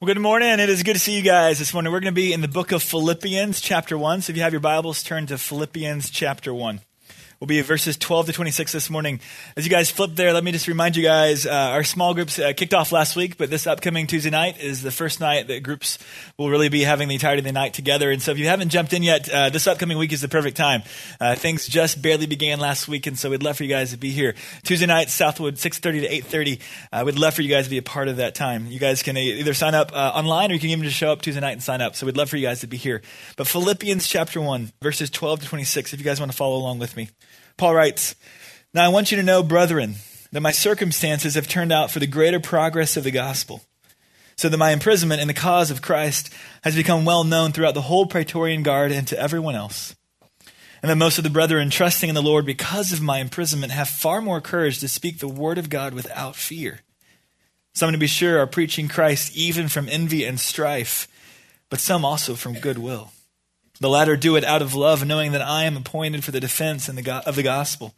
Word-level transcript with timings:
Well, 0.00 0.06
good 0.06 0.20
morning. 0.20 0.60
It 0.60 0.68
is 0.68 0.84
good 0.84 0.92
to 0.92 1.00
see 1.00 1.16
you 1.16 1.22
guys 1.22 1.58
this 1.58 1.74
morning. 1.74 1.92
We're 1.92 1.98
going 1.98 2.14
to 2.14 2.20
be 2.20 2.32
in 2.32 2.40
the 2.40 2.46
book 2.46 2.70
of 2.70 2.84
Philippians, 2.84 3.60
chapter 3.60 3.98
1. 3.98 4.22
So 4.22 4.30
if 4.30 4.36
you 4.36 4.44
have 4.44 4.52
your 4.52 4.60
Bibles, 4.60 5.02
turn 5.02 5.26
to 5.26 5.36
Philippians, 5.36 6.10
chapter 6.10 6.54
1. 6.54 6.82
We'll 7.40 7.46
be 7.46 7.60
verses 7.60 7.96
12 7.96 8.26
to 8.26 8.32
26 8.32 8.72
this 8.72 8.90
morning. 8.90 9.20
As 9.56 9.64
you 9.64 9.70
guys 9.70 9.92
flip 9.92 10.10
there, 10.16 10.32
let 10.32 10.42
me 10.42 10.50
just 10.50 10.66
remind 10.66 10.96
you 10.96 11.04
guys 11.04 11.46
uh, 11.46 11.52
our 11.52 11.84
small 11.84 12.12
groups 12.12 12.36
uh, 12.40 12.52
kicked 12.52 12.74
off 12.74 12.90
last 12.90 13.14
week, 13.14 13.36
but 13.36 13.48
this 13.48 13.64
upcoming 13.64 14.08
Tuesday 14.08 14.30
night 14.30 14.60
is 14.60 14.82
the 14.82 14.90
first 14.90 15.20
night 15.20 15.46
that 15.46 15.62
groups 15.62 16.00
will 16.36 16.50
really 16.50 16.68
be 16.68 16.82
having 16.82 17.06
the 17.06 17.14
entirety 17.14 17.38
of 17.38 17.44
the 17.44 17.52
night 17.52 17.74
together. 17.74 18.10
And 18.10 18.20
so 18.20 18.32
if 18.32 18.38
you 18.38 18.46
haven't 18.46 18.70
jumped 18.70 18.92
in 18.92 19.04
yet, 19.04 19.28
uh, 19.28 19.50
this 19.50 19.68
upcoming 19.68 19.98
week 19.98 20.12
is 20.12 20.20
the 20.20 20.26
perfect 20.26 20.56
time. 20.56 20.82
Uh, 21.20 21.36
things 21.36 21.68
just 21.68 22.02
barely 22.02 22.26
began 22.26 22.58
last 22.58 22.88
week, 22.88 23.06
and 23.06 23.16
so 23.16 23.30
we'd 23.30 23.44
love 23.44 23.56
for 23.56 23.62
you 23.62 23.70
guys 23.70 23.92
to 23.92 23.98
be 23.98 24.10
here. 24.10 24.34
Tuesday 24.64 24.86
night, 24.86 25.08
Southwood, 25.08 25.54
6.30 25.54 26.08
to 26.08 26.08
8.30. 26.22 26.60
Uh, 26.90 27.02
we'd 27.06 27.20
love 27.20 27.34
for 27.34 27.42
you 27.42 27.50
guys 27.50 27.66
to 27.66 27.70
be 27.70 27.78
a 27.78 27.82
part 27.82 28.08
of 28.08 28.16
that 28.16 28.34
time. 28.34 28.66
You 28.66 28.80
guys 28.80 29.04
can 29.04 29.16
either 29.16 29.54
sign 29.54 29.76
up 29.76 29.92
uh, 29.94 30.10
online 30.12 30.50
or 30.50 30.54
you 30.54 30.60
can 30.60 30.70
even 30.70 30.84
just 30.84 30.96
show 30.96 31.12
up 31.12 31.22
Tuesday 31.22 31.40
night 31.40 31.52
and 31.52 31.62
sign 31.62 31.82
up. 31.82 31.94
So 31.94 32.04
we'd 32.04 32.16
love 32.16 32.30
for 32.30 32.36
you 32.36 32.48
guys 32.48 32.62
to 32.62 32.66
be 32.66 32.78
here. 32.78 33.00
But 33.36 33.46
Philippians 33.46 34.08
chapter 34.08 34.40
1, 34.40 34.72
verses 34.82 35.08
12 35.08 35.42
to 35.42 35.46
26, 35.46 35.92
if 35.92 36.00
you 36.00 36.04
guys 36.04 36.18
want 36.18 36.32
to 36.32 36.36
follow 36.36 36.56
along 36.56 36.80
with 36.80 36.96
me. 36.96 37.10
Paul 37.58 37.74
writes, 37.74 38.14
Now 38.72 38.84
I 38.84 38.88
want 38.88 39.10
you 39.10 39.16
to 39.16 39.22
know, 39.22 39.42
brethren, 39.42 39.96
that 40.32 40.40
my 40.40 40.52
circumstances 40.52 41.34
have 41.34 41.48
turned 41.48 41.72
out 41.72 41.90
for 41.90 41.98
the 41.98 42.06
greater 42.06 42.40
progress 42.40 42.96
of 42.96 43.04
the 43.04 43.10
gospel, 43.10 43.62
so 44.36 44.48
that 44.48 44.56
my 44.56 44.70
imprisonment 44.70 45.20
in 45.20 45.28
the 45.28 45.34
cause 45.34 45.70
of 45.70 45.82
Christ 45.82 46.32
has 46.62 46.76
become 46.76 47.04
well 47.04 47.24
known 47.24 47.50
throughout 47.50 47.74
the 47.74 47.82
whole 47.82 48.06
Praetorian 48.06 48.62
Guard 48.62 48.92
and 48.92 49.06
to 49.08 49.18
everyone 49.18 49.56
else. 49.56 49.96
And 50.80 50.88
that 50.88 50.96
most 50.96 51.18
of 51.18 51.24
the 51.24 51.30
brethren, 51.30 51.70
trusting 51.70 52.08
in 52.08 52.14
the 52.14 52.22
Lord 52.22 52.46
because 52.46 52.92
of 52.92 53.02
my 53.02 53.18
imprisonment, 53.18 53.72
have 53.72 53.88
far 53.88 54.20
more 54.20 54.40
courage 54.40 54.78
to 54.78 54.86
speak 54.86 55.18
the 55.18 55.26
word 55.26 55.58
of 55.58 55.68
God 55.68 55.92
without 55.92 56.36
fear. 56.36 56.80
Some, 57.74 57.90
to 57.90 57.98
be 57.98 58.06
sure, 58.06 58.38
are 58.38 58.46
preaching 58.46 58.86
Christ 58.86 59.36
even 59.36 59.66
from 59.66 59.88
envy 59.88 60.24
and 60.24 60.38
strife, 60.38 61.08
but 61.68 61.80
some 61.80 62.04
also 62.04 62.36
from 62.36 62.54
goodwill. 62.54 63.10
The 63.80 63.88
latter 63.88 64.16
do 64.16 64.34
it 64.34 64.44
out 64.44 64.62
of 64.62 64.74
love, 64.74 65.06
knowing 65.06 65.32
that 65.32 65.42
I 65.42 65.64
am 65.64 65.76
appointed 65.76 66.24
for 66.24 66.32
the 66.32 66.40
defense 66.40 66.88
of 66.88 66.96
the 66.96 67.42
gospel. 67.42 67.94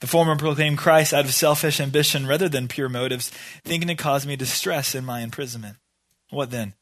The 0.00 0.06
former 0.06 0.36
proclaim 0.36 0.76
Christ 0.76 1.14
out 1.14 1.24
of 1.24 1.32
selfish 1.32 1.80
ambition 1.80 2.26
rather 2.26 2.50
than 2.50 2.68
pure 2.68 2.90
motives, 2.90 3.30
thinking 3.64 3.88
to 3.88 3.94
cause 3.94 4.26
me 4.26 4.36
distress 4.36 4.94
in 4.94 5.06
my 5.06 5.20
imprisonment. 5.20 5.78
What 6.28 6.50
then? 6.50 6.74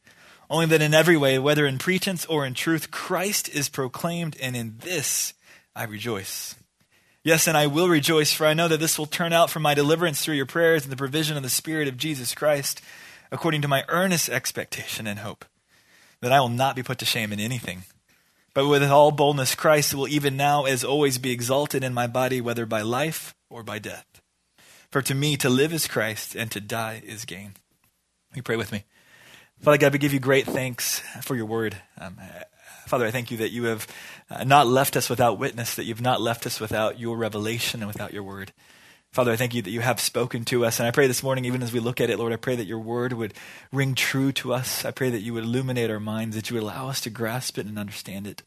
Only 0.50 0.66
that 0.66 0.82
in 0.82 0.94
every 0.94 1.16
way, 1.16 1.38
whether 1.38 1.64
in 1.64 1.78
pretense 1.78 2.26
or 2.26 2.44
in 2.44 2.54
truth, 2.54 2.90
Christ 2.90 3.48
is 3.48 3.68
proclaimed, 3.68 4.36
and 4.42 4.56
in 4.56 4.78
this 4.80 5.32
I 5.76 5.84
rejoice. 5.84 6.56
Yes, 7.22 7.46
and 7.46 7.56
I 7.56 7.68
will 7.68 7.88
rejoice, 7.88 8.32
for 8.32 8.46
I 8.46 8.52
know 8.52 8.66
that 8.66 8.80
this 8.80 8.98
will 8.98 9.06
turn 9.06 9.32
out 9.32 9.48
for 9.48 9.60
my 9.60 9.74
deliverance 9.74 10.22
through 10.22 10.34
your 10.34 10.44
prayers 10.44 10.82
and 10.82 10.92
the 10.92 10.96
provision 10.96 11.36
of 11.36 11.44
the 11.44 11.48
Spirit 11.48 11.86
of 11.86 11.96
Jesus 11.96 12.34
Christ, 12.34 12.82
according 13.30 13.62
to 13.62 13.68
my 13.68 13.84
earnest 13.88 14.28
expectation 14.28 15.06
and 15.06 15.20
hope, 15.20 15.44
that 16.20 16.32
I 16.32 16.40
will 16.40 16.48
not 16.48 16.76
be 16.76 16.82
put 16.82 16.98
to 16.98 17.04
shame 17.04 17.32
in 17.32 17.40
anything 17.40 17.84
but 18.54 18.68
with 18.68 18.82
all 18.84 19.10
boldness, 19.10 19.54
Christ 19.54 19.94
will 19.94 20.08
even 20.08 20.36
now, 20.36 20.64
as 20.64 20.84
always, 20.84 21.18
be 21.18 21.32
exalted 21.32 21.82
in 21.82 21.92
my 21.92 22.06
body, 22.06 22.40
whether 22.40 22.66
by 22.66 22.82
life 22.82 23.34
or 23.50 23.62
by 23.62 23.78
death. 23.78 24.06
For 24.90 25.02
to 25.02 25.14
me, 25.14 25.36
to 25.38 25.48
live 25.48 25.72
is 25.72 25.88
Christ, 25.88 26.36
and 26.36 26.50
to 26.52 26.60
die 26.60 27.02
is 27.04 27.24
gain. 27.24 27.54
You 28.34 28.42
pray 28.42 28.56
with 28.56 28.70
me. 28.70 28.84
Father 29.60 29.78
God, 29.78 29.92
we 29.92 29.98
give 29.98 30.12
you 30.12 30.20
great 30.20 30.46
thanks 30.46 31.00
for 31.22 31.34
your 31.34 31.46
word. 31.46 31.76
Um, 31.98 32.18
Father, 32.86 33.06
I 33.06 33.10
thank 33.10 33.30
you 33.30 33.38
that 33.38 33.50
you 33.50 33.64
have 33.64 33.86
uh, 34.30 34.44
not 34.44 34.66
left 34.66 34.96
us 34.96 35.08
without 35.08 35.38
witness, 35.38 35.74
that 35.74 35.84
you've 35.84 36.00
not 36.00 36.20
left 36.20 36.46
us 36.46 36.60
without 36.60 37.00
your 37.00 37.16
revelation 37.16 37.80
and 37.80 37.88
without 37.88 38.12
your 38.12 38.22
word. 38.22 38.52
Father, 39.14 39.30
I 39.30 39.36
thank 39.36 39.54
you 39.54 39.62
that 39.62 39.70
you 39.70 39.80
have 39.80 40.00
spoken 40.00 40.44
to 40.46 40.64
us. 40.64 40.80
And 40.80 40.88
I 40.88 40.90
pray 40.90 41.06
this 41.06 41.22
morning, 41.22 41.44
even 41.44 41.62
as 41.62 41.72
we 41.72 41.78
look 41.78 42.00
at 42.00 42.10
it, 42.10 42.18
Lord, 42.18 42.32
I 42.32 42.36
pray 42.36 42.56
that 42.56 42.66
your 42.66 42.80
word 42.80 43.12
would 43.12 43.32
ring 43.70 43.94
true 43.94 44.32
to 44.32 44.52
us. 44.52 44.84
I 44.84 44.90
pray 44.90 45.08
that 45.10 45.20
you 45.20 45.32
would 45.34 45.44
illuminate 45.44 45.88
our 45.88 46.00
minds, 46.00 46.34
that 46.34 46.50
you 46.50 46.54
would 46.54 46.64
allow 46.64 46.88
us 46.88 47.00
to 47.02 47.10
grasp 47.10 47.56
it 47.56 47.66
and 47.66 47.78
understand 47.78 48.26
it. 48.26 48.42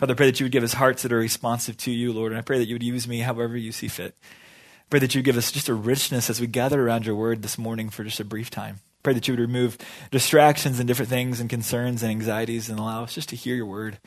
Father, 0.00 0.14
I 0.14 0.16
pray 0.16 0.26
that 0.26 0.40
you 0.40 0.46
would 0.46 0.52
give 0.52 0.64
us 0.64 0.72
hearts 0.72 1.04
that 1.04 1.12
are 1.12 1.18
responsive 1.18 1.76
to 1.76 1.92
you, 1.92 2.12
Lord. 2.12 2.32
And 2.32 2.40
I 2.40 2.42
pray 2.42 2.58
that 2.58 2.66
you 2.66 2.74
would 2.74 2.82
use 2.82 3.06
me 3.06 3.20
however 3.20 3.56
you 3.56 3.70
see 3.70 3.86
fit. 3.86 4.16
I 4.20 4.86
pray 4.90 4.98
that 4.98 5.14
you 5.14 5.22
give 5.22 5.36
us 5.36 5.52
just 5.52 5.68
a 5.68 5.74
richness 5.74 6.28
as 6.28 6.40
we 6.40 6.48
gather 6.48 6.82
around 6.82 7.06
your 7.06 7.14
word 7.14 7.42
this 7.42 7.56
morning 7.56 7.88
for 7.88 8.02
just 8.02 8.18
a 8.18 8.24
brief 8.24 8.50
time. 8.50 8.80
I 8.80 9.00
pray 9.04 9.14
that 9.14 9.28
you 9.28 9.34
would 9.34 9.40
remove 9.40 9.78
distractions 10.10 10.80
and 10.80 10.88
different 10.88 11.10
things 11.10 11.38
and 11.38 11.48
concerns 11.48 12.02
and 12.02 12.10
anxieties 12.10 12.68
and 12.68 12.80
allow 12.80 13.04
us 13.04 13.14
just 13.14 13.28
to 13.28 13.36
hear 13.36 13.54
your 13.54 13.66
word, 13.66 14.00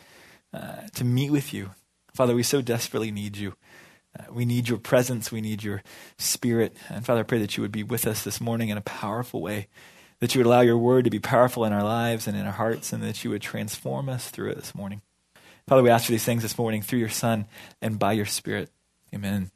uh, 0.53 0.87
to 0.95 1.05
meet 1.05 1.31
with 1.31 1.53
you. 1.53 1.71
Father, 2.13 2.35
we 2.35 2.43
so 2.43 2.61
desperately 2.61 3.09
need 3.09 3.37
you. 3.37 3.53
Uh, 4.17 4.23
we 4.31 4.45
need 4.45 4.69
your 4.69 4.77
presence. 4.77 5.31
We 5.31 5.41
need 5.41 5.63
your 5.63 5.83
spirit. 6.17 6.75
And 6.89 7.05
Father, 7.05 7.21
I 7.21 7.23
pray 7.23 7.39
that 7.39 7.57
you 7.57 7.61
would 7.61 7.71
be 7.71 7.83
with 7.83 8.07
us 8.07 8.23
this 8.23 8.41
morning 8.41 8.69
in 8.69 8.77
a 8.77 8.81
powerful 8.81 9.41
way, 9.41 9.67
that 10.19 10.33
you 10.33 10.39
would 10.39 10.47
allow 10.47 10.61
your 10.61 10.77
word 10.77 11.05
to 11.05 11.09
be 11.09 11.19
powerful 11.19 11.65
in 11.65 11.73
our 11.73 11.83
lives 11.83 12.27
and 12.27 12.37
in 12.37 12.45
our 12.45 12.51
hearts, 12.51 12.93
and 12.93 13.03
that 13.03 13.23
you 13.23 13.29
would 13.29 13.41
transform 13.41 14.09
us 14.09 14.29
through 14.29 14.51
it 14.51 14.55
this 14.55 14.75
morning. 14.75 15.01
Father, 15.67 15.83
we 15.83 15.89
ask 15.89 16.05
for 16.05 16.11
these 16.11 16.23
things 16.23 16.43
this 16.43 16.57
morning 16.57 16.81
through 16.81 16.99
your 16.99 17.09
Son 17.09 17.45
and 17.81 17.99
by 17.99 18.13
your 18.13 18.25
Spirit. 18.25 18.69
Amen. 19.13 19.51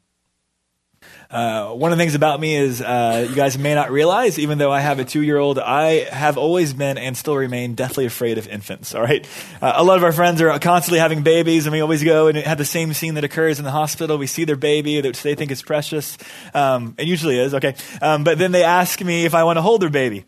Uh, 1.31 1.71
one 1.71 1.93
of 1.93 1.97
the 1.97 2.01
things 2.01 2.13
about 2.13 2.41
me 2.41 2.55
is 2.57 2.81
uh, 2.81 3.25
you 3.29 3.35
guys 3.35 3.57
may 3.57 3.73
not 3.73 3.89
realize, 3.89 4.37
even 4.37 4.57
though 4.57 4.71
I 4.71 4.81
have 4.81 4.99
a 4.99 5.05
two 5.05 5.21
year 5.21 5.37
old, 5.37 5.59
I 5.59 6.03
have 6.09 6.37
always 6.37 6.73
been 6.73 6.97
and 6.97 7.15
still 7.15 7.37
remain 7.37 7.73
deathly 7.73 8.05
afraid 8.05 8.37
of 8.37 8.49
infants. 8.49 8.93
All 8.93 9.01
right. 9.01 9.25
Uh, 9.61 9.71
a 9.75 9.83
lot 9.83 9.97
of 9.97 10.03
our 10.03 10.11
friends 10.11 10.41
are 10.41 10.59
constantly 10.59 10.99
having 10.99 11.23
babies, 11.23 11.65
and 11.65 11.71
we 11.71 11.79
always 11.79 12.03
go 12.03 12.27
and 12.27 12.37
have 12.37 12.57
the 12.57 12.65
same 12.65 12.93
scene 12.93 13.13
that 13.13 13.23
occurs 13.23 13.59
in 13.59 13.65
the 13.65 13.71
hospital. 13.71 14.17
We 14.17 14.27
see 14.27 14.43
their 14.43 14.57
baby, 14.57 15.01
which 15.01 15.23
they 15.23 15.35
think 15.35 15.51
is 15.51 15.61
precious. 15.61 16.17
Um, 16.53 16.95
it 16.97 17.07
usually 17.07 17.39
is, 17.39 17.53
okay. 17.53 17.75
Um, 18.01 18.25
but 18.25 18.37
then 18.37 18.51
they 18.51 18.63
ask 18.63 19.01
me 19.01 19.23
if 19.23 19.33
I 19.33 19.45
want 19.45 19.55
to 19.55 19.61
hold 19.61 19.81
their 19.81 19.89
baby. 19.89 20.25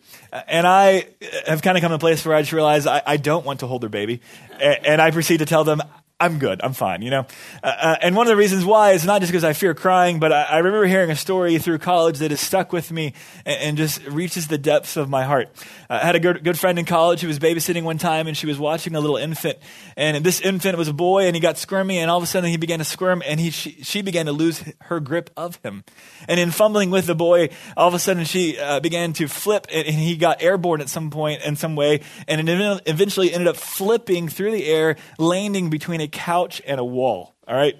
And 0.48 0.66
I 0.66 1.08
have 1.46 1.62
kind 1.62 1.78
of 1.78 1.82
come 1.82 1.90
to 1.90 1.96
a 1.96 2.00
place 2.00 2.26
where 2.26 2.36
I 2.36 2.42
just 2.42 2.54
realize 2.54 2.88
I, 2.88 3.02
I 3.06 3.18
don't 3.18 3.46
want 3.46 3.60
to 3.60 3.68
hold 3.68 3.82
their 3.82 3.90
baby. 3.90 4.22
And, 4.62 4.86
and 4.86 5.02
I 5.02 5.12
proceed 5.12 5.40
to 5.40 5.46
tell 5.46 5.66
them, 5.66 5.82
I'm 6.24 6.40
good. 6.40 6.62
I'm 6.64 6.72
fine, 6.72 7.02
you 7.02 7.10
know? 7.10 7.26
Uh, 7.62 7.68
uh, 7.68 7.96
and 8.02 8.16
one 8.16 8.28
of 8.28 8.30
the 8.30 8.38
reasons 8.38 8.64
why 8.64 8.92
is 8.92 9.04
not 9.04 9.20
just 9.20 9.30
because 9.30 9.44
I 9.44 9.52
fear 9.52 9.74
crying, 9.74 10.22
but 10.22 10.32
I, 10.32 10.44
I, 10.44 10.58
remember 10.60 10.86
hearing 10.86 11.12
a 11.12 11.18
story 11.18 11.58
through 11.58 11.80
college 11.80 12.20
that 12.20 12.32
has 12.32 12.40
stuck 12.40 12.72
with 12.72 12.94
me 12.94 13.14
and, 13.46 13.60
and 13.60 13.78
just 13.78 14.08
reaches 14.08 14.48
the 14.48 14.58
depths 14.58 14.96
of 14.96 15.10
my 15.10 15.26
heart. 15.26 15.50
Uh, 15.90 16.00
I 16.02 16.06
had 16.06 16.16
a 16.16 16.22
good, 16.22 16.42
good 16.42 16.58
friend 16.58 16.80
in 16.80 16.86
college 16.86 17.20
who 17.20 17.28
was 17.28 17.40
babysitting 17.40 17.84
one 17.84 17.98
time 17.98 18.28
and 18.28 18.38
she 18.38 18.48
was 18.48 18.58
watching 18.58 18.96
a 18.96 19.02
little 19.02 19.18
infant. 19.18 19.58
And 19.98 20.24
this 20.24 20.40
infant 20.40 20.78
was 20.78 20.88
a 20.88 20.94
boy 20.94 21.26
and 21.26 21.36
he 21.36 21.42
got 21.42 21.58
squirmy 21.58 21.98
and 21.98 22.10
all 22.10 22.20
of 22.20 22.24
a 22.24 22.28
sudden 22.28 22.50
he 22.50 22.56
began 22.56 22.80
to 22.80 22.86
squirm 22.86 23.22
and 23.26 23.38
he, 23.38 23.50
she, 23.50 23.72
she 23.84 24.02
began 24.02 24.28
to 24.28 24.32
lose 24.32 24.64
her 24.84 25.02
grip 25.02 25.30
of 25.36 25.58
him. 25.58 25.84
And 26.30 26.40
in 26.40 26.52
fumbling 26.52 26.90
with 26.90 27.06
the 27.06 27.16
boy, 27.16 27.50
all 27.76 27.90
of 27.90 27.94
a 27.94 28.00
sudden 28.00 28.24
she 28.24 28.58
uh, 28.58 28.80
began 28.80 29.12
to 29.14 29.28
flip 29.28 29.68
and, 29.70 29.86
and 29.88 29.96
he 29.98 30.16
got 30.16 30.42
airborne 30.42 30.80
at 30.80 30.88
some 30.88 31.10
point 31.10 31.42
in 31.44 31.58
some 31.58 31.76
way 31.76 32.00
and 32.30 32.48
it 32.48 32.82
eventually 32.86 33.34
ended 33.34 33.50
up 33.50 33.58
flipping 33.58 34.30
through 34.30 34.52
the 34.52 34.68
air, 34.68 34.96
landing 35.20 35.70
between 35.70 36.00
a 36.00 36.13
couch 36.14 36.62
and 36.66 36.80
a 36.80 36.86
wall. 36.86 37.36
All 37.48 37.56
right? 37.56 37.76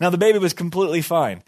Now, 0.00 0.10
the 0.10 0.18
baby 0.18 0.38
was 0.38 0.52
completely 0.52 1.02
fine. 1.02 1.42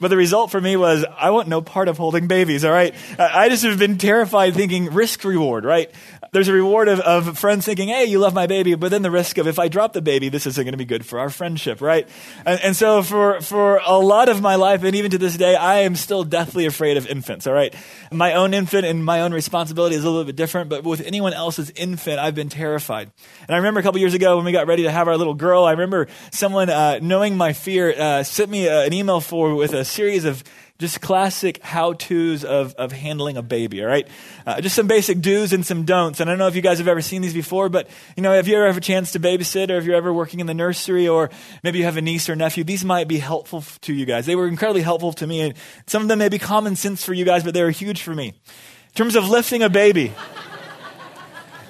But 0.00 0.08
the 0.08 0.16
result 0.16 0.50
for 0.50 0.60
me 0.60 0.76
was 0.76 1.04
I 1.16 1.30
want 1.30 1.48
no 1.48 1.62
part 1.62 1.88
of 1.88 1.96
holding 1.96 2.26
babies, 2.26 2.64
all 2.64 2.72
right? 2.72 2.94
I 3.18 3.48
just 3.48 3.64
have 3.64 3.78
been 3.78 3.96
terrified 3.96 4.54
thinking 4.54 4.92
risk 4.92 5.22
reward, 5.24 5.64
right? 5.64 5.90
There's 6.34 6.48
a 6.48 6.52
reward 6.52 6.88
of, 6.88 6.98
of 6.98 7.38
friends 7.38 7.64
thinking, 7.64 7.86
hey, 7.86 8.06
you 8.06 8.18
love 8.18 8.34
my 8.34 8.48
baby, 8.48 8.74
but 8.74 8.90
then 8.90 9.02
the 9.02 9.10
risk 9.12 9.38
of 9.38 9.46
if 9.46 9.60
I 9.60 9.68
drop 9.68 9.92
the 9.92 10.02
baby, 10.02 10.30
this 10.30 10.48
isn't 10.48 10.64
going 10.64 10.72
to 10.72 10.76
be 10.76 10.84
good 10.84 11.06
for 11.06 11.20
our 11.20 11.30
friendship, 11.30 11.80
right? 11.80 12.08
And, 12.44 12.60
and 12.60 12.76
so 12.76 13.04
for, 13.04 13.40
for 13.40 13.76
a 13.76 13.98
lot 13.98 14.28
of 14.28 14.42
my 14.42 14.56
life, 14.56 14.82
and 14.82 14.96
even 14.96 15.12
to 15.12 15.18
this 15.18 15.36
day, 15.36 15.54
I 15.54 15.82
am 15.82 15.94
still 15.94 16.24
deathly 16.24 16.66
afraid 16.66 16.96
of 16.96 17.06
infants, 17.06 17.46
all 17.46 17.54
right? 17.54 17.72
My 18.10 18.32
own 18.32 18.52
infant 18.52 18.84
and 18.84 19.04
my 19.04 19.20
own 19.20 19.32
responsibility 19.32 19.94
is 19.94 20.02
a 20.02 20.10
little 20.10 20.24
bit 20.24 20.34
different, 20.34 20.70
but 20.70 20.82
with 20.82 21.02
anyone 21.02 21.34
else's 21.34 21.70
infant, 21.70 22.18
I've 22.18 22.34
been 22.34 22.48
terrified. 22.48 23.12
And 23.46 23.54
I 23.54 23.58
remember 23.58 23.78
a 23.78 23.84
couple 23.84 24.00
years 24.00 24.14
ago 24.14 24.34
when 24.34 24.44
we 24.44 24.50
got 24.50 24.66
ready 24.66 24.82
to 24.82 24.90
have 24.90 25.06
our 25.06 25.16
little 25.16 25.34
girl, 25.34 25.64
I 25.64 25.70
remember 25.70 26.08
someone, 26.32 26.68
uh, 26.68 26.98
knowing 27.00 27.36
my 27.36 27.52
fear, 27.52 27.94
uh, 27.96 28.24
sent 28.24 28.50
me 28.50 28.68
uh, 28.68 28.80
an 28.80 28.92
email 28.92 29.20
for 29.20 29.54
with 29.54 29.72
a 29.72 29.84
series 29.84 30.24
of 30.24 30.42
just 30.80 31.00
classic 31.00 31.62
how 31.62 31.92
to's 31.92 32.44
of, 32.44 32.74
of 32.74 32.90
handling 32.90 33.36
a 33.36 33.42
baby, 33.42 33.80
all 33.80 33.86
right? 33.86 34.08
Uh, 34.44 34.60
just 34.60 34.74
some 34.74 34.88
basic 34.88 35.20
do's 35.20 35.52
and 35.52 35.64
some 35.64 35.84
don'ts. 35.84 36.18
And 36.18 36.28
I 36.28 36.32
don't 36.32 36.38
know 36.40 36.48
if 36.48 36.56
you 36.56 36.62
guys 36.62 36.78
have 36.78 36.88
ever 36.88 37.00
seen 37.00 37.22
these 37.22 37.32
before, 37.32 37.68
but, 37.68 37.88
you 38.16 38.24
know, 38.24 38.34
if 38.34 38.48
you 38.48 38.56
ever 38.56 38.66
have 38.66 38.76
a 38.76 38.80
chance 38.80 39.12
to 39.12 39.20
babysit 39.20 39.70
or 39.70 39.76
if 39.76 39.84
you're 39.84 39.94
ever 39.94 40.12
working 40.12 40.40
in 40.40 40.46
the 40.46 40.54
nursery 40.54 41.06
or 41.06 41.30
maybe 41.62 41.78
you 41.78 41.84
have 41.84 41.96
a 41.96 42.02
niece 42.02 42.28
or 42.28 42.34
nephew, 42.34 42.64
these 42.64 42.84
might 42.84 43.06
be 43.06 43.18
helpful 43.18 43.62
to 43.82 43.94
you 43.94 44.04
guys. 44.04 44.26
They 44.26 44.34
were 44.34 44.48
incredibly 44.48 44.82
helpful 44.82 45.12
to 45.12 45.26
me. 45.28 45.42
And 45.42 45.54
some 45.86 46.02
of 46.02 46.08
them 46.08 46.18
may 46.18 46.28
be 46.28 46.40
common 46.40 46.74
sense 46.74 47.04
for 47.04 47.14
you 47.14 47.24
guys, 47.24 47.44
but 47.44 47.54
they 47.54 47.62
were 47.62 47.70
huge 47.70 48.02
for 48.02 48.12
me. 48.12 48.28
In 48.28 48.94
terms 48.94 49.14
of 49.14 49.28
lifting 49.28 49.62
a 49.62 49.68
baby, 49.68 50.12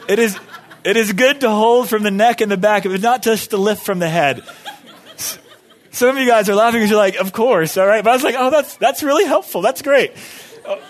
it 0.08 0.18
is, 0.18 0.38
it 0.82 0.96
is 0.96 1.12
good 1.12 1.42
to 1.42 1.50
hold 1.50 1.90
from 1.90 2.04
the 2.04 2.10
neck 2.10 2.40
and 2.40 2.50
the 2.50 2.56
back, 2.56 2.84
but 2.84 3.02
not 3.02 3.22
just 3.22 3.50
to 3.50 3.58
lift 3.58 3.84
from 3.84 3.98
the 3.98 4.08
head. 4.08 4.42
Some 5.94 6.08
of 6.08 6.18
you 6.18 6.26
guys 6.26 6.48
are 6.48 6.56
laughing 6.56 6.80
because 6.80 6.90
you're 6.90 6.98
like, 6.98 7.14
of 7.16 7.32
course, 7.32 7.76
all 7.76 7.86
right? 7.86 8.02
But 8.02 8.10
I 8.10 8.14
was 8.14 8.24
like, 8.24 8.34
oh, 8.36 8.50
that's, 8.50 8.76
that's 8.78 9.04
really 9.04 9.26
helpful. 9.26 9.62
That's 9.62 9.80
great. 9.80 10.12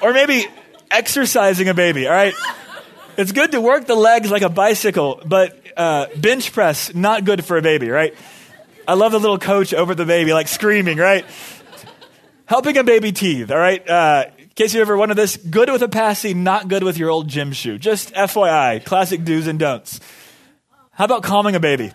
Or 0.00 0.14
maybe 0.14 0.46
exercising 0.90 1.68
a 1.68 1.74
baby, 1.74 2.06
all 2.06 2.14
right? 2.14 2.32
It's 3.18 3.30
good 3.30 3.52
to 3.52 3.60
work 3.60 3.86
the 3.86 3.96
legs 3.96 4.30
like 4.30 4.40
a 4.40 4.48
bicycle, 4.48 5.20
but 5.26 5.60
uh, 5.76 6.06
bench 6.16 6.52
press, 6.54 6.94
not 6.94 7.26
good 7.26 7.44
for 7.44 7.58
a 7.58 7.62
baby, 7.62 7.90
right? 7.90 8.14
I 8.88 8.94
love 8.94 9.12
the 9.12 9.20
little 9.20 9.38
coach 9.38 9.74
over 9.74 9.94
the 9.94 10.06
baby, 10.06 10.32
like 10.32 10.48
screaming, 10.48 10.96
right? 10.96 11.26
Helping 12.46 12.78
a 12.78 12.82
baby 12.82 13.12
teeth, 13.12 13.50
all 13.50 13.58
right? 13.58 13.86
Uh, 13.86 14.30
case 14.54 14.72
you 14.72 14.80
ever 14.80 14.96
wanted 14.96 15.18
this, 15.18 15.36
good 15.36 15.68
with 15.68 15.82
a 15.82 15.88
passy, 15.88 16.32
not 16.32 16.68
good 16.68 16.82
with 16.82 16.96
your 16.96 17.10
old 17.10 17.28
gym 17.28 17.52
shoe. 17.52 17.76
Just 17.76 18.14
FYI, 18.14 18.82
classic 18.82 19.22
do's 19.22 19.48
and 19.48 19.58
don'ts. 19.58 20.00
How 20.92 21.04
about 21.04 21.22
calming 21.22 21.56
a 21.56 21.60
baby? 21.60 21.92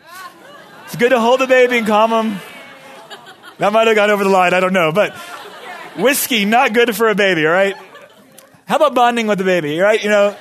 It's 0.85 0.95
good 0.95 1.09
to 1.09 1.19
hold 1.19 1.39
the 1.39 1.47
baby 1.47 1.79
and 1.79 1.87
calm 1.87 2.11
them. 2.11 2.39
That 3.59 3.73
might 3.73 3.87
have 3.87 3.95
gone 3.95 4.09
over 4.09 4.23
the 4.23 4.29
line, 4.29 4.53
I 4.53 4.61
don't 4.61 4.73
know. 4.73 4.91
But 4.91 5.13
whiskey, 5.97 6.45
not 6.45 6.73
good 6.73 6.95
for 6.95 7.09
a 7.09 7.15
baby, 7.15 7.45
all 7.45 7.51
right? 7.51 7.75
How 8.65 8.77
about 8.77 8.95
bonding 8.95 9.27
with 9.27 9.37
the 9.37 9.43
baby, 9.43 9.79
right? 9.79 10.01
You 10.01 10.09
know, 10.09 10.35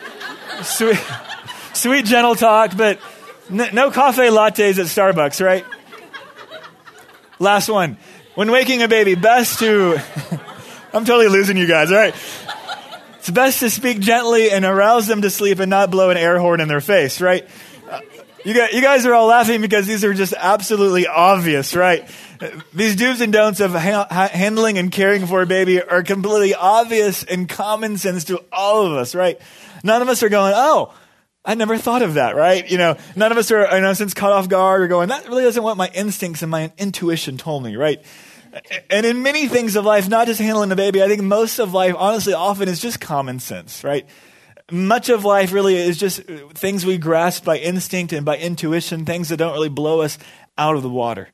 sweet, 0.63 0.99
sweet 1.75 2.05
gentle 2.05 2.37
talk, 2.37 2.77
but 2.77 3.01
n- 3.51 3.71
no 3.73 3.91
coffee 3.91 4.23
lattes 4.23 4.79
at 4.79 4.87
Starbucks, 4.87 5.45
right? 5.45 5.65
Last 7.39 7.69
one. 7.69 7.97
When 8.35 8.51
waking 8.53 8.83
a 8.83 8.89
baby, 8.89 9.15
best 9.15 9.59
to. 9.61 9.99
I'm 10.93 11.05
totally 11.05 11.29
losing 11.29 11.57
you 11.57 11.67
guys, 11.67 11.91
all 11.91 11.99
right? 11.99 12.15
It's 13.19 13.31
best 13.31 13.61
to 13.61 13.69
speak 13.69 13.99
gently 13.99 14.51
and 14.51 14.65
arouse 14.65 15.07
them 15.07 15.23
to 15.23 15.31
sleep 15.31 15.59
and 15.59 15.69
not 15.69 15.91
blow 15.91 16.11
an 16.11 16.17
air 16.17 16.39
horn 16.39 16.61
in 16.61 16.69
their 16.69 16.81
face, 16.81 17.21
right? 17.21 17.47
You 18.49 18.55
guys, 18.55 18.73
you 18.73 18.81
guys 18.81 19.05
are 19.05 19.13
all 19.13 19.27
laughing 19.27 19.61
because 19.61 19.87
these 19.87 20.05
are 20.05 20.15
just 20.15 20.33
absolutely 20.33 21.07
obvious, 21.07 21.77
right? 21.77 22.09
These 22.73 22.97
do's 22.97 23.21
and 23.21 23.31
don'ts 23.31 23.61
of 23.61 23.73
ha- 23.73 24.31
handling 24.33 24.79
and 24.79 24.91
caring 24.91 25.27
for 25.27 25.43
a 25.43 25.47
baby 25.47 25.83
are 25.83 26.03
completely 26.03 26.55
obvious 26.55 27.25
and 27.25 27.47
common 27.47 27.99
sense 27.99 28.25
to 28.25 28.43
all 28.51 28.87
of 28.87 28.95
us, 28.95 29.15
right? 29.15 29.39
None 29.85 30.01
of 30.01 30.09
us 30.09 30.23
are 30.23 30.31
going, 30.31 30.55
oh, 30.57 30.95
I 31.45 31.57
never 31.57 31.77
thought 31.77 32.01
of 32.01 32.15
that, 32.15 32.37
right? 32.37 32.67
You 32.71 32.79
know, 32.79 32.97
none 33.15 33.33
of 33.33 33.37
us 33.37 33.51
are, 33.51 33.77
in 33.77 33.85
a 33.85 33.95
sense, 33.95 34.15
caught 34.15 34.33
off 34.33 34.49
guard 34.49 34.81
or 34.81 34.89
going, 34.89 35.11
that 35.11 35.29
really 35.29 35.45
isn't 35.45 35.63
what 35.63 35.77
my 35.77 35.91
instincts 35.93 36.41
and 36.41 36.51
my 36.51 36.73
intuition 36.79 37.37
told 37.37 37.63
me, 37.63 37.77
right? 37.77 38.03
And 38.89 39.05
in 39.05 39.23
many 39.23 39.47
things 39.47 39.77
of 39.77 39.85
life, 39.85 40.09
not 40.09 40.27
just 40.27 40.41
handling 40.41 40.73
a 40.73 40.77
baby, 40.77 41.03
I 41.03 41.09
think 41.09 41.21
most 41.21 41.59
of 41.59 41.75
life, 41.75 41.95
honestly, 41.99 42.33
often 42.33 42.67
is 42.67 42.81
just 42.81 42.99
common 42.99 43.41
sense, 43.41 43.85
right? 43.85 44.07
Much 44.71 45.09
of 45.09 45.25
life 45.25 45.53
really 45.53 45.77
is 45.77 45.97
just 45.97 46.23
things 46.55 46.85
we 46.85 46.99
grasp 46.99 47.45
by 47.45 47.57
instinct 47.59 48.13
and 48.13 48.25
by 48.25 48.37
intuition, 48.37 49.07
things 49.07 49.31
that 49.31 49.39
don't 49.39 49.55
really 49.55 49.71
blow 49.71 50.03
us 50.03 50.19
out 50.59 50.77
of 50.77 50.83
the 50.83 50.91
water. 50.91 51.29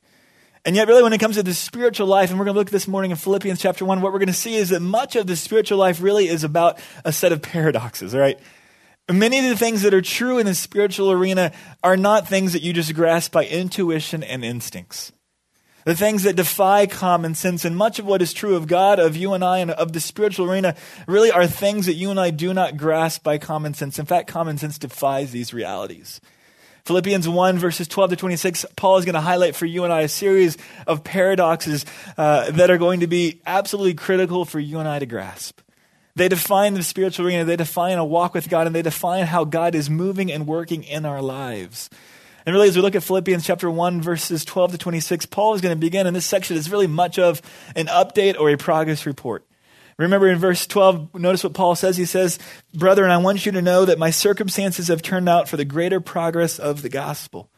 And 0.63 0.75
yet, 0.75 0.87
really, 0.87 1.03
when 1.03 1.13
it 1.13 1.19
comes 1.19 1.35
to 1.35 1.43
the 1.43 1.53
spiritual 1.53 2.07
life, 2.07 2.31
and 2.31 2.39
we're 2.39 2.45
going 2.45 2.55
to 2.55 2.59
look 2.59 2.71
this 2.71 2.87
morning 2.87 3.11
in 3.11 3.17
Philippians 3.17 3.61
chapter 3.61 3.85
1, 3.85 4.01
what 4.01 4.11
we're 4.11 4.19
going 4.19 4.27
to 4.27 4.33
see 4.33 4.55
is 4.55 4.69
that 4.69 4.79
much 4.79 5.15
of 5.15 5.27
the 5.27 5.35
spiritual 5.35 5.77
life 5.77 6.01
really 6.01 6.27
is 6.27 6.43
about 6.43 6.79
a 7.03 7.11
set 7.11 7.31
of 7.31 7.41
paradoxes, 7.41 8.15
right? 8.15 8.39
Many 9.11 9.37
of 9.37 9.45
the 9.45 9.57
things 9.57 9.83
that 9.83 9.93
are 9.93 10.01
true 10.01 10.39
in 10.39 10.47
the 10.47 10.55
spiritual 10.55 11.11
arena 11.11 11.51
are 11.83 11.97
not 11.97 12.27
things 12.27 12.53
that 12.53 12.63
you 12.63 12.73
just 12.73 12.95
grasp 12.95 13.31
by 13.31 13.45
intuition 13.45 14.23
and 14.23 14.43
instincts. 14.43 15.11
The 15.85 15.95
things 15.95 16.23
that 16.23 16.35
defy 16.35 16.87
common 16.87 17.35
sense, 17.35 17.63
and 17.63 17.77
much 17.77 17.99
of 17.99 18.07
what 18.07 18.23
is 18.23 18.33
true 18.33 18.55
of 18.55 18.65
God, 18.65 18.99
of 18.99 19.15
you 19.15 19.33
and 19.33 19.43
I, 19.43 19.59
and 19.59 19.69
of 19.69 19.93
the 19.93 19.99
spiritual 19.99 20.49
arena, 20.49 20.75
really 21.07 21.29
are 21.29 21.45
things 21.45 21.85
that 21.85 21.93
you 21.93 22.09
and 22.09 22.19
I 22.19 22.31
do 22.31 22.55
not 22.55 22.75
grasp 22.75 23.23
by 23.23 23.37
common 23.37 23.75
sense. 23.75 23.99
In 23.99 24.07
fact, 24.07 24.27
common 24.27 24.57
sense 24.57 24.79
defies 24.79 25.31
these 25.31 25.53
realities. 25.53 26.19
Philippians 26.85 27.29
1, 27.29 27.59
verses 27.59 27.87
12 27.87 28.09
to 28.11 28.15
26, 28.15 28.65
Paul 28.75 28.97
is 28.97 29.05
going 29.05 29.13
to 29.13 29.21
highlight 29.21 29.55
for 29.55 29.67
you 29.67 29.83
and 29.83 29.93
I 29.93 30.01
a 30.01 30.07
series 30.07 30.57
of 30.87 31.03
paradoxes 31.03 31.85
uh, 32.17 32.49
that 32.51 32.71
are 32.71 32.79
going 32.79 33.01
to 33.01 33.07
be 33.07 33.41
absolutely 33.45 33.93
critical 33.93 34.43
for 34.43 34.59
you 34.59 34.79
and 34.79 34.87
I 34.87 34.97
to 34.97 35.05
grasp. 35.05 35.61
They 36.15 36.29
define 36.29 36.73
the 36.73 36.83
spiritual 36.83 37.27
arena, 37.27 37.45
they 37.45 37.57
define 37.57 37.99
a 37.99 38.05
walk 38.05 38.33
with 38.33 38.49
God, 38.49 38.65
and 38.65 38.75
they 38.75 38.81
define 38.81 39.27
how 39.27 39.43
God 39.43 39.75
is 39.75 39.89
moving 39.89 40.31
and 40.31 40.47
working 40.47 40.83
in 40.83 41.05
our 41.05 41.21
lives. 41.21 41.91
And 42.45 42.53
really, 42.53 42.67
as 42.67 42.75
we 42.75 42.81
look 42.83 42.95
at 42.95 43.03
Philippians 43.03 43.43
chapter 43.45 43.69
1, 43.71 44.01
verses 44.01 44.45
12 44.45 44.73
to 44.73 44.77
26, 44.77 45.25
Paul 45.25 45.55
is 45.55 45.61
going 45.61 45.75
to 45.75 45.79
begin 45.79 46.05
in 46.05 46.13
this 46.13 46.25
section. 46.25 46.55
It's 46.55 46.69
really 46.69 46.87
much 46.87 47.17
of 47.17 47.41
an 47.75 47.87
update 47.87 48.39
or 48.39 48.51
a 48.51 48.57
progress 48.57 49.07
report. 49.07 49.45
Remember 49.97 50.27
in 50.27 50.37
verse 50.37 50.67
12, 50.67 51.15
notice 51.15 51.43
what 51.43 51.53
Paul 51.53 51.75
says. 51.75 51.97
He 51.97 52.05
says, 52.05 52.37
Brethren, 52.73 53.09
I 53.09 53.17
want 53.17 53.45
you 53.45 53.51
to 53.53 53.61
know 53.61 53.85
that 53.85 53.97
my 53.97 54.11
circumstances 54.11 54.89
have 54.89 55.01
turned 55.01 55.27
out 55.27 55.49
for 55.49 55.57
the 55.57 55.65
greater 55.65 55.99
progress 55.99 56.59
of 56.59 56.81
the 56.81 56.89
gospel. 56.89 57.49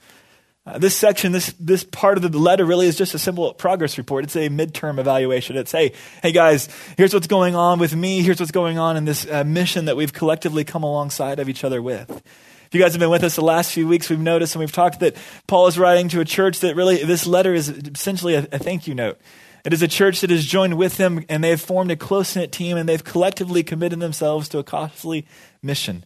Uh, 0.65 0.77
this 0.77 0.95
section, 0.95 1.31
this, 1.31 1.53
this 1.59 1.83
part 1.83 2.17
of 2.17 2.29
the 2.29 2.37
letter 2.37 2.65
really 2.65 2.87
is 2.87 2.97
just 2.97 3.13
a 3.13 3.19
simple 3.19 3.53
progress 3.53 3.97
report. 3.97 4.25
It's 4.25 4.35
a 4.35 4.49
midterm 4.49 4.99
evaluation. 4.99 5.57
It's, 5.57 5.71
hey, 5.71 5.93
hey 6.21 6.31
guys, 6.31 6.69
here's 6.97 7.13
what's 7.13 7.27
going 7.27 7.55
on 7.55 7.79
with 7.79 7.95
me. 7.95 8.21
Here's 8.21 8.39
what's 8.39 8.51
going 8.51 8.77
on 8.77 8.97
in 8.97 9.05
this 9.05 9.25
uh, 9.25 9.43
mission 9.45 9.85
that 9.85 9.95
we've 9.95 10.13
collectively 10.13 10.63
come 10.63 10.83
alongside 10.83 11.39
of 11.39 11.49
each 11.49 11.63
other 11.63 11.81
with. 11.81 12.21
If 12.67 12.75
you 12.75 12.81
guys 12.81 12.91
have 12.91 12.99
been 12.99 13.09
with 13.09 13.23
us 13.23 13.37
the 13.37 13.41
last 13.41 13.71
few 13.71 13.87
weeks, 13.87 14.09
we've 14.09 14.19
noticed 14.19 14.53
and 14.53 14.59
we've 14.59 14.73
talked 14.73 14.99
that 14.99 15.15
Paul 15.47 15.67
is 15.67 15.79
writing 15.79 16.09
to 16.09 16.19
a 16.19 16.25
church 16.25 16.59
that 16.59 16.75
really, 16.75 17.01
this 17.01 17.25
letter 17.25 17.53
is 17.53 17.69
essentially 17.69 18.35
a, 18.35 18.39
a 18.51 18.59
thank 18.59 18.87
you 18.87 18.93
note. 18.93 19.17
It 19.63 19.71
is 19.71 19.81
a 19.81 19.87
church 19.87 20.19
that 20.19 20.29
has 20.29 20.45
joined 20.45 20.77
with 20.77 20.97
him 20.97 21.23
and 21.29 21.41
they 21.41 21.49
have 21.51 21.61
formed 21.61 21.91
a 21.91 21.95
close 21.95 22.35
knit 22.35 22.51
team 22.51 22.75
and 22.75 22.87
they've 22.87 23.03
collectively 23.03 23.63
committed 23.63 24.01
themselves 24.01 24.49
to 24.49 24.57
a 24.57 24.65
costly 24.65 25.25
mission. 25.63 26.05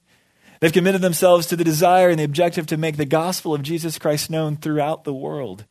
They've 0.60 0.72
committed 0.72 1.02
themselves 1.02 1.48
to 1.48 1.56
the 1.56 1.64
desire 1.64 2.10
and 2.10 2.20
the 2.20 2.24
objective 2.24 2.68
to 2.68 2.78
make 2.78 2.98
the 2.98 3.06
gospel 3.06 3.56
of 3.56 3.64
Jesus 3.64 3.98
Christ 3.98 4.30
known 4.30 4.56
throughout 4.56 5.04
the 5.04 5.14
world. 5.14 5.66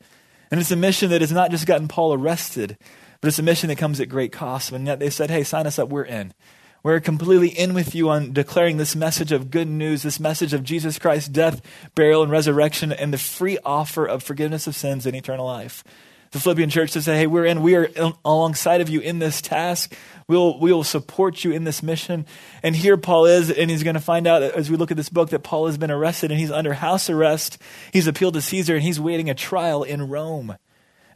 And 0.51 0.59
it's 0.59 0.71
a 0.71 0.75
mission 0.75 1.09
that 1.11 1.21
has 1.21 1.31
not 1.31 1.51
just 1.51 1.65
gotten 1.65 1.87
Paul 1.87 2.13
arrested, 2.13 2.77
but 3.21 3.29
it's 3.29 3.39
a 3.39 3.43
mission 3.43 3.69
that 3.69 3.77
comes 3.77 4.01
at 4.01 4.09
great 4.09 4.33
cost. 4.33 4.73
And 4.73 4.85
yet 4.85 4.99
they 4.99 5.09
said, 5.09 5.29
hey, 5.29 5.45
sign 5.45 5.65
us 5.65 5.79
up, 5.79 5.87
we're 5.87 6.03
in. 6.03 6.33
We're 6.83 6.99
completely 6.99 7.49
in 7.49 7.73
with 7.73 7.93
you 7.93 8.09
on 8.09 8.33
declaring 8.33 8.77
this 8.77 8.95
message 8.95 9.31
of 9.31 9.51
good 9.51 9.67
news, 9.67 10.03
this 10.03 10.19
message 10.19 10.53
of 10.53 10.63
Jesus 10.63 10.97
Christ's 10.97 11.29
death, 11.29 11.61
burial, 11.93 12.23
and 12.23 12.31
resurrection, 12.31 12.91
and 12.91 13.13
the 13.13 13.17
free 13.17 13.59
offer 13.63 14.05
of 14.05 14.23
forgiveness 14.23 14.65
of 14.65 14.75
sins 14.75 15.05
and 15.05 15.15
eternal 15.15 15.45
life 15.45 15.83
the 16.31 16.39
Philippian 16.39 16.69
church 16.69 16.93
to 16.93 17.01
say, 17.01 17.17
hey, 17.17 17.27
we're 17.27 17.45
in, 17.45 17.61
we 17.61 17.75
are 17.75 17.89
alongside 18.23 18.79
of 18.79 18.89
you 18.89 19.01
in 19.01 19.19
this 19.19 19.41
task. 19.41 19.93
We'll, 20.27 20.57
we 20.59 20.71
will 20.71 20.85
support 20.85 21.43
you 21.43 21.51
in 21.51 21.65
this 21.65 21.83
mission. 21.83 22.25
And 22.63 22.73
here 22.73 22.95
Paul 22.95 23.25
is, 23.25 23.51
and 23.51 23.69
he's 23.69 23.83
going 23.83 23.95
to 23.95 23.99
find 23.99 24.25
out 24.25 24.41
as 24.41 24.71
we 24.71 24.77
look 24.77 24.91
at 24.91 24.97
this 24.97 25.09
book 25.09 25.29
that 25.31 25.43
Paul 25.43 25.65
has 25.65 25.77
been 25.77 25.91
arrested 25.91 26.31
and 26.31 26.39
he's 26.39 26.51
under 26.51 26.73
house 26.73 27.09
arrest. 27.09 27.57
He's 27.91 28.07
appealed 28.07 28.35
to 28.35 28.41
Caesar 28.41 28.75
and 28.75 28.83
he's 28.83 28.99
waiting 28.99 29.29
a 29.29 29.35
trial 29.35 29.83
in 29.83 30.07
Rome. 30.07 30.55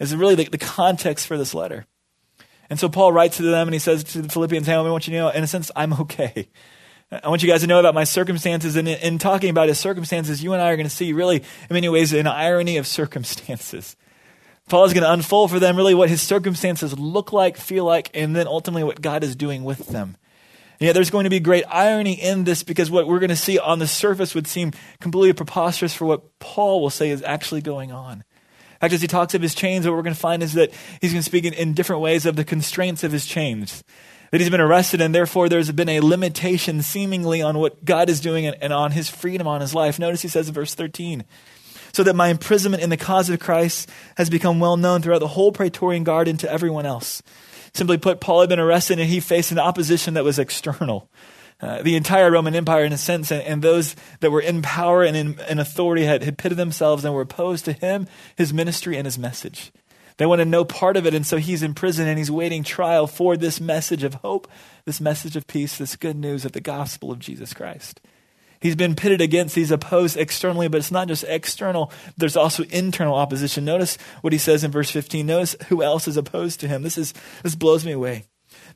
Is 0.01 0.13
really 0.13 0.35
the, 0.35 0.49
the 0.49 0.57
context 0.57 1.25
for 1.25 1.37
this 1.37 1.53
letter. 1.53 1.85
And 2.69 2.79
so 2.79 2.89
Paul 2.89 3.13
writes 3.13 3.37
to 3.37 3.43
them 3.43 3.67
and 3.67 3.73
he 3.73 3.79
says 3.79 4.03
to 4.05 4.21
the 4.21 4.29
Philippians, 4.29 4.67
hey, 4.67 4.73
I 4.73 4.81
want 4.81 5.07
you 5.07 5.13
to 5.13 5.19
know, 5.19 5.29
in 5.29 5.43
a 5.43 5.47
sense, 5.47 5.71
I'm 5.75 5.93
okay. 5.93 6.49
I 7.11 7.29
want 7.29 7.43
you 7.43 7.49
guys 7.49 7.61
to 7.61 7.67
know 7.67 7.79
about 7.79 7.93
my 7.93 8.03
circumstances. 8.03 8.75
And 8.75 8.87
in 8.87 9.19
talking 9.19 9.49
about 9.49 9.67
his 9.67 9.79
circumstances, 9.79 10.43
you 10.43 10.53
and 10.53 10.61
I 10.61 10.71
are 10.71 10.75
going 10.75 10.87
to 10.87 10.95
see 10.95 11.13
really, 11.13 11.37
in 11.37 11.73
many 11.73 11.87
ways, 11.87 12.13
an 12.13 12.27
irony 12.27 12.77
of 12.77 12.87
circumstances. 12.87 13.95
Paul 14.67 14.85
is 14.85 14.93
going 14.93 15.03
to 15.03 15.11
unfold 15.11 15.51
for 15.51 15.59
them 15.59 15.77
really 15.77 15.93
what 15.93 16.09
his 16.09 16.23
circumstances 16.23 16.97
look 16.97 17.31
like, 17.31 17.57
feel 17.57 17.85
like, 17.85 18.09
and 18.15 18.35
then 18.35 18.47
ultimately 18.47 18.83
what 18.83 19.01
God 19.01 19.23
is 19.23 19.35
doing 19.35 19.63
with 19.63 19.87
them. 19.87 20.17
And 20.79 20.87
yet 20.87 20.93
there's 20.93 21.11
going 21.11 21.25
to 21.25 21.29
be 21.29 21.39
great 21.39 21.63
irony 21.69 22.13
in 22.13 22.43
this 22.43 22.63
because 22.63 22.89
what 22.89 23.07
we're 23.07 23.19
going 23.19 23.29
to 23.29 23.35
see 23.35 23.59
on 23.59 23.79
the 23.79 23.87
surface 23.87 24.33
would 24.33 24.47
seem 24.47 24.71
completely 24.99 25.33
preposterous 25.33 25.93
for 25.93 26.05
what 26.05 26.39
Paul 26.39 26.81
will 26.81 26.89
say 26.89 27.11
is 27.11 27.21
actually 27.21 27.61
going 27.61 27.91
on. 27.91 28.23
Fact, 28.85 28.93
as 28.93 29.01
he 29.01 29.07
talks 29.07 29.33
of 29.33 29.41
his 29.41 29.55
chains, 29.55 29.87
what 29.87 29.95
we're 29.95 30.03
going 30.03 30.13
to 30.13 30.19
find 30.19 30.43
is 30.43 30.53
that 30.53 30.71
he's 31.01 31.11
going 31.11 31.23
to 31.23 31.25
speak 31.25 31.43
in, 31.43 31.53
in 31.53 31.73
different 31.73 32.03
ways 32.03 32.27
of 32.27 32.35
the 32.35 32.43
constraints 32.43 33.03
of 33.03 33.11
his 33.11 33.25
chains. 33.25 33.83
That 34.29 34.39
he's 34.39 34.51
been 34.51 34.61
arrested, 34.61 35.01
and 35.01 35.15
therefore 35.15 35.49
there's 35.49 35.71
been 35.71 35.89
a 35.89 36.01
limitation 36.01 36.83
seemingly 36.83 37.41
on 37.41 37.57
what 37.57 37.83
God 37.83 38.11
is 38.11 38.21
doing 38.21 38.45
and, 38.45 38.55
and 38.61 38.71
on 38.71 38.91
his 38.91 39.09
freedom 39.09 39.47
on 39.47 39.59
his 39.59 39.73
life. 39.73 39.97
Notice 39.97 40.21
he 40.21 40.27
says 40.27 40.49
in 40.49 40.53
verse 40.53 40.75
13, 40.75 41.23
so 41.93 42.03
that 42.03 42.15
my 42.15 42.27
imprisonment 42.27 42.83
in 42.83 42.91
the 42.91 42.95
cause 42.95 43.27
of 43.27 43.39
Christ 43.39 43.89
has 44.17 44.29
become 44.29 44.59
well 44.59 44.77
known 44.77 45.01
throughout 45.01 45.17
the 45.17 45.29
whole 45.29 45.51
Praetorian 45.51 46.03
Guard 46.03 46.27
and 46.27 46.39
to 46.41 46.51
everyone 46.51 46.85
else. 46.85 47.23
Simply 47.73 47.97
put, 47.97 48.21
Paul 48.21 48.41
had 48.41 48.49
been 48.49 48.59
arrested 48.59 48.99
and 48.99 49.09
he 49.09 49.19
faced 49.19 49.51
an 49.51 49.57
opposition 49.57 50.13
that 50.13 50.23
was 50.23 50.37
external. 50.37 51.09
Uh, 51.61 51.81
the 51.81 51.95
entire 51.95 52.29
Roman 52.29 52.53
Empire, 52.53 52.83
in 52.83 52.91
a 52.91 52.97
sense, 52.97 53.31
and, 53.31 53.41
and 53.43 53.61
those 53.61 53.95
that 54.19 54.31
were 54.31 54.41
in 54.41 54.61
power 54.61 55.03
and 55.03 55.15
in, 55.15 55.39
in 55.49 55.59
authority 55.59 56.03
had, 56.03 56.21
had 56.21 56.37
pitted 56.37 56.57
themselves 56.57 57.05
and 57.05 57.13
were 57.13 57.21
opposed 57.21 57.65
to 57.65 57.73
him, 57.73 58.07
his 58.35 58.53
ministry, 58.53 58.97
and 58.97 59.05
his 59.05 59.17
message. 59.17 59.71
They 60.17 60.25
wanted 60.25 60.47
no 60.47 60.63
part 60.63 60.97
of 60.97 61.05
it, 61.05 61.13
and 61.13 61.25
so 61.25 61.37
he's 61.37 61.63
in 61.63 61.73
prison 61.73 62.07
and 62.07 62.17
he's 62.17 62.31
waiting 62.31 62.63
trial 62.63 63.05
for 63.07 63.35
this 63.35 63.59
message 63.59 64.03
of 64.03 64.15
hope, 64.15 64.47
this 64.85 65.01
message 65.01 65.35
of 65.35 65.47
peace, 65.47 65.77
this 65.77 65.95
good 65.95 66.15
news 66.15 66.45
of 66.45 66.53
the 66.53 66.61
gospel 66.61 67.11
of 67.11 67.19
Jesus 67.19 67.53
Christ. 67.53 67.99
He's 68.61 68.75
been 68.75 68.95
pitted 68.95 69.19
against, 69.19 69.55
he's 69.55 69.71
opposed 69.71 70.17
externally, 70.17 70.67
but 70.69 70.77
it's 70.77 70.91
not 70.91 71.09
just 71.09 71.25
external, 71.25 71.91
there's 72.17 72.37
also 72.37 72.63
internal 72.63 73.15
opposition. 73.15 73.65
Notice 73.65 73.97
what 74.21 74.33
he 74.33 74.39
says 74.39 74.63
in 74.63 74.71
verse 74.71 74.89
15. 74.89 75.25
Notice 75.25 75.55
who 75.67 75.83
else 75.83 76.07
is 76.07 76.17
opposed 76.17 76.61
to 76.61 76.67
him. 76.67 76.81
This 76.81 76.97
is 76.97 77.13
this 77.43 77.55
blows 77.55 77.85
me 77.85 77.91
away. 77.91 78.25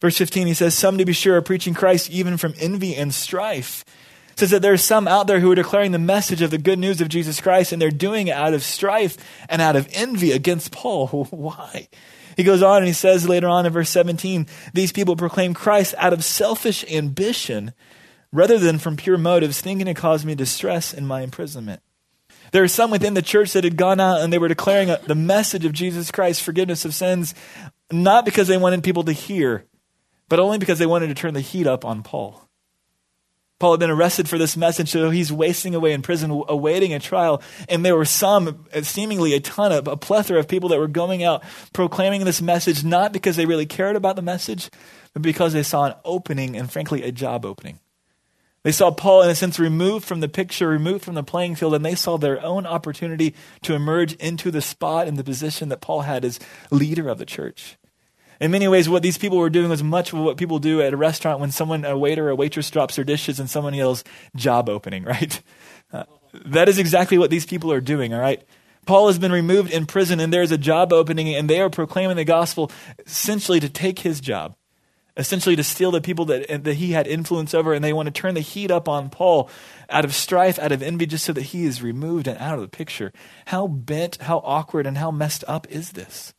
Verse 0.01 0.18
15, 0.18 0.48
he 0.48 0.53
says, 0.53 0.75
Some 0.75 0.98
to 0.98 1.06
be 1.06 1.13
sure 1.13 1.38
are 1.38 1.41
preaching 1.41 1.74
Christ 1.74 2.10
even 2.10 2.38
from 2.38 2.53
envy 2.60 2.96
and 2.96 3.13
strife. 3.13 3.84
It 4.32 4.39
says 4.39 4.51
that 4.51 4.62
there 4.62 4.74
are 4.74 4.77
some 4.77 5.08
out 5.08 5.27
there 5.27 5.41
who 5.41 5.51
are 5.51 5.56
declaring 5.56 5.91
the 5.91 6.00
message 6.00 6.41
of 6.41 6.51
the 6.51 6.58
good 6.58 6.79
news 6.79 7.01
of 7.01 7.10
Jesus 7.10 7.41
Christ, 7.41 7.74
and 7.74 7.82
they're 7.82 7.91
doing 7.91 8.27
it 8.27 8.36
out 8.36 8.53
of 8.53 8.63
strife 8.63 9.18
and 9.50 9.62
out 9.62 9.75
of 9.75 9.89
envy 9.91 10.32
against 10.32 10.72
Paul. 10.72 11.08
Why? 11.29 11.89
He 12.38 12.46
goes 12.46 12.63
on 12.63 12.77
and 12.77 12.88
he 12.88 12.94
says 12.94 13.27
later 13.27 13.50
on 13.50 13.65
in 13.65 13.74
verse 13.74 13.89
17, 13.89 14.48
These 14.74 14.94
people 14.94 15.18
proclaim 15.18 15.53
Christ 15.53 15.94
out 15.98 16.13
of 16.13 16.24
selfish 16.24 16.86
ambition 16.89 17.74
rather 18.32 18.58
than 18.58 18.79
from 18.79 18.96
pure 18.96 19.18
motives, 19.18 19.60
thinking 19.60 19.88
it 19.88 19.96
caused 19.96 20.25
me 20.25 20.36
distress 20.36 20.94
in 20.94 21.06
my 21.06 21.22
imprisonment. 21.22 21.82
There 22.51 22.63
are 22.63 22.70
some 22.70 22.91
within 22.91 23.13
the 23.13 23.22
church 23.22 23.53
that 23.53 23.65
had 23.65 23.75
gone 23.75 24.00
out 24.00 24.22
and 24.22 24.32
they 24.32 24.38
were 24.38 24.48
declaring 24.48 24.96
the 25.06 25.15
message 25.15 25.65
of 25.65 25.74
Jesus 25.74 26.12
Christ, 26.12 26.41
forgiveness 26.41 26.86
of 26.86 26.96
sins, 26.96 27.36
not 27.91 28.25
because 28.25 28.48
they 28.48 28.58
wanted 28.58 28.84
people 28.84 29.03
to 29.03 29.12
hear, 29.12 29.65
but 30.29 30.39
only 30.39 30.57
because 30.57 30.79
they 30.79 30.86
wanted 30.86 31.07
to 31.07 31.15
turn 31.15 31.33
the 31.33 31.41
heat 31.41 31.67
up 31.67 31.83
on 31.83 32.03
Paul. 32.03 32.50
Paul 33.59 33.71
had 33.71 33.81
been 33.81 33.89
arrested 33.89 34.29
for 34.29 34.38
this 34.38 34.55
message, 34.55 34.89
so 34.89 35.09
he's 35.09 35.33
wasting 35.33 35.75
away 35.75 35.91
in 35.91 36.01
prison, 36.01 36.31
awaiting 36.48 36.93
a 36.93 37.00
trial. 37.00 37.41
And 37.67 37.83
there 37.83 37.98
were 37.98 38.05
some, 38.05 38.65
uh, 38.74 38.83
seemingly 38.83 39.33
a 39.33 39.41
ton 39.41 39.74
of, 39.74 39.86
a 39.86 39.98
plethora 39.98 40.39
of 40.39 40.48
people 40.48 40.69
that 40.69 40.79
were 40.79 40.88
going 40.88 41.24
out 41.24 41.43
proclaiming 41.74 42.24
this 42.24 42.41
message, 42.41 42.86
not 42.86 43.12
because 43.12 43.36
they 43.36 43.45
really 43.45 43.65
cared 43.65 43.98
about 43.98 44.15
the 44.15 44.21
message, 44.21 44.69
but 45.12 45.21
because 45.21 45.51
they 45.51 45.63
saw 45.63 45.88
an 45.88 45.95
opening 46.05 46.55
and, 46.55 46.71
frankly, 46.71 47.03
a 47.03 47.12
job 47.12 47.45
opening. 47.45 47.79
They 48.63 48.71
saw 48.71 48.91
Paul, 48.91 49.24
in 49.24 49.29
a 49.29 49.36
sense, 49.36 49.59
removed 49.59 50.05
from 50.05 50.21
the 50.21 50.29
picture, 50.29 50.69
removed 50.69 51.03
from 51.03 51.15
the 51.15 51.24
playing 51.24 51.55
field, 51.55 51.74
and 51.74 51.83
they 51.83 51.95
saw 51.95 52.17
their 52.17 52.41
own 52.41 52.65
opportunity 52.65 53.36
to 53.63 53.74
emerge 53.74 54.13
into 54.15 54.51
the 54.51 54.62
spot 54.62 55.07
and 55.07 55.17
the 55.17 55.24
position 55.24 55.67
that 55.67 55.81
Paul 55.81 56.01
had 56.01 56.24
as 56.24 56.39
leader 56.71 57.09
of 57.09 57.17
the 57.17 57.25
church. 57.25 57.77
In 58.39 58.51
many 58.51 58.67
ways, 58.67 58.88
what 58.88 59.03
these 59.03 59.17
people 59.17 59.38
were 59.38 59.50
doing 59.50 59.69
was 59.69 59.84
much 59.84 60.13
of 60.13 60.19
what 60.19 60.38
people 60.38 60.60
do 60.60 60.81
at 60.81 60.93
a 60.93 60.98
restaurant 60.98 61.41
when 61.41 61.51
someone, 61.51 61.84
a 61.84 61.98
waiter 61.98 62.27
or 62.27 62.29
a 62.29 62.36
waitress 62.36 62.69
drops 62.69 62.96
their 62.96 63.03
dishes 63.03 63.39
and 63.39 63.50
someone 63.50 63.74
yells, 63.74 64.03
job 64.36 64.69
opening, 64.69 65.03
right? 65.05 65.41
Uh, 65.91 66.05
that 66.46 66.69
is 66.69 66.79
exactly 66.79 67.17
what 67.17 67.29
these 67.29 67.46
people 67.46 67.72
are 67.72 67.81
doing, 67.81 68.13
all 68.13 68.22
right? 68.22 68.43
Paul 68.86 69.08
has 69.08 69.19
been 69.19 69.31
removed 69.31 69.72
in 69.72 69.86
prison 69.86 70.19
and 70.19 70.34
there's 70.34 70.51
a 70.51 70.58
job 70.58 70.93
opening 70.93 71.36
and 71.36 71.50
they 71.50 71.60
are 71.60 71.69
proclaiming 71.69 72.15
the 72.15 72.24
gospel 72.24 72.72
essentially 73.05 73.60
to 73.60 73.69
take 73.69 74.00
his 74.00 74.22
job, 74.22 74.55
essentially 75.17 75.55
to 75.58 75.63
steal 75.63 75.91
the 75.91 76.01
people 76.01 76.25
that, 76.25 76.63
that 76.63 76.75
he 76.75 76.93
had 76.93 77.08
influence 77.08 77.53
over 77.53 77.74
and 77.74 77.84
they 77.84 77.93
want 77.93 78.08
to 78.08 78.12
turn 78.12 78.36
the 78.36 78.39
heat 78.39 78.72
up 78.72 78.88
on 78.88 79.10
Paul 79.10 79.50
out 79.89 80.05
of 80.05 80.15
strife, 80.15 80.58
out 80.58 80.72
of 80.72 80.81
envy, 80.81 81.05
just 81.05 81.25
so 81.25 81.34
that 81.34 81.41
he 81.41 81.65
is 81.65 81.84
removed 81.84 82.25
and 82.25 82.39
out 82.39 82.55
of 82.55 82.62
the 82.62 82.69
picture. 82.69 83.12
How 83.48 83.67
bent, 83.67 84.22
how 84.22 84.39
awkward, 84.39 84.88
and 84.88 84.98
how 84.98 85.12
messed 85.12 85.43
up 85.48 85.67
is 85.69 85.91
this? 85.91 86.34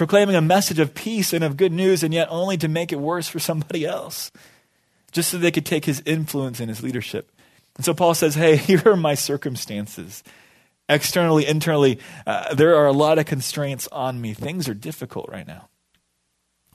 Proclaiming 0.00 0.34
a 0.34 0.40
message 0.40 0.78
of 0.78 0.94
peace 0.94 1.34
and 1.34 1.44
of 1.44 1.58
good 1.58 1.72
news, 1.72 2.02
and 2.02 2.14
yet 2.14 2.26
only 2.30 2.56
to 2.56 2.68
make 2.68 2.90
it 2.90 2.98
worse 2.98 3.28
for 3.28 3.38
somebody 3.38 3.84
else, 3.84 4.30
just 5.12 5.28
so 5.28 5.36
they 5.36 5.50
could 5.50 5.66
take 5.66 5.84
his 5.84 6.02
influence 6.06 6.58
and 6.58 6.70
his 6.70 6.82
leadership. 6.82 7.30
And 7.76 7.84
so 7.84 7.92
Paul 7.92 8.14
says, 8.14 8.34
Hey, 8.34 8.56
here 8.70 8.80
are 8.86 8.96
my 8.96 9.12
circumstances. 9.12 10.22
Externally, 10.88 11.46
internally, 11.46 11.98
uh, 12.26 12.54
there 12.54 12.76
are 12.76 12.86
a 12.86 12.92
lot 12.92 13.18
of 13.18 13.26
constraints 13.26 13.88
on 13.88 14.22
me. 14.22 14.32
Things 14.32 14.70
are 14.70 14.74
difficult 14.74 15.28
right 15.28 15.46
now. 15.46 15.68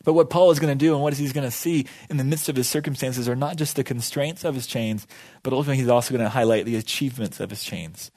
But 0.04 0.14
what 0.14 0.30
Paul 0.30 0.52
is 0.52 0.60
going 0.60 0.78
to 0.78 0.86
do 0.86 0.94
and 0.94 1.02
what 1.02 1.16
he's 1.16 1.34
going 1.34 1.48
to 1.48 1.50
see 1.50 1.88
in 2.12 2.18
the 2.18 2.24
midst 2.24 2.48
of 2.48 2.56
his 2.56 2.70
circumstances 2.70 3.28
are 3.28 3.36
not 3.36 3.56
just 3.56 3.76
the 3.76 3.84
constraints 3.84 4.44
of 4.44 4.54
his 4.54 4.68
chains, 4.68 5.08
but 5.42 5.52
ultimately 5.52 5.78
he's 5.78 5.90
also 5.90 6.14
going 6.14 6.24
to 6.24 6.30
highlight 6.30 6.66
the 6.66 6.76
achievements 6.76 7.40
of 7.40 7.50
his 7.50 7.64
chains. 7.64 8.12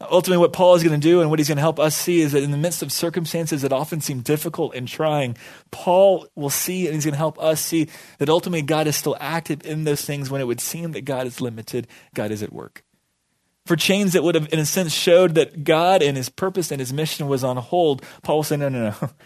Ultimately, 0.00 0.38
what 0.38 0.54
Paul 0.54 0.74
is 0.76 0.82
going 0.82 0.98
to 0.98 1.08
do 1.08 1.20
and 1.20 1.28
what 1.28 1.38
he's 1.38 1.48
going 1.48 1.56
to 1.56 1.62
help 1.62 1.78
us 1.78 1.94
see 1.94 2.22
is 2.22 2.32
that 2.32 2.42
in 2.42 2.52
the 2.52 2.56
midst 2.56 2.82
of 2.82 2.90
circumstances 2.90 3.60
that 3.62 3.72
often 3.72 4.00
seem 4.00 4.20
difficult 4.20 4.74
and 4.74 4.88
trying, 4.88 5.36
Paul 5.70 6.26
will 6.34 6.48
see 6.48 6.86
and 6.86 6.94
he's 6.94 7.04
going 7.04 7.12
to 7.12 7.18
help 7.18 7.38
us 7.38 7.60
see 7.60 7.88
that 8.18 8.30
ultimately 8.30 8.62
God 8.62 8.86
is 8.86 8.96
still 8.96 9.16
active 9.20 9.64
in 9.66 9.84
those 9.84 10.02
things 10.02 10.30
when 10.30 10.40
it 10.40 10.46
would 10.46 10.60
seem 10.60 10.92
that 10.92 11.04
God 11.04 11.26
is 11.26 11.42
limited, 11.42 11.86
God 12.14 12.30
is 12.30 12.42
at 12.42 12.52
work. 12.52 12.82
For 13.66 13.76
chains 13.76 14.14
that 14.14 14.24
would 14.24 14.34
have, 14.34 14.50
in 14.52 14.58
a 14.58 14.64
sense, 14.64 14.92
showed 14.92 15.34
that 15.34 15.64
God 15.64 16.02
and 16.02 16.16
his 16.16 16.30
purpose 16.30 16.70
and 16.70 16.80
his 16.80 16.94
mission 16.94 17.28
was 17.28 17.44
on 17.44 17.58
hold, 17.58 18.02
Paul 18.22 18.36
will 18.36 18.42
say, 18.42 18.56
no, 18.56 18.68
no, 18.68 18.90
no. 18.90 19.10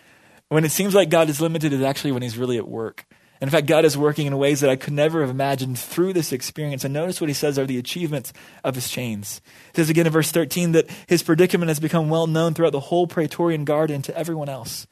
When 0.48 0.64
it 0.64 0.72
seems 0.72 0.94
like 0.94 1.08
God 1.08 1.30
is 1.30 1.40
limited, 1.40 1.72
is 1.72 1.80
actually 1.80 2.12
when 2.12 2.22
he's 2.22 2.36
really 2.36 2.58
at 2.58 2.68
work. 2.68 3.06
In 3.44 3.50
fact, 3.50 3.66
God 3.66 3.84
is 3.84 3.98
working 3.98 4.26
in 4.26 4.38
ways 4.38 4.60
that 4.60 4.70
I 4.70 4.76
could 4.76 4.94
never 4.94 5.20
have 5.20 5.28
imagined 5.28 5.78
through 5.78 6.14
this 6.14 6.32
experience. 6.32 6.82
And 6.82 6.94
notice 6.94 7.20
what 7.20 7.28
he 7.28 7.34
says 7.34 7.58
are 7.58 7.66
the 7.66 7.76
achievements 7.76 8.32
of 8.64 8.74
his 8.74 8.88
chains. 8.88 9.42
He 9.74 9.82
says 9.82 9.90
again 9.90 10.06
in 10.06 10.12
verse 10.12 10.32
13 10.32 10.72
that 10.72 10.88
his 11.06 11.22
predicament 11.22 11.68
has 11.68 11.78
become 11.78 12.08
well 12.08 12.26
known 12.26 12.54
throughout 12.54 12.72
the 12.72 12.80
whole 12.80 13.06
Praetorian 13.06 13.66
Guard 13.66 13.90
and 13.90 14.02
to 14.04 14.16
everyone 14.16 14.48
else. 14.48 14.86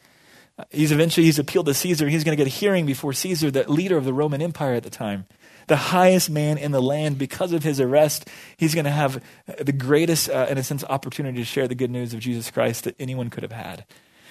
Uh, 0.59 0.65
he's 0.71 0.93
eventually 0.93 1.25
he's 1.25 1.39
appealed 1.39 1.65
to 1.65 1.73
Caesar. 1.73 2.11
He's 2.11 2.25
going 2.25 2.37
to 2.37 2.45
get 2.45 2.47
a 2.47 2.55
hearing 2.55 2.85
before 2.85 3.15
Caesar, 3.15 3.51
the 3.51 3.71
leader 3.73 3.97
of 3.97 4.05
the 4.05 4.13
Roman 4.13 4.43
Empire 4.43 4.75
at 4.75 4.83
the 4.83 4.91
time. 4.91 5.25
The 5.69 5.77
highest 5.77 6.29
man 6.29 6.59
in 6.59 6.73
the 6.73 6.83
land, 6.83 7.17
because 7.17 7.55
of 7.55 7.63
his 7.63 7.81
arrest, 7.81 8.29
he's 8.59 8.75
going 8.75 8.85
to 8.85 8.91
have 8.91 9.23
the 9.59 9.73
greatest, 9.73 10.29
uh, 10.29 10.47
in 10.51 10.59
a 10.59 10.63
sense, 10.63 10.85
opportunity 10.85 11.39
to 11.39 11.45
share 11.47 11.69
the 11.69 11.75
good 11.75 11.91
news 11.91 12.13
of 12.13 12.21
Jesus 12.21 12.51
Christ 12.51 12.85
that 12.85 12.97
anyone 12.99 13.31
could 13.31 13.45
have 13.45 13.53
had. 13.53 13.87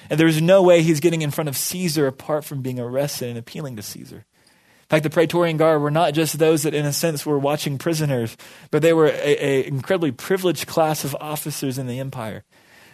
And 0.10 0.20
there's 0.20 0.41
no 0.41 0.62
way 0.62 0.81
he's 0.81 1.00
getting 1.00 1.22
in 1.22 1.31
front 1.31 1.48
of 1.48 1.58
Caesar 1.58 2.08
apart 2.08 2.43
from 2.43 2.62
being 2.62 2.79
arrested 2.79 3.29
and 3.29 3.38
appealing 3.38 3.75
to 3.77 3.81
Caesar. 3.81 4.17
In 4.17 4.96
fact, 4.96 5.03
the 5.03 5.10
Praetorian 5.10 5.55
Guard 5.55 5.81
were 5.81 5.91
not 5.91 6.13
just 6.13 6.38
those 6.38 6.63
that, 6.63 6.74
in 6.74 6.86
a 6.86 6.91
sense, 6.91 7.25
were 7.25 7.39
watching 7.39 7.77
prisoners, 7.77 8.36
but 8.72 8.81
they 8.81 8.91
were 8.91 9.08
an 9.08 9.63
incredibly 9.63 10.12
privileged 10.12 10.67
class 10.67 11.05
of 11.05 11.15
officers 11.22 11.77
in 11.77 11.88
the 11.88 12.00
empire. 12.00 12.43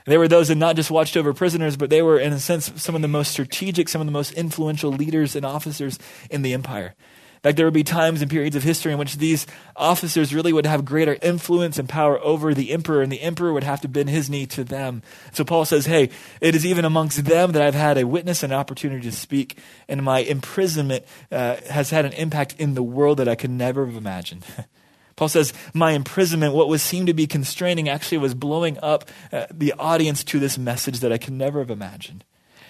They 0.06 0.18
were 0.18 0.28
those 0.28 0.48
that 0.48 0.56
not 0.56 0.76
just 0.76 0.90
watched 0.90 1.18
over 1.18 1.34
prisoners, 1.34 1.76
but 1.76 1.90
they 1.90 2.02
were, 2.02 2.18
in 2.18 2.32
a 2.32 2.40
sense, 2.40 2.72
some 2.82 2.96
of 2.96 3.02
the 3.02 3.10
most 3.10 3.32
strategic, 3.32 3.90
some 3.90 4.00
of 4.00 4.08
the 4.08 4.12
most 4.12 4.32
influential 4.34 4.92
leaders 4.92 5.36
and 5.36 5.46
officers 5.46 6.00
in 6.30 6.44
the 6.44 6.54
empire. 6.54 6.96
Like 7.44 7.56
there 7.56 7.66
would 7.66 7.74
be 7.74 7.84
times 7.84 8.22
and 8.22 8.30
periods 8.30 8.56
of 8.56 8.64
history 8.64 8.92
in 8.92 8.98
which 8.98 9.18
these 9.18 9.46
officers 9.76 10.34
really 10.34 10.54
would 10.54 10.66
have 10.66 10.86
greater 10.86 11.18
influence 11.22 11.78
and 11.78 11.88
power 11.88 12.20
over 12.22 12.54
the 12.54 12.72
emperor, 12.72 13.02
and 13.02 13.12
the 13.12 13.22
emperor 13.22 13.54
would 13.54 13.64
have 13.64 13.82
to 13.82 13.88
bend 13.88 14.10
his 14.10 14.30
knee 14.30 14.46
to 14.48 14.64
them. 14.64 15.02
So 15.34 15.44
Paul 15.44 15.66
says, 15.66 15.86
Hey, 15.86 16.10
it 16.42 16.56
is 16.56 16.66
even 16.66 16.86
amongst 16.86 17.26
them 17.26 17.52
that 17.52 17.62
I've 17.62 17.76
had 17.76 17.98
a 17.98 18.08
witness 18.08 18.44
and 18.44 18.54
opportunity 18.54 19.10
to 19.10 19.16
speak, 19.16 19.58
and 19.88 20.04
my 20.04 20.20
imprisonment 20.20 21.06
uh, 21.32 21.58
has 21.70 21.90
had 21.90 22.06
an 22.06 22.14
impact 22.14 22.56
in 22.58 22.74
the 22.74 22.84
world 22.84 23.18
that 23.20 23.28
I 23.28 23.36
could 23.36 23.52
never 23.52 23.86
have 23.86 23.96
imagined. 23.96 24.44
Paul 25.16 25.30
says, 25.30 25.52
My 25.74 25.92
imprisonment, 25.92 26.54
what 26.54 26.70
was 26.70 26.82
seemed 26.82 27.08
to 27.08 27.14
be 27.14 27.28
constraining, 27.28 27.90
actually 27.90 28.20
was 28.20 28.34
blowing 28.34 28.78
up 28.82 29.10
uh, 29.32 29.48
the 29.52 29.74
audience 29.74 30.24
to 30.26 30.40
this 30.40 30.58
message 30.58 31.00
that 31.00 31.12
I 31.12 31.18
could 31.18 31.34
never 31.34 31.60
have 31.60 31.72
imagined 31.72 32.24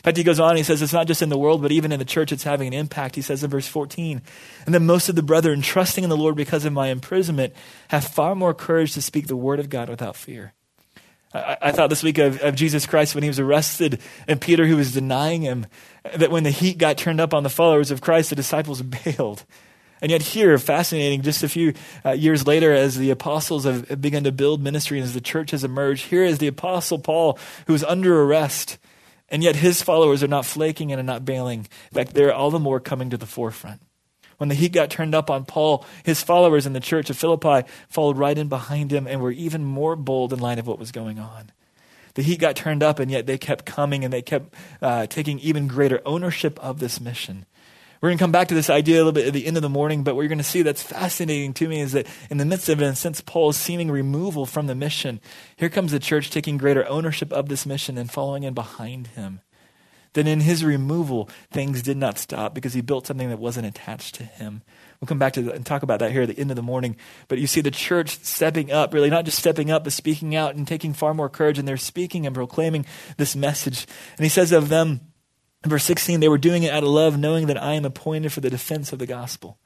fact, 0.03 0.17
he 0.17 0.23
goes 0.23 0.39
on, 0.39 0.55
he 0.55 0.63
says 0.63 0.81
it's 0.81 0.93
not 0.93 1.07
just 1.07 1.21
in 1.21 1.29
the 1.29 1.37
world, 1.37 1.61
but 1.61 1.71
even 1.71 1.91
in 1.91 1.99
the 1.99 2.05
church, 2.05 2.31
it's 2.31 2.43
having 2.43 2.67
an 2.67 2.73
impact. 2.73 3.15
He 3.15 3.21
says 3.21 3.43
in 3.43 3.49
verse 3.49 3.67
14, 3.67 4.21
and 4.65 4.75
then 4.75 4.85
most 4.85 5.09
of 5.09 5.15
the 5.15 5.23
brethren, 5.23 5.61
trusting 5.61 6.03
in 6.03 6.09
the 6.09 6.17
Lord 6.17 6.35
because 6.35 6.65
of 6.65 6.73
my 6.73 6.87
imprisonment, 6.87 7.53
have 7.89 8.03
far 8.03 8.35
more 8.35 8.53
courage 8.53 8.93
to 8.93 9.01
speak 9.01 9.27
the 9.27 9.35
word 9.35 9.59
of 9.59 9.69
God 9.69 9.89
without 9.89 10.15
fear. 10.15 10.53
I, 11.33 11.57
I 11.61 11.71
thought 11.71 11.89
this 11.89 12.03
week 12.03 12.17
of, 12.17 12.41
of 12.41 12.55
Jesus 12.55 12.85
Christ 12.85 13.15
when 13.15 13.23
he 13.23 13.29
was 13.29 13.39
arrested 13.39 13.99
and 14.27 14.39
Peter 14.39 14.65
who 14.65 14.77
was 14.77 14.93
denying 14.93 15.41
him, 15.41 15.65
that 16.15 16.31
when 16.31 16.43
the 16.43 16.51
heat 16.51 16.77
got 16.77 16.97
turned 16.97 17.19
up 17.19 17.33
on 17.33 17.43
the 17.43 17.49
followers 17.49 17.91
of 17.91 18.01
Christ, 18.01 18.29
the 18.29 18.35
disciples 18.35 18.81
bailed. 19.05 19.43
And 19.99 20.11
yet, 20.11 20.21
here, 20.21 20.57
fascinating, 20.59 21.23
just 21.23 21.41
a 21.41 21.49
few 21.49 21.73
uh, 22.05 22.11
years 22.11 22.45
later, 22.45 22.71
as 22.71 22.97
the 22.97 23.09
apostles 23.09 23.63
have 23.63 23.99
begun 23.99 24.25
to 24.25 24.31
build 24.31 24.61
ministry 24.61 24.99
and 24.99 25.05
as 25.05 25.15
the 25.15 25.21
church 25.21 25.51
has 25.51 25.63
emerged, 25.63 26.05
here 26.05 26.23
is 26.23 26.37
the 26.37 26.47
apostle 26.47 26.99
Paul 26.99 27.39
who 27.65 27.73
is 27.73 27.83
under 27.83 28.21
arrest. 28.21 28.77
And 29.29 29.43
yet 29.43 29.57
his 29.57 29.81
followers 29.81 30.23
are 30.23 30.27
not 30.27 30.45
flaking 30.45 30.91
and 30.91 30.99
are 30.99 31.03
not 31.03 31.25
bailing. 31.25 31.67
In 31.91 31.95
fact, 31.95 32.13
they're 32.13 32.33
all 32.33 32.51
the 32.51 32.59
more 32.59 32.79
coming 32.79 33.09
to 33.09 33.17
the 33.17 33.25
forefront. 33.25 33.81
When 34.37 34.49
the 34.49 34.55
heat 34.55 34.71
got 34.71 34.89
turned 34.89 35.15
up 35.15 35.29
on 35.29 35.45
Paul, 35.45 35.83
his 36.03 36.21
followers 36.21 36.65
in 36.65 36.73
the 36.73 36.79
church 36.79 37.09
of 37.09 37.17
Philippi 37.17 37.67
followed 37.89 38.17
right 38.17 38.37
in 38.37 38.47
behind 38.47 38.91
him 38.91 39.07
and 39.07 39.19
were 39.19 39.31
even 39.31 39.65
more 39.65 39.95
bold 39.95 40.31
in 40.31 40.39
light 40.39 40.59
of 40.59 40.67
what 40.67 40.79
was 40.79 40.91
going 40.91 41.19
on. 41.19 41.51
The 42.13 42.21
heat 42.21 42.39
got 42.39 42.55
turned 42.55 42.81
up, 42.81 42.99
and 42.99 43.11
yet 43.11 43.27
they 43.27 43.37
kept 43.37 43.65
coming 43.65 44.03
and 44.03 44.11
they 44.11 44.21
kept 44.21 44.53
uh, 44.81 45.05
taking 45.07 45.39
even 45.39 45.67
greater 45.67 46.01
ownership 46.05 46.59
of 46.59 46.79
this 46.79 46.99
mission. 46.99 47.45
We're 48.01 48.09
going 48.09 48.17
to 48.17 48.23
come 48.23 48.31
back 48.31 48.49
to 48.49 48.55
this 48.55 48.69
idea 48.69 48.97
a 48.97 48.99
little 48.99 49.11
bit 49.11 49.27
at 49.27 49.33
the 49.33 49.45
end 49.45 49.57
of 49.57 49.63
the 49.63 49.69
morning, 49.69 50.03
but 50.03 50.15
what 50.15 50.21
you're 50.21 50.29
going 50.29 50.37
to 50.37 50.43
see 50.43 50.61
that's 50.61 50.83
fascinating 50.83 51.53
to 51.55 51.67
me 51.67 51.79
is 51.79 51.93
that 51.93 52.07
in 52.29 52.37
the 52.37 52.45
midst 52.45 52.69
of 52.69 52.81
it, 52.81 52.85
and 52.85 52.97
since 52.97 53.21
Paul's 53.21 53.57
seeming 53.57 53.89
removal 53.89 54.45
from 54.45 54.67
the 54.67 54.75
mission, 54.75 55.19
here 55.55 55.69
comes 55.69 55.91
the 55.91 55.99
church 55.99 56.29
taking 56.29 56.57
greater 56.57 56.87
ownership 56.87 57.33
of 57.33 57.49
this 57.49 57.65
mission 57.65 57.97
and 57.97 58.11
following 58.11 58.43
in 58.43 58.53
behind 58.53 59.07
him. 59.07 59.41
Then 60.13 60.27
in 60.27 60.39
his 60.39 60.63
removal, 60.63 61.29
things 61.51 61.81
did 61.81 61.97
not 61.97 62.17
stop 62.17 62.55
because 62.55 62.73
he 62.73 62.81
built 62.81 63.05
something 63.05 63.29
that 63.29 63.39
wasn't 63.39 63.67
attached 63.67 64.15
to 64.15 64.23
him. 64.23 64.63
We'll 64.99 65.07
come 65.07 65.19
back 65.19 65.33
to 65.33 65.51
and 65.51 65.65
talk 65.65 65.83
about 65.83 65.99
that 65.99 66.11
here 66.11 66.23
at 66.23 66.29
the 66.29 66.39
end 66.39 66.49
of 66.49 66.55
the 66.55 66.63
morning. 66.63 66.95
But 67.27 67.37
you 67.37 67.45
see 67.45 67.61
the 67.61 67.69
church 67.69 68.17
stepping 68.23 68.71
up, 68.71 68.93
really 68.93 69.11
not 69.11 69.25
just 69.25 69.37
stepping 69.37 69.69
up, 69.69 69.83
but 69.83 69.93
speaking 69.93 70.35
out 70.35 70.55
and 70.55 70.67
taking 70.67 70.93
far 70.93 71.13
more 71.13 71.29
courage, 71.29 71.59
and 71.59 71.67
they're 71.67 71.77
speaking 71.77 72.25
and 72.25 72.33
proclaiming 72.33 72.85
this 73.17 73.35
message. 73.35 73.85
And 74.17 74.25
he 74.25 74.29
says 74.29 74.51
of 74.51 74.69
them, 74.69 75.01
verse 75.65 75.83
16, 75.83 76.19
they 76.19 76.29
were 76.29 76.37
doing 76.37 76.63
it 76.63 76.71
out 76.71 76.83
of 76.83 76.89
love, 76.89 77.17
knowing 77.17 77.47
that 77.47 77.61
I 77.61 77.73
am 77.73 77.85
appointed 77.85 78.31
for 78.31 78.41
the 78.41 78.49
defense 78.49 78.93
of 78.93 78.99
the 78.99 79.05
gospel. 79.05 79.57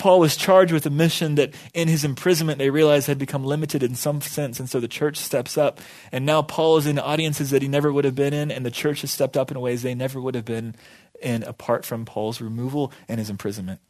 Paul 0.00 0.20
was 0.20 0.34
charged 0.34 0.72
with 0.72 0.86
a 0.86 0.90
mission 0.90 1.34
that 1.34 1.52
in 1.74 1.86
his 1.86 2.04
imprisonment 2.04 2.58
they 2.58 2.70
realized 2.70 3.06
had 3.06 3.18
become 3.18 3.44
limited 3.44 3.82
in 3.82 3.94
some 3.94 4.22
sense. 4.22 4.58
And 4.58 4.68
so 4.68 4.80
the 4.80 4.88
church 4.88 5.18
steps 5.18 5.58
up. 5.58 5.78
And 6.10 6.24
now 6.24 6.40
Paul 6.40 6.78
is 6.78 6.86
in 6.86 6.98
audiences 6.98 7.50
that 7.50 7.60
he 7.60 7.68
never 7.68 7.92
would 7.92 8.06
have 8.06 8.14
been 8.14 8.32
in, 8.32 8.50
and 8.50 8.64
the 8.64 8.70
church 8.70 9.02
has 9.02 9.10
stepped 9.10 9.36
up 9.36 9.50
in 9.50 9.60
ways 9.60 9.82
they 9.82 9.94
never 9.94 10.18
would 10.18 10.34
have 10.34 10.46
been 10.46 10.74
in 11.20 11.42
apart 11.42 11.84
from 11.84 12.06
Paul's 12.06 12.40
removal 12.40 12.92
and 13.08 13.18
his 13.18 13.28
imprisonment. 13.28 13.80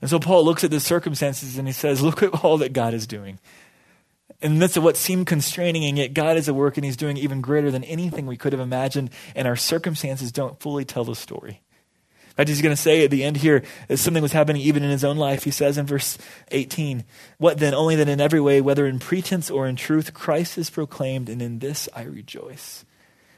And 0.00 0.10
so 0.10 0.18
Paul 0.18 0.44
looks 0.44 0.64
at 0.64 0.72
the 0.72 0.80
circumstances 0.80 1.56
and 1.56 1.68
he 1.68 1.72
says, 1.72 2.02
Look 2.02 2.22
at 2.22 2.42
all 2.42 2.58
that 2.58 2.72
God 2.72 2.92
is 2.92 3.06
doing 3.06 3.38
in 4.40 4.54
the 4.54 4.60
midst 4.60 4.76
of 4.76 4.84
what 4.84 4.96
seemed 4.96 5.26
constraining, 5.26 5.84
and 5.84 5.98
yet 5.98 6.14
God 6.14 6.36
is 6.36 6.48
at 6.48 6.54
work 6.54 6.76
and 6.76 6.84
He's 6.84 6.96
doing 6.96 7.16
even 7.16 7.40
greater 7.40 7.70
than 7.70 7.84
anything 7.84 8.26
we 8.26 8.36
could 8.36 8.52
have 8.52 8.60
imagined, 8.60 9.10
and 9.34 9.46
our 9.46 9.56
circumstances 9.56 10.32
don't 10.32 10.60
fully 10.60 10.84
tell 10.84 11.04
the 11.04 11.14
story. 11.14 11.60
In 12.30 12.34
fact, 12.34 12.48
he's 12.48 12.62
going 12.62 12.74
to 12.74 12.80
say 12.80 13.04
at 13.04 13.10
the 13.10 13.24
end 13.24 13.38
here 13.38 13.64
that 13.88 13.96
something 13.96 14.22
was 14.22 14.32
happening 14.32 14.62
even 14.62 14.84
in 14.84 14.90
his 14.90 15.04
own 15.04 15.16
life. 15.16 15.42
He 15.42 15.50
says 15.50 15.76
in 15.76 15.84
verse 15.84 16.16
18, 16.52 17.04
What 17.38 17.58
then? 17.58 17.74
Only 17.74 17.96
that 17.96 18.08
in 18.08 18.20
every 18.20 18.40
way, 18.40 18.60
whether 18.60 18.86
in 18.86 19.00
pretense 19.00 19.50
or 19.50 19.66
in 19.66 19.74
truth, 19.74 20.14
Christ 20.14 20.56
is 20.56 20.70
proclaimed, 20.70 21.28
and 21.28 21.42
in 21.42 21.58
this 21.58 21.88
I 21.94 22.02
rejoice. 22.02 22.84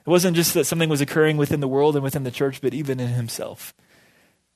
It 0.07 0.11
wasn't 0.11 0.37
just 0.37 0.53
that 0.55 0.67
something 0.67 0.91
was 0.91 1.01
occurring 1.01 1.37
within 1.37 1.61
the 1.61 1.69
world 1.69 1.97
and 1.97 2.05
within 2.05 2.25
the 2.25 2.31
church, 2.31 2.61
but 2.61 2.75
even 2.75 3.01
in 3.01 3.09
himself. 3.09 3.75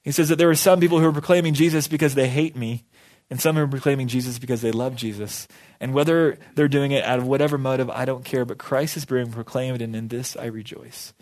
He 0.03 0.13
says 0.13 0.29
that 0.29 0.37
there 0.37 0.51
are 0.51 0.55
some 0.55 0.81
people 0.81 1.01
who 1.01 1.07
are 1.07 1.13
proclaiming 1.13 1.55
Jesus 1.55 1.89
because 1.89 2.15
they 2.15 2.29
hate 2.29 2.57
me, 2.57 2.85
and 3.31 3.41
some 3.41 3.59
are 3.59 3.67
proclaiming 3.67 4.09
Jesus 4.09 4.39
because 4.39 4.63
they 4.63 4.71
love 4.71 4.95
Jesus. 4.95 5.49
And 5.81 5.93
whether 5.93 6.39
they're 6.55 6.69
doing 6.69 6.93
it 6.93 7.05
out 7.05 7.19
of 7.19 7.27
whatever 7.27 7.59
motive, 7.59 7.91
I 7.91 8.05
don't 8.05 8.25
care, 8.25 8.45
but 8.45 8.59
Christ 8.59 8.97
is 8.97 9.05
being 9.05 9.33
proclaimed, 9.33 9.83
and 9.83 9.97
in 9.97 10.09
this 10.09 10.37
I 10.37 10.47
rejoice. 10.47 11.13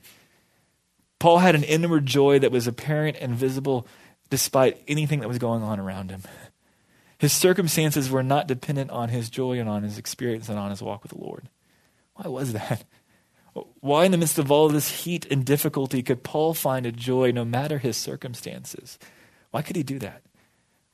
Paul 1.18 1.38
had 1.38 1.54
an 1.54 1.64
inward 1.64 2.04
joy 2.06 2.38
that 2.40 2.52
was 2.52 2.66
apparent 2.66 3.16
and 3.20 3.34
visible 3.34 3.86
despite 4.28 4.82
anything 4.86 5.20
that 5.20 5.28
was 5.28 5.38
going 5.38 5.62
on 5.62 5.80
around 5.80 6.10
him. 6.10 6.22
His 7.18 7.32
circumstances 7.32 8.10
were 8.10 8.22
not 8.22 8.48
dependent 8.48 8.90
on 8.90 9.08
his 9.08 9.30
joy 9.30 9.58
and 9.58 9.68
on 9.68 9.82
his 9.82 9.96
experience 9.96 10.48
and 10.48 10.58
on 10.58 10.70
his 10.70 10.82
walk 10.82 11.02
with 11.02 11.12
the 11.12 11.20
Lord. 11.20 11.48
Why 12.14 12.28
was 12.28 12.52
that? 12.52 12.84
Why, 13.80 14.04
in 14.04 14.10
the 14.10 14.18
midst 14.18 14.38
of 14.38 14.50
all 14.50 14.68
this 14.68 15.04
heat 15.04 15.26
and 15.30 15.44
difficulty, 15.44 16.02
could 16.02 16.24
Paul 16.24 16.54
find 16.54 16.84
a 16.84 16.92
joy 16.92 17.30
no 17.30 17.44
matter 17.44 17.78
his 17.78 17.96
circumstances? 17.96 18.98
Why 19.52 19.62
could 19.62 19.76
he 19.76 19.82
do 19.84 19.98
that? 20.00 20.22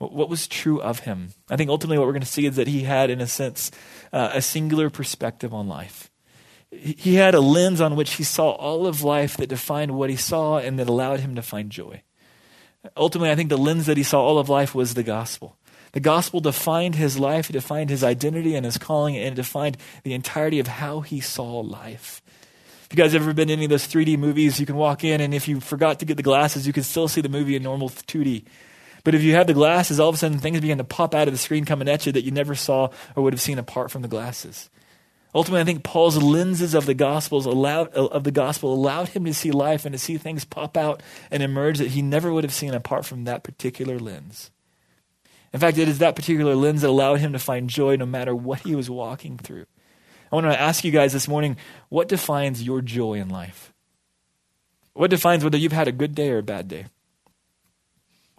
What 0.00 0.30
was 0.30 0.49
true 0.49 0.80
of 0.80 1.00
him? 1.00 1.35
I 1.50 1.57
think 1.57 1.69
ultimately 1.69 1.99
what 1.99 2.07
we're 2.07 2.14
going 2.14 2.23
to 2.23 2.26
see 2.26 2.47
is 2.47 2.57
that 2.57 2.69
he 2.69 2.85
had, 2.85 3.11
in 3.11 3.21
a 3.21 3.26
sense, 3.26 3.71
uh, 4.14 4.30
a 4.33 4.40
singular 4.40 4.88
perspective 4.88 5.52
on 5.52 5.69
life. 5.69 6.11
He 6.71 7.16
had 7.16 7.35
a 7.35 7.40
lens 7.40 7.83
on 7.83 7.97
which 7.97 8.12
he 8.12 8.25
saw 8.25 8.52
all 8.52 8.87
of 8.87 9.02
life 9.02 9.37
that 9.37 9.49
defined 9.49 9.92
what 9.92 10.09
he 10.09 10.16
saw 10.16 10.57
and 10.57 10.78
that 10.78 10.88
allowed 10.88 11.21
him 11.21 11.35
to 11.35 11.42
find 11.42 11.69
joy. 11.69 12.02
Ultimately, 12.97 13.30
I 13.30 13.35
think 13.35 13.50
the 13.50 13.59
lens 13.59 13.85
that 13.85 13.99
he 13.99 14.02
saw 14.02 14.23
all 14.23 14.38
of 14.38 14.49
life 14.49 14.75
was 14.75 14.95
the 14.95 15.02
gospel. 15.02 15.59
The 15.92 16.00
gospel 16.00 16.40
defined 16.40 16.95
his 16.95 17.19
life, 17.19 17.50
it 17.50 17.52
defined 17.52 17.90
his 17.90 18.02
identity 18.02 18.54
and 18.54 18.64
his 18.64 18.78
calling, 18.78 19.19
and 19.19 19.26
it 19.26 19.35
defined 19.35 19.76
the 20.02 20.14
entirety 20.14 20.61
of 20.61 20.66
how 20.66 21.00
he 21.00 21.21
saw 21.21 21.61
life. 21.61 22.23
If 22.85 22.97
you 22.97 22.97
guys 22.97 23.14
ever 23.14 23.35
been 23.35 23.49
to 23.49 23.52
any 23.52 23.64
of 23.64 23.71
those 23.71 23.87
3D 23.87 24.16
movies, 24.19 24.59
you 24.59 24.64
can 24.64 24.76
walk 24.76 25.04
in, 25.04 25.21
and 25.21 25.35
if 25.35 25.47
you 25.47 25.61
forgot 25.61 25.99
to 25.99 26.07
get 26.07 26.16
the 26.16 26.23
glasses, 26.23 26.66
you 26.66 26.73
can 26.73 26.85
still 26.85 27.07
see 27.07 27.21
the 27.21 27.28
movie 27.28 27.54
in 27.54 27.62
normal 27.62 27.90
2D. 27.90 28.47
But 29.04 29.14
if 29.14 29.23
you 29.23 29.35
have 29.35 29.47
the 29.47 29.54
glasses, 29.54 29.99
all 29.99 30.09
of 30.09 30.14
a 30.14 30.19
sudden 30.19 30.38
things 30.38 30.61
begin 30.61 30.78
to 30.78 30.85
pop 30.85 31.14
out 31.14 31.28
of 31.28 31.35
the 31.35 31.38
screen 31.38 31.64
coming 31.64 31.88
at 31.88 32.07
you 32.07 32.12
that 32.12 32.25
you 32.25 32.30
never 32.30 32.54
saw 32.54 32.90
or 33.16 33.23
would 33.23 33.33
have 33.33 33.40
seen 33.40 33.59
apart 33.59 33.90
from 33.90 34.02
the 34.02 34.09
glasses. 34.09 34.71
Ultimately, 35.35 35.61
I 35.61 35.64
think 35.64 35.85
Paul's 35.85 36.21
lenses 36.21 36.75
of 36.75 36.87
the 36.87 36.95
gospels 36.95 37.47
allowed 37.47 37.97
uh, 37.97 38.07
of 38.07 38.25
the 38.25 38.33
gospel 38.33 38.75
allowed 38.75 39.09
him 39.09 39.25
to 39.25 39.35
see 39.35 39.52
life 39.52 39.85
and 39.85 39.92
to 39.92 39.99
see 39.99 40.16
things 40.16 40.45
pop 40.45 40.76
out 40.76 41.02
and 41.30 41.42
emerge 41.42 41.78
that 41.78 41.88
he 41.88 42.02
never 42.02 42.33
would 42.33 42.42
have 42.42 42.52
seen 42.52 42.75
apart 42.75 43.04
from 43.04 43.25
that 43.25 43.45
particular 43.45 43.99
lens. 43.99 44.50
In 45.52 45.61
fact, 45.61 45.78
it 45.78 45.88
is 45.88 45.99
that 45.99 46.16
particular 46.16 46.54
lens 46.54 46.83
that 46.83 46.90
allowed 46.90 47.21
him 47.21 47.33
to 47.33 47.38
find 47.38 47.71
joy 47.71 47.97
no 47.97 48.07
matter 48.07 48.35
what 48.35 48.61
he 48.61 48.75
was 48.75 48.90
walking 48.90 49.38
through. 49.38 49.66
I 50.30 50.37
want 50.37 50.47
to 50.47 50.61
ask 50.61 50.85
you 50.85 50.90
guys 50.90 51.12
this 51.12 51.28
morning 51.28 51.57
what 51.88 52.09
defines 52.09 52.62
your 52.62 52.83
joy 52.83 53.14
in 53.14 53.28
life? 53.28 53.73
What 54.92 55.11
defines 55.11 55.45
whether 55.45 55.59
you've 55.59 55.73
had 55.73 55.88
a 55.88 55.92
good 55.92 56.14
day 56.14 56.30
or 56.30 56.38
a 56.38 56.42
bad 56.42 56.66
day? 56.66 56.87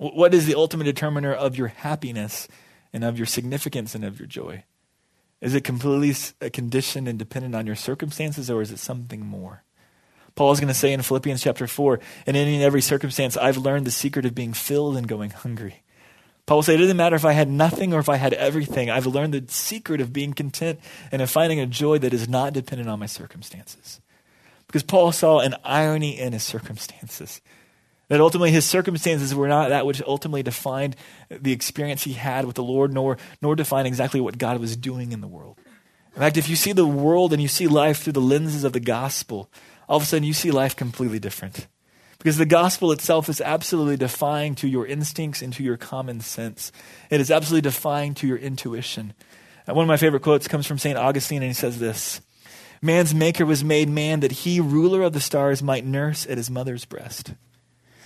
What 0.01 0.33
is 0.33 0.47
the 0.47 0.55
ultimate 0.55 0.85
determiner 0.85 1.31
of 1.31 1.55
your 1.55 1.67
happiness 1.67 2.47
and 2.91 3.03
of 3.03 3.19
your 3.19 3.27
significance 3.27 3.93
and 3.93 4.03
of 4.03 4.19
your 4.19 4.25
joy? 4.25 4.63
Is 5.41 5.53
it 5.53 5.63
completely 5.63 6.15
conditioned 6.49 7.07
and 7.07 7.19
dependent 7.19 7.53
on 7.53 7.67
your 7.67 7.75
circumstances, 7.75 8.49
or 8.49 8.63
is 8.63 8.71
it 8.71 8.79
something 8.79 9.23
more? 9.23 9.61
Paul 10.33 10.53
is 10.53 10.59
going 10.59 10.69
to 10.69 10.73
say 10.73 10.91
in 10.91 11.03
Philippians 11.03 11.43
chapter 11.43 11.67
4 11.67 11.99
In 12.25 12.35
any 12.35 12.55
and 12.55 12.63
every 12.63 12.81
circumstance, 12.81 13.37
I've 13.37 13.57
learned 13.57 13.85
the 13.85 13.91
secret 13.91 14.25
of 14.25 14.33
being 14.33 14.53
filled 14.53 14.97
and 14.97 15.07
going 15.07 15.29
hungry. 15.29 15.83
Paul 16.47 16.57
will 16.57 16.63
say, 16.63 16.73
It 16.73 16.79
doesn't 16.79 16.97
matter 16.97 17.15
if 17.15 17.25
I 17.25 17.33
had 17.33 17.47
nothing 17.47 17.93
or 17.93 17.99
if 17.99 18.09
I 18.09 18.15
had 18.15 18.33
everything. 18.33 18.89
I've 18.89 19.05
learned 19.05 19.35
the 19.35 19.45
secret 19.53 20.01
of 20.01 20.11
being 20.11 20.33
content 20.33 20.79
and 21.11 21.21
of 21.21 21.29
finding 21.29 21.59
a 21.59 21.67
joy 21.67 21.99
that 21.99 22.11
is 22.11 22.27
not 22.27 22.53
dependent 22.53 22.89
on 22.89 22.97
my 22.97 23.05
circumstances. 23.05 24.01
Because 24.65 24.81
Paul 24.81 25.11
saw 25.11 25.41
an 25.41 25.53
irony 25.63 26.17
in 26.17 26.33
his 26.33 26.41
circumstances. 26.41 27.39
That 28.11 28.19
ultimately 28.19 28.51
his 28.51 28.65
circumstances 28.65 29.33
were 29.33 29.47
not 29.47 29.69
that 29.69 29.85
which 29.85 30.01
ultimately 30.05 30.43
defined 30.43 30.97
the 31.29 31.53
experience 31.53 32.03
he 32.03 32.11
had 32.11 32.43
with 32.43 32.57
the 32.57 32.61
Lord, 32.61 32.93
nor, 32.93 33.17
nor 33.41 33.55
defined 33.55 33.87
exactly 33.87 34.19
what 34.19 34.37
God 34.37 34.59
was 34.59 34.75
doing 34.75 35.13
in 35.13 35.21
the 35.21 35.29
world. 35.29 35.57
In 36.13 36.19
fact, 36.19 36.35
if 36.35 36.49
you 36.49 36.57
see 36.57 36.73
the 36.73 36.85
world 36.85 37.31
and 37.31 37.41
you 37.41 37.47
see 37.47 37.67
life 37.67 37.99
through 37.99 38.11
the 38.11 38.19
lenses 38.19 38.65
of 38.65 38.73
the 38.73 38.81
gospel, 38.81 39.49
all 39.87 39.95
of 39.95 40.03
a 40.03 40.05
sudden 40.05 40.25
you 40.25 40.33
see 40.33 40.51
life 40.51 40.75
completely 40.75 41.19
different. 41.19 41.67
Because 42.17 42.35
the 42.35 42.45
gospel 42.45 42.91
itself 42.91 43.29
is 43.29 43.39
absolutely 43.39 43.95
defying 43.95 44.55
to 44.55 44.67
your 44.67 44.85
instincts 44.85 45.41
and 45.41 45.53
to 45.53 45.63
your 45.63 45.77
common 45.77 46.19
sense. 46.19 46.73
It 47.09 47.21
is 47.21 47.31
absolutely 47.31 47.61
defying 47.61 48.13
to 48.15 48.27
your 48.27 48.35
intuition. 48.35 49.13
Uh, 49.69 49.73
one 49.73 49.83
of 49.83 49.87
my 49.87 49.95
favorite 49.95 50.21
quotes 50.21 50.49
comes 50.49 50.67
from 50.67 50.79
St. 50.79 50.97
Augustine, 50.97 51.43
and 51.43 51.51
he 51.51 51.53
says 51.53 51.79
this 51.79 52.19
Man's 52.81 53.15
maker 53.15 53.45
was 53.45 53.63
made 53.63 53.87
man 53.87 54.19
that 54.19 54.33
he, 54.33 54.59
ruler 54.59 55.01
of 55.01 55.13
the 55.13 55.21
stars, 55.21 55.63
might 55.63 55.85
nurse 55.85 56.27
at 56.27 56.35
his 56.35 56.49
mother's 56.49 56.83
breast, 56.83 57.35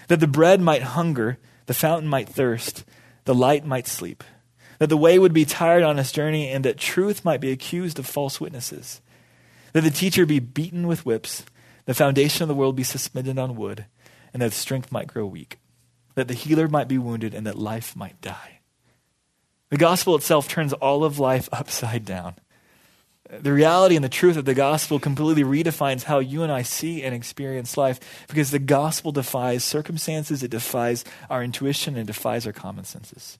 that 0.07 0.19
the 0.19 0.27
bread 0.27 0.61
might 0.61 0.83
hunger, 0.83 1.37
the 1.65 1.73
fountain 1.73 2.07
might 2.07 2.29
thirst, 2.29 2.83
the 3.25 3.35
light 3.35 3.65
might 3.65 3.87
sleep, 3.87 4.23
that 4.79 4.89
the 4.89 4.97
way 4.97 5.17
would 5.17 5.33
be 5.33 5.45
tired 5.45 5.83
on 5.83 5.97
its 5.97 6.11
journey, 6.11 6.49
and 6.49 6.65
that 6.65 6.77
truth 6.77 7.25
might 7.25 7.41
be 7.41 7.51
accused 7.51 7.99
of 7.99 8.05
false 8.05 8.39
witnesses, 8.39 9.01
that 9.73 9.81
the 9.81 9.89
teacher 9.89 10.25
be 10.25 10.39
beaten 10.39 10.87
with 10.87 11.05
whips, 11.05 11.45
the 11.85 11.93
foundation 11.93 12.43
of 12.43 12.47
the 12.47 12.55
world 12.55 12.75
be 12.75 12.83
suspended 12.83 13.37
on 13.37 13.55
wood 13.55 13.85
and 14.35 14.41
that 14.41 14.51
strength 14.51 14.91
might 14.91 15.07
grow 15.07 15.25
weak, 15.25 15.59
that 16.15 16.27
the 16.27 16.33
healer 16.33 16.67
might 16.67 16.89
be 16.89 16.97
wounded, 16.97 17.33
and 17.33 17.47
that 17.47 17.57
life 17.57 17.95
might 17.95 18.19
die. 18.19 18.59
The 19.69 19.77
gospel 19.77 20.13
itself 20.17 20.49
turns 20.49 20.73
all 20.73 21.05
of 21.05 21.19
life 21.19 21.47
upside 21.53 22.03
down. 22.03 22.35
The 23.41 23.53
reality 23.53 23.95
and 23.95 24.03
the 24.03 24.09
truth 24.09 24.37
of 24.37 24.45
the 24.45 24.53
gospel 24.53 24.99
completely 24.99 25.43
redefines 25.43 26.03
how 26.03 26.19
you 26.19 26.43
and 26.43 26.51
I 26.51 26.61
see 26.61 27.03
and 27.03 27.13
experience 27.13 27.77
life 27.77 27.99
because 28.27 28.51
the 28.51 28.59
gospel 28.59 29.11
defies 29.11 29.63
circumstances, 29.63 30.43
it 30.43 30.51
defies 30.51 31.03
our 31.29 31.43
intuition, 31.43 31.95
and 31.95 32.09
it 32.09 32.13
defies 32.13 32.45
our 32.45 32.53
common 32.53 32.85
senses. 32.85 33.39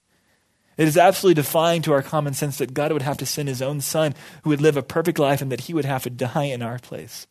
It 0.77 0.87
is 0.87 0.97
absolutely 0.97 1.41
defying 1.41 1.81
to 1.83 1.93
our 1.93 2.01
common 2.01 2.33
sense 2.33 2.57
that 2.57 2.73
God 2.73 2.91
would 2.91 3.01
have 3.01 3.17
to 3.17 3.25
send 3.25 3.47
his 3.47 3.61
own 3.61 3.79
son 3.81 4.13
who 4.43 4.49
would 4.49 4.61
live 4.61 4.75
a 4.75 4.83
perfect 4.83 5.19
life 5.19 5.41
and 5.41 5.51
that 5.51 5.61
he 5.61 5.73
would 5.73 5.85
have 5.85 6.03
to 6.03 6.09
die 6.09 6.45
in 6.45 6.61
our 6.61 6.79
place. 6.79 7.27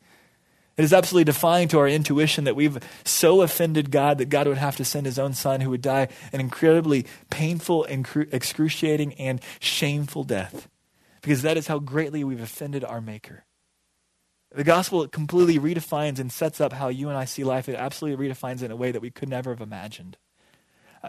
It 0.77 0.83
is 0.83 0.93
absolutely 0.93 1.25
defying 1.25 1.69
to 1.69 1.79
our 1.79 1.87
intuition 1.87 2.45
that 2.45 2.57
we've 2.57 2.79
so 3.05 3.43
offended 3.43 3.91
God 3.91 4.19
that 4.19 4.29
God 4.29 4.49
would 4.49 4.59
have 4.59 4.77
to 4.77 4.85
send 4.85 5.07
his 5.07 5.19
own 5.19 5.35
son 5.35 5.61
who 5.61 5.71
would 5.71 5.83
die 5.83 6.09
an 6.33 6.41
incredibly 6.41 7.07
painful, 7.31 7.85
excruciating, 7.85 9.13
and 9.15 9.41
shameful 9.61 10.25
death. 10.25 10.69
Because 11.25 11.41
that 11.41 11.57
is 11.57 11.67
how 11.67 11.79
greatly 11.79 12.23
we've 12.23 12.43
offended 12.43 12.85
our 12.85 13.01
Maker. 13.01 13.47
The 14.55 14.63
gospel 14.63 15.09
completely 15.09 15.59
redefines 15.59 16.19
and 16.19 16.31
sets 16.31 16.61
up 16.61 16.75
how 16.75 16.89
you 16.89 17.09
and 17.09 17.17
I 17.17 17.25
see 17.25 17.45
life. 17.45 17.67
It 17.67 17.77
absolutely 17.77 18.29
redefines 18.29 18.57
it 18.57 18.67
in 18.67 18.71
a 18.71 18.77
way 18.77 18.93
that 18.93 19.01
we 19.01 19.11
could 19.11 19.31
never 19.31 19.51
have 19.51 19.63
imagined. 19.63 20.19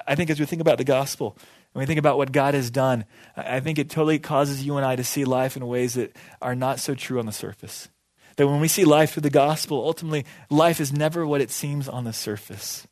I 0.08 0.15
think 0.15 0.30
as 0.30 0.39
we 0.39 0.45
think 0.45 0.62
about 0.62 0.78
the 0.78 0.86
gospel, 0.86 1.38
and 1.73 1.82
we 1.82 1.86
think 1.86 1.99
about 1.99 2.17
what 2.17 2.32
God 2.32 2.54
has 2.54 2.71
done, 2.71 3.04
I 3.36 3.60
think 3.60 3.78
it 3.78 3.89
totally 3.89 4.17
causes 4.17 4.65
you 4.65 4.78
and 4.78 4.86
I 4.86 4.95
to 4.95 5.04
see 5.04 5.25
life 5.25 5.58
in 5.58 5.67
ways 5.67 5.95
that 5.95 6.15
are 6.41 6.56
not 6.56 6.80
so 6.80 6.95
true 6.95 7.19
on 7.19 7.25
the 7.25 7.34
surface. 7.34 7.89
That 8.38 8.47
when 8.47 8.62
we 8.62 8.69
see 8.69 8.86
life 8.86 9.12
through 9.12 9.23
the 9.23 9.30
gospel, 9.30 9.84
ultimately, 9.86 10.25
life 10.49 10.80
is 10.80 10.93
never 10.93 11.28
what 11.28 11.41
it 11.41 11.51
seems 11.51 11.89
on 11.89 12.06
the 12.06 12.13
surface. 12.13 12.88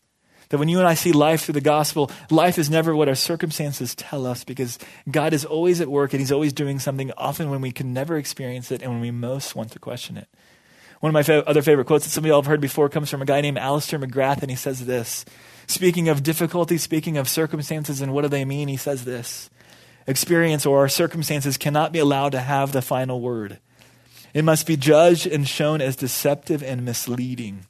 That 0.54 0.60
when 0.60 0.70
you 0.70 0.78
and 0.78 0.88
I 0.88 0.94
see 0.94 1.14
life 1.14 1.46
through 1.46 1.56
the 1.56 1.62
gospel, 1.62 2.12
life 2.30 2.60
is 2.60 2.70
never 2.70 2.96
what 2.96 3.10
our 3.10 3.16
circumstances 3.16 3.96
tell 3.96 4.28
us 4.28 4.44
because 4.44 4.78
God 5.10 5.34
is 5.34 5.46
always 5.46 5.82
at 5.82 5.88
work 5.88 6.14
and 6.14 6.20
He's 6.20 6.32
always 6.32 6.54
doing 6.54 6.78
something, 6.78 7.12
often 7.18 7.50
when 7.50 7.60
we 7.60 7.72
can 7.72 7.92
never 7.92 8.18
experience 8.18 8.72
it 8.72 8.84
and 8.84 8.92
when 8.92 9.02
we 9.02 9.10
most 9.10 9.56
want 9.56 9.72
to 9.72 9.80
question 9.80 10.16
it. 10.16 10.28
One 11.00 11.10
of 11.10 11.14
my 11.16 11.24
fa- 11.24 11.44
other 11.50 11.64
favorite 11.64 11.88
quotes 11.88 12.06
that 12.06 12.12
some 12.12 12.24
of 12.24 12.28
y'all 12.28 12.40
have 12.40 12.46
heard 12.46 12.62
before 12.62 12.88
comes 12.88 13.10
from 13.10 13.24
a 13.24 13.26
guy 13.26 13.42
named 13.42 13.58
Alister 13.58 13.98
McGrath, 13.98 14.44
and 14.44 14.52
he 14.52 14.56
says 14.56 14.86
this. 14.86 15.26
Speaking 15.66 16.08
of 16.08 16.22
difficulty, 16.22 16.78
speaking 16.78 17.18
of 17.18 17.28
circumstances 17.28 18.00
and 18.00 18.14
what 18.14 18.22
do 18.22 18.28
they 18.28 18.46
mean, 18.46 18.68
he 18.68 18.78
says 18.78 19.06
this 19.06 19.50
Experience 20.06 20.68
or 20.68 20.82
our 20.82 20.88
circumstances 20.88 21.58
cannot 21.58 21.92
be 21.92 21.98
allowed 21.98 22.34
to 22.34 22.42
have 22.42 22.74
the 22.74 22.84
final 22.84 23.22
word. 23.22 23.58
It 24.36 24.46
must 24.46 24.68
be 24.68 24.78
judged 24.78 25.26
and 25.26 25.48
shown 25.48 25.82
as 25.82 25.96
deceptive 25.96 26.62
and 26.62 26.86
misleading. 26.86 27.66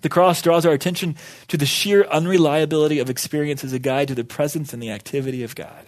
The 0.00 0.08
cross 0.08 0.40
draws 0.42 0.64
our 0.64 0.72
attention 0.72 1.16
to 1.48 1.56
the 1.56 1.66
sheer 1.66 2.04
unreliability 2.04 2.98
of 2.98 3.10
experience 3.10 3.64
as 3.64 3.72
a 3.72 3.78
guide 3.78 4.08
to 4.08 4.14
the 4.14 4.24
presence 4.24 4.72
and 4.72 4.82
the 4.82 4.90
activity 4.90 5.42
of 5.42 5.54
God. 5.56 5.86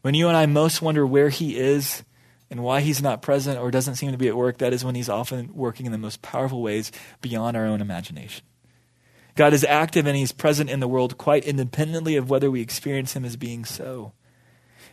When 0.00 0.14
you 0.14 0.28
and 0.28 0.36
I 0.36 0.46
most 0.46 0.80
wonder 0.80 1.06
where 1.06 1.28
He 1.28 1.58
is 1.58 2.04
and 2.50 2.62
why 2.62 2.80
He's 2.80 3.02
not 3.02 3.20
present 3.20 3.58
or 3.58 3.70
doesn't 3.70 3.96
seem 3.96 4.12
to 4.12 4.18
be 4.18 4.28
at 4.28 4.36
work, 4.36 4.58
that 4.58 4.72
is 4.72 4.84
when 4.84 4.94
He's 4.94 5.10
often 5.10 5.54
working 5.54 5.84
in 5.84 5.92
the 5.92 5.98
most 5.98 6.22
powerful 6.22 6.62
ways 6.62 6.90
beyond 7.20 7.56
our 7.56 7.66
own 7.66 7.80
imagination. 7.80 8.44
God 9.34 9.52
is 9.52 9.64
active 9.64 10.06
and 10.06 10.16
He's 10.16 10.32
present 10.32 10.70
in 10.70 10.80
the 10.80 10.88
world 10.88 11.18
quite 11.18 11.44
independently 11.44 12.16
of 12.16 12.30
whether 12.30 12.50
we 12.50 12.62
experience 12.62 13.14
Him 13.14 13.24
as 13.24 13.36
being 13.36 13.64
so. 13.64 14.12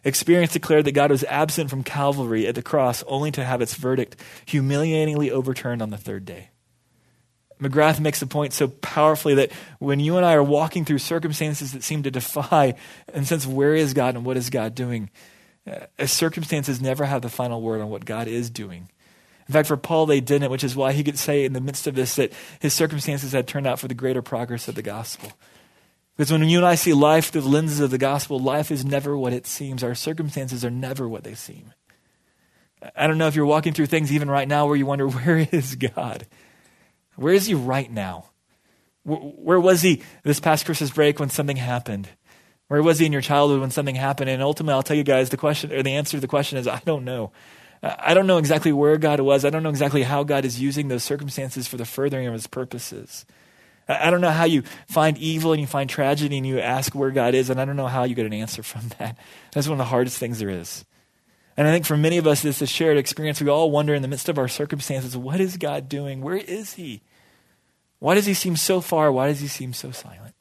Experience 0.04 0.54
declared 0.54 0.86
that 0.86 0.92
God 0.92 1.10
was 1.10 1.24
absent 1.24 1.70
from 1.70 1.84
Calvary 1.84 2.46
at 2.46 2.54
the 2.54 2.62
cross 2.62 3.04
only 3.08 3.32
to 3.32 3.44
have 3.44 3.62
its 3.62 3.74
verdict 3.74 4.18
humiliatingly 4.46 5.32
overturned 5.32 5.82
on 5.82 5.90
the 5.90 5.98
third 5.98 6.26
day. 6.26 6.50
McGrath 7.62 8.00
makes 8.00 8.20
the 8.20 8.28
point 8.28 8.54
so 8.54 8.68
powerfully 8.68 9.36
that 9.36 9.52
when 9.80 10.00
you 10.00 10.18
and 10.18 10.26
I 10.26 10.34
are 10.34 10.44
walking 10.44 10.84
through 10.84 11.00
circumstances 11.00 11.72
that 11.72 11.84
seem 11.84 12.04
to 12.04 12.12
defy 12.12 12.76
and 13.14 13.26
sense 13.26 13.48
where 13.48 13.74
is 13.74 13.94
God 13.94 14.16
and 14.16 14.26
what 14.26 14.38
is 14.38 14.50
God 14.50 14.76
doing, 14.76 15.10
uh, 15.68 16.06
circumstances 16.06 16.82
never 16.82 17.06
have 17.06 17.22
the 17.22 17.30
final 17.30 17.62
word 17.62 17.82
on 17.82 17.90
what 17.90 18.06
God 18.06 18.28
is 18.28 18.50
doing. 18.50 18.90
In 19.48 19.54
fact, 19.54 19.68
for 19.68 19.78
Paul, 19.78 20.06
they 20.06 20.22
didn't, 20.22 20.52
which 20.52 20.64
is 20.64 20.76
why 20.76 20.92
he 20.92 21.04
could 21.04 21.20
say 21.20 21.46
in 21.46 21.54
the 21.54 21.62
midst 21.62 21.88
of 21.88 21.96
this 21.96 22.16
that 22.16 22.34
his 22.60 22.74
circumstances 22.74 23.32
had 23.32 23.48
turned 23.48 23.68
out 23.68 23.80
for 23.80 23.88
the 23.88 23.94
greater 23.94 24.22
progress 24.22 24.68
of 24.68 24.76
the 24.76 24.82
gospel. 24.82 25.32
Because 26.18 26.32
when 26.32 26.44
you 26.48 26.58
and 26.58 26.68
I 26.68 26.76
see 26.76 26.94
life 26.94 27.30
through 27.30 27.42
the 27.42 27.50
lenses 27.50 27.80
of 27.80 27.92
the 27.92 27.98
gospel, 27.98 28.40
life 28.40 28.72
is 28.72 28.86
never 28.86 29.18
what 29.18 29.34
it 29.34 29.46
seems. 29.46 29.84
Our 29.84 29.96
circumstances 29.96 30.66
are 30.66 30.72
never 30.72 31.08
what 31.08 31.24
they 31.24 31.36
seem. 31.36 31.74
I 32.96 33.08
don't 33.08 33.18
know 33.18 33.28
if 33.28 33.36
you're 33.36 33.46
walking 33.46 33.74
through 33.74 33.88
things 33.88 34.12
even 34.12 34.30
right 34.30 34.48
now 34.48 34.66
where 34.66 34.76
you 34.76 34.86
wonder, 34.86 35.08
where 35.10 35.48
is 35.52 35.76
God? 35.76 36.26
Where 37.16 37.34
is 37.34 37.46
He 37.46 37.54
right 37.54 37.92
now? 37.92 38.26
Where 39.04 39.60
was 39.60 39.82
He 39.82 40.02
this 40.24 40.40
past 40.40 40.66
Christmas 40.66 40.92
break 40.92 41.20
when 41.20 41.30
something 41.30 41.58
happened? 41.58 42.10
Where 42.68 42.82
was 42.82 43.00
He 43.00 43.06
in 43.06 43.12
your 43.12 43.22
childhood 43.22 43.62
when 43.62 43.72
something 43.72 43.96
happened? 43.96 44.30
And 44.30 44.42
ultimately, 44.42 44.74
I'll 44.74 44.84
tell 44.84 44.98
you 44.98 45.04
guys 45.04 45.30
the 45.30 45.38
question, 45.38 45.72
or 45.72 45.84
the 45.84 45.96
answer 45.96 46.18
to 46.18 46.22
the 46.22 46.28
question 46.28 46.58
is, 46.58 46.68
I 46.68 46.82
don't 46.86 47.06
know. 47.06 47.32
I 47.84 48.16
don't 48.16 48.26
know 48.26 48.38
exactly 48.38 48.72
where 48.72 48.98
God 48.98 49.20
was. 49.20 49.46
I 49.46 49.52
don't 49.52 49.62
know 49.62 49.70
exactly 49.70 50.04
how 50.04 50.24
God 50.24 50.44
is 50.44 50.60
using 50.60 50.88
those 50.88 51.04
circumstances 51.04 51.68
for 51.68 51.78
the 51.78 51.86
furthering 51.86 52.26
of 52.26 52.34
His 52.34 52.48
purposes. 52.48 53.26
I 53.88 54.10
don't 54.10 54.22
know 54.22 54.32
how 54.32 54.46
you 54.46 54.64
find 54.88 55.18
evil 55.20 55.52
and 55.52 55.62
you 55.62 55.68
find 55.68 55.88
tragedy 55.88 56.38
and 56.38 56.48
you 56.48 56.60
ask 56.60 56.96
where 56.96 57.12
God 57.12 57.36
is, 57.36 57.52
and 57.52 57.62
I 57.62 57.66
don't 57.66 57.76
know 57.76 57.88
how 57.88 58.04
you 58.04 58.16
get 58.16 58.26
an 58.26 58.34
answer 58.34 58.64
from 58.64 58.88
that. 58.98 59.18
That's 59.52 59.68
one 59.68 59.80
of 59.80 59.86
the 59.86 59.90
hardest 59.90 60.18
things 60.18 60.40
there 60.40 60.50
is. 60.50 60.86
And 61.58 61.68
I 61.68 61.72
think 61.72 61.86
for 61.86 61.98
many 61.98 62.18
of 62.18 62.28
us, 62.28 62.44
it's 62.44 62.62
a 62.62 62.68
shared 62.68 62.98
experience. 62.98 63.42
We 63.42 63.50
all 63.50 63.72
wonder 63.72 63.94
in 63.94 64.02
the 64.02 64.08
midst 64.08 64.28
of 64.28 64.38
our 64.38 64.48
circumstances, 64.48 65.16
what 65.16 65.40
is 65.40 65.58
God 65.58 65.88
doing? 65.88 66.22
Where 66.22 66.36
is 66.36 66.74
He? 66.74 67.02
Why 68.00 68.16
does 68.16 68.26
He 68.26 68.34
seem 68.34 68.56
so 68.56 68.82
far? 68.82 69.12
Why 69.12 69.28
does 69.28 69.40
He 69.40 69.48
seem 69.48 69.74
so 69.74 69.92
silent? 69.92 70.36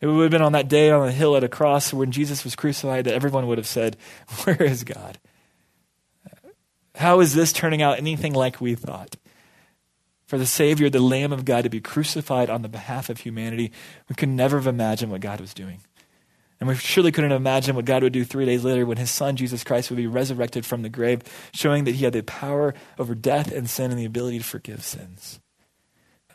It 0.00 0.06
would 0.06 0.22
have 0.22 0.30
been 0.30 0.42
on 0.42 0.52
that 0.52 0.68
day 0.68 0.90
on 0.90 1.06
the 1.06 1.12
hill 1.12 1.36
at 1.36 1.44
a 1.44 1.48
cross 1.48 1.92
when 1.92 2.10
Jesus 2.10 2.44
was 2.44 2.56
crucified 2.56 3.04
that 3.04 3.14
everyone 3.14 3.46
would 3.46 3.58
have 3.58 3.66
said, 3.66 3.96
Where 4.44 4.62
is 4.62 4.84
God? 4.84 5.18
How 6.94 7.20
is 7.20 7.34
this 7.34 7.52
turning 7.52 7.82
out 7.82 7.98
anything 7.98 8.34
like 8.34 8.60
we 8.60 8.74
thought? 8.74 9.16
for 10.30 10.38
the 10.38 10.46
Savior, 10.46 10.88
the 10.88 11.00
Lamb 11.00 11.32
of 11.32 11.44
God, 11.44 11.64
to 11.64 11.68
be 11.68 11.80
crucified 11.80 12.48
on 12.48 12.62
the 12.62 12.68
behalf 12.68 13.10
of 13.10 13.18
humanity, 13.18 13.72
we 14.08 14.14
could 14.14 14.28
never 14.28 14.58
have 14.58 14.68
imagined 14.68 15.10
what 15.10 15.20
God 15.20 15.40
was 15.40 15.52
doing. 15.52 15.80
And 16.60 16.68
we 16.68 16.74
surely 16.74 17.10
couldn't 17.10 17.32
imagine 17.32 17.74
what 17.74 17.86
God 17.86 18.02
would 18.02 18.12
do 18.12 18.22
three 18.22 18.44
days 18.44 18.64
later 18.64 18.84
when 18.84 18.98
his 18.98 19.10
son, 19.10 19.36
Jesus 19.36 19.64
Christ, 19.64 19.90
would 19.90 19.96
be 19.96 20.06
resurrected 20.06 20.66
from 20.66 20.82
the 20.82 20.90
grave, 20.90 21.22
showing 21.54 21.84
that 21.84 21.94
he 21.94 22.04
had 22.04 22.12
the 22.12 22.22
power 22.22 22.74
over 22.98 23.14
death 23.14 23.50
and 23.50 23.68
sin 23.68 23.90
and 23.90 23.98
the 23.98 24.04
ability 24.04 24.38
to 24.38 24.44
forgive 24.44 24.84
sins. 24.84 25.40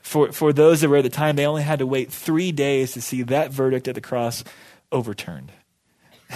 For, 0.02 0.32
for 0.32 0.52
those 0.52 0.82
that 0.82 0.90
were 0.90 0.98
at 0.98 1.04
the 1.04 1.10
time, 1.10 1.36
they 1.36 1.46
only 1.46 1.64
had 1.64 1.80
to 1.80 1.88
wait 1.88 2.12
three 2.12 2.52
days 2.52 2.94
to 2.94 3.02
see 3.02 3.22
that 3.24 3.52
verdict 3.52 3.88
at 3.88 3.96
the 3.96 4.02
cross 4.02 4.44
overturned. 4.92 5.52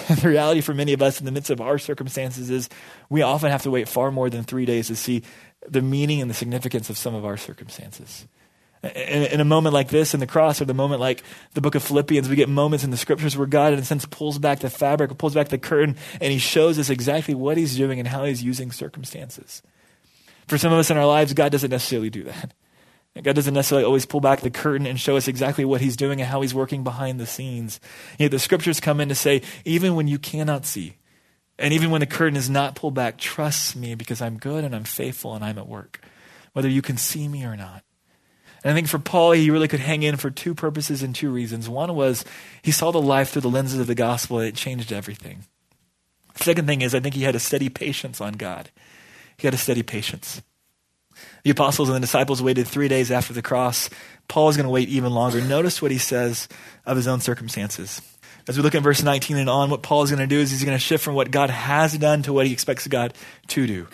the 0.22 0.30
reality 0.30 0.62
for 0.62 0.74
many 0.74 0.94
of 0.94 1.02
us 1.02 1.20
in 1.20 1.26
the 1.26 1.32
midst 1.32 1.50
of 1.50 1.62
our 1.62 1.80
circumstances 1.80 2.50
is 2.50 2.70
we 3.10 3.24
often 3.24 3.50
have 3.50 3.64
to 3.64 3.72
wait 3.72 3.88
far 3.88 4.12
more 4.12 4.30
than 4.30 4.44
three 4.44 4.66
days 4.66 4.88
to 4.88 4.96
see 4.96 5.24
the 5.68 5.82
meaning 5.82 6.22
and 6.22 6.30
the 6.30 6.36
significance 6.36 6.90
of 6.90 6.98
some 6.98 7.16
of 7.16 7.26
our 7.26 7.38
circumstances. 7.38 8.28
In, 8.82 9.42
a 9.42 9.46
moment 9.46 9.74
like 9.74 9.90
this 9.90 10.14
in 10.14 10.22
the 10.22 10.28
cross, 10.28 10.62
or 10.62 10.66
the 10.66 10.74
moment 10.74 11.02
like 11.02 11.22
the 11.54 11.60
book 11.60 11.76
of 11.76 11.84
Philippians, 11.84 12.30
we 12.30 12.38
get 12.38 12.48
moments 12.48 12.86
in 12.86 12.92
the 12.92 12.98
scriptures 12.98 13.36
where 13.36 13.46
God, 13.46 13.74
in 13.74 13.80
a 13.80 13.84
sense, 13.84 14.06
pulls 14.06 14.40
back 14.40 14.60
the 14.60 14.70
fabric, 14.70 15.18
pulls 15.18 15.34
back 15.34 15.50
the 15.50 15.58
curtain, 15.58 15.98
and 16.22 16.32
He 16.32 16.38
shows 16.38 16.80
us 16.80 16.90
exactly 16.90 17.34
what 17.34 17.58
He's 17.58 17.76
doing 17.76 18.00
and 18.00 18.08
how 18.08 18.24
He's 18.24 18.42
using 18.42 18.72
circumstances. 18.72 19.62
For 20.48 20.58
some 20.58 20.72
of 20.72 20.80
us 20.80 20.90
in 20.90 20.98
our 20.98 21.06
lives, 21.06 21.34
God 21.34 21.52
doesn't 21.52 21.70
necessarily 21.70 22.10
do 22.10 22.24
that. 22.24 22.54
God 23.22 23.36
doesn't 23.36 23.54
necessarily 23.54 23.84
always 23.84 24.06
pull 24.06 24.22
back 24.22 24.40
the 24.40 24.50
curtain 24.50 24.88
and 24.88 24.98
show 24.98 25.18
us 25.18 25.28
exactly 25.28 25.66
what 25.66 25.82
He's 25.82 25.98
doing 25.98 26.22
and 26.22 26.30
how 26.30 26.40
He's 26.40 26.56
working 26.56 26.86
behind 26.86 27.20
the 27.20 27.26
scenes. 27.26 27.82
Yet 28.18 28.32
the 28.32 28.40
scriptures 28.40 28.80
come 28.80 29.02
in 29.02 29.10
to 29.10 29.16
say, 29.16 29.42
even 29.66 29.96
when 29.96 30.08
you 30.08 30.20
cannot 30.20 30.66
see, 30.66 30.96
and 31.58 31.74
even 31.74 31.92
when 31.92 32.00
the 32.00 32.08
curtain 32.08 32.38
is 32.38 32.50
not 32.50 32.76
pulled 32.76 32.94
back, 32.94 33.18
trust 33.18 33.76
me 33.76 33.94
because 33.94 34.22
I'm 34.22 34.38
good 34.38 34.64
and 34.64 34.74
I'm 34.74 34.86
faithful 34.86 35.36
and 35.36 35.44
I'm 35.44 35.58
at 35.58 35.68
work, 35.68 36.00
whether 36.54 36.70
you 36.70 36.82
can 36.82 36.96
see 36.96 37.28
me 37.28 37.44
or 37.44 37.58
not. 37.58 37.84
And 38.64 38.72
I 38.72 38.76
think 38.76 38.88
for 38.88 39.00
Paul, 39.00 39.32
he 39.32 39.52
really 39.52 39.68
could 39.68 39.80
hang 39.80 40.04
in 40.04 40.18
for 40.18 40.30
two 40.30 40.54
purposes 40.54 41.02
and 41.02 41.16
two 41.16 41.32
reasons. 41.32 41.70
One 41.70 41.96
was 41.96 42.26
he 42.62 42.72
saw 42.72 42.92
the 42.92 43.02
life 43.02 43.30
through 43.30 43.44
the 43.44 43.50
lenses 43.50 43.80
of 43.80 43.88
the 43.88 43.96
gospel 43.96 44.40
and 44.40 44.48
it 44.48 44.56
changed 44.56 44.92
everything. 44.92 45.46
Second 46.36 46.68
thing 46.68 46.82
is 46.82 46.94
I 46.94 47.00
think 47.00 47.16
he 47.16 47.24
had 47.24 47.36
a 47.36 47.40
steady 47.40 47.70
patience 47.70 48.20
on 48.22 48.34
God. 48.34 48.70
He 49.38 49.48
had 49.48 49.54
a 49.54 49.58
steady 49.58 49.84
patience. 49.84 50.42
The 51.44 51.50
apostles 51.50 51.90
and 51.90 51.96
the 51.96 52.02
disciples 52.02 52.42
waited 52.42 52.68
three 52.68 52.88
days 52.88 53.12
after 53.12 53.34
the 53.34 53.42
cross. 53.42 53.90
Paul 54.28 54.50
is 54.50 54.58
going 54.58 54.66
to 54.66 54.70
wait 54.70 54.90
even 54.90 55.14
longer. 55.14 55.42
Notice 55.42 55.82
what 55.82 55.92
he 55.92 55.98
says 55.98 56.48
of 56.86 56.98
his 56.98 57.08
own 57.08 57.20
circumstances. 57.20 58.02
As 58.48 58.58
we 58.58 58.64
look 58.64 58.76
at 58.76 58.84
verse 58.84 59.04
19 59.04 59.38
and 59.38 59.50
on, 59.50 59.70
what 59.70 59.84
Paul 59.84 60.04
is 60.04 60.12
going 60.12 60.22
to 60.22 60.28
do 60.28 60.40
is 60.40 60.52
he's 60.52 60.64
going 60.64 60.78
to 60.78 60.84
shift 60.84 61.04
from 61.04 61.16
what 61.16 61.32
God 61.32 61.50
has 61.50 61.98
done 61.98 62.24
to 62.24 62.34
what 62.34 62.46
he 62.46 62.54
expects 62.54 62.88
God 62.88 63.14
to 63.48 63.68
do. 63.68 63.88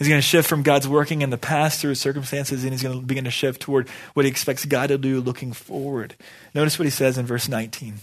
He's 0.00 0.08
going 0.08 0.18
to 0.18 0.26
shift 0.26 0.48
from 0.48 0.64
God's 0.64 0.88
working 0.88 1.22
in 1.22 1.30
the 1.30 1.38
past 1.38 1.80
through 1.80 1.94
circumstances, 1.94 2.64
and 2.64 2.72
he's 2.72 2.82
going 2.82 2.98
to 2.98 3.06
begin 3.06 3.24
to 3.24 3.30
shift 3.30 3.62
toward 3.62 3.88
what 4.14 4.24
he 4.24 4.30
expects 4.30 4.64
God 4.64 4.88
to 4.88 4.98
do 4.98 5.20
looking 5.20 5.52
forward. 5.52 6.16
Notice 6.54 6.76
what 6.76 6.86
he 6.86 6.90
says 6.90 7.16
in 7.16 7.26
verse 7.26 7.48
19. 7.48 7.98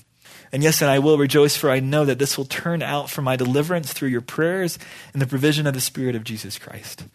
And 0.53 0.63
yes, 0.63 0.81
and 0.81 0.89
I 0.89 0.99
will 0.99 1.17
rejoice, 1.17 1.57
for 1.57 1.69
I 1.69 1.81
know 1.81 2.05
that 2.05 2.19
this 2.19 2.37
will 2.37 2.45
turn 2.45 2.81
out 2.81 3.09
for 3.09 3.21
my 3.21 3.35
deliverance 3.35 3.91
through 3.91 4.09
your 4.09 4.21
prayers 4.21 4.79
and 5.11 5.21
the 5.21 5.27
provision 5.27 5.67
of 5.67 5.73
the 5.73 5.81
Spirit 5.81 6.15
of 6.15 6.23
Jesus 6.23 6.57
Christ. 6.57 7.05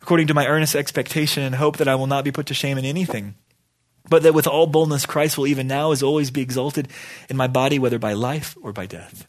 According 0.00 0.28
to 0.28 0.34
my 0.34 0.46
earnest 0.46 0.76
expectation 0.76 1.42
and 1.42 1.56
hope 1.56 1.78
that 1.78 1.88
I 1.88 1.96
will 1.96 2.06
not 2.06 2.22
be 2.22 2.30
put 2.30 2.46
to 2.46 2.54
shame 2.54 2.78
in 2.78 2.84
anything 2.84 3.34
but 4.08 4.22
that 4.22 4.34
with 4.34 4.46
all 4.46 4.66
boldness 4.66 5.06
Christ 5.06 5.36
will 5.36 5.46
even 5.46 5.66
now 5.66 5.92
as 5.92 6.02
always 6.02 6.30
be 6.30 6.42
exalted 6.42 6.88
in 7.28 7.36
my 7.36 7.46
body, 7.46 7.78
whether 7.78 7.98
by 7.98 8.12
life 8.12 8.56
or 8.62 8.72
by 8.72 8.86
death. 8.86 9.26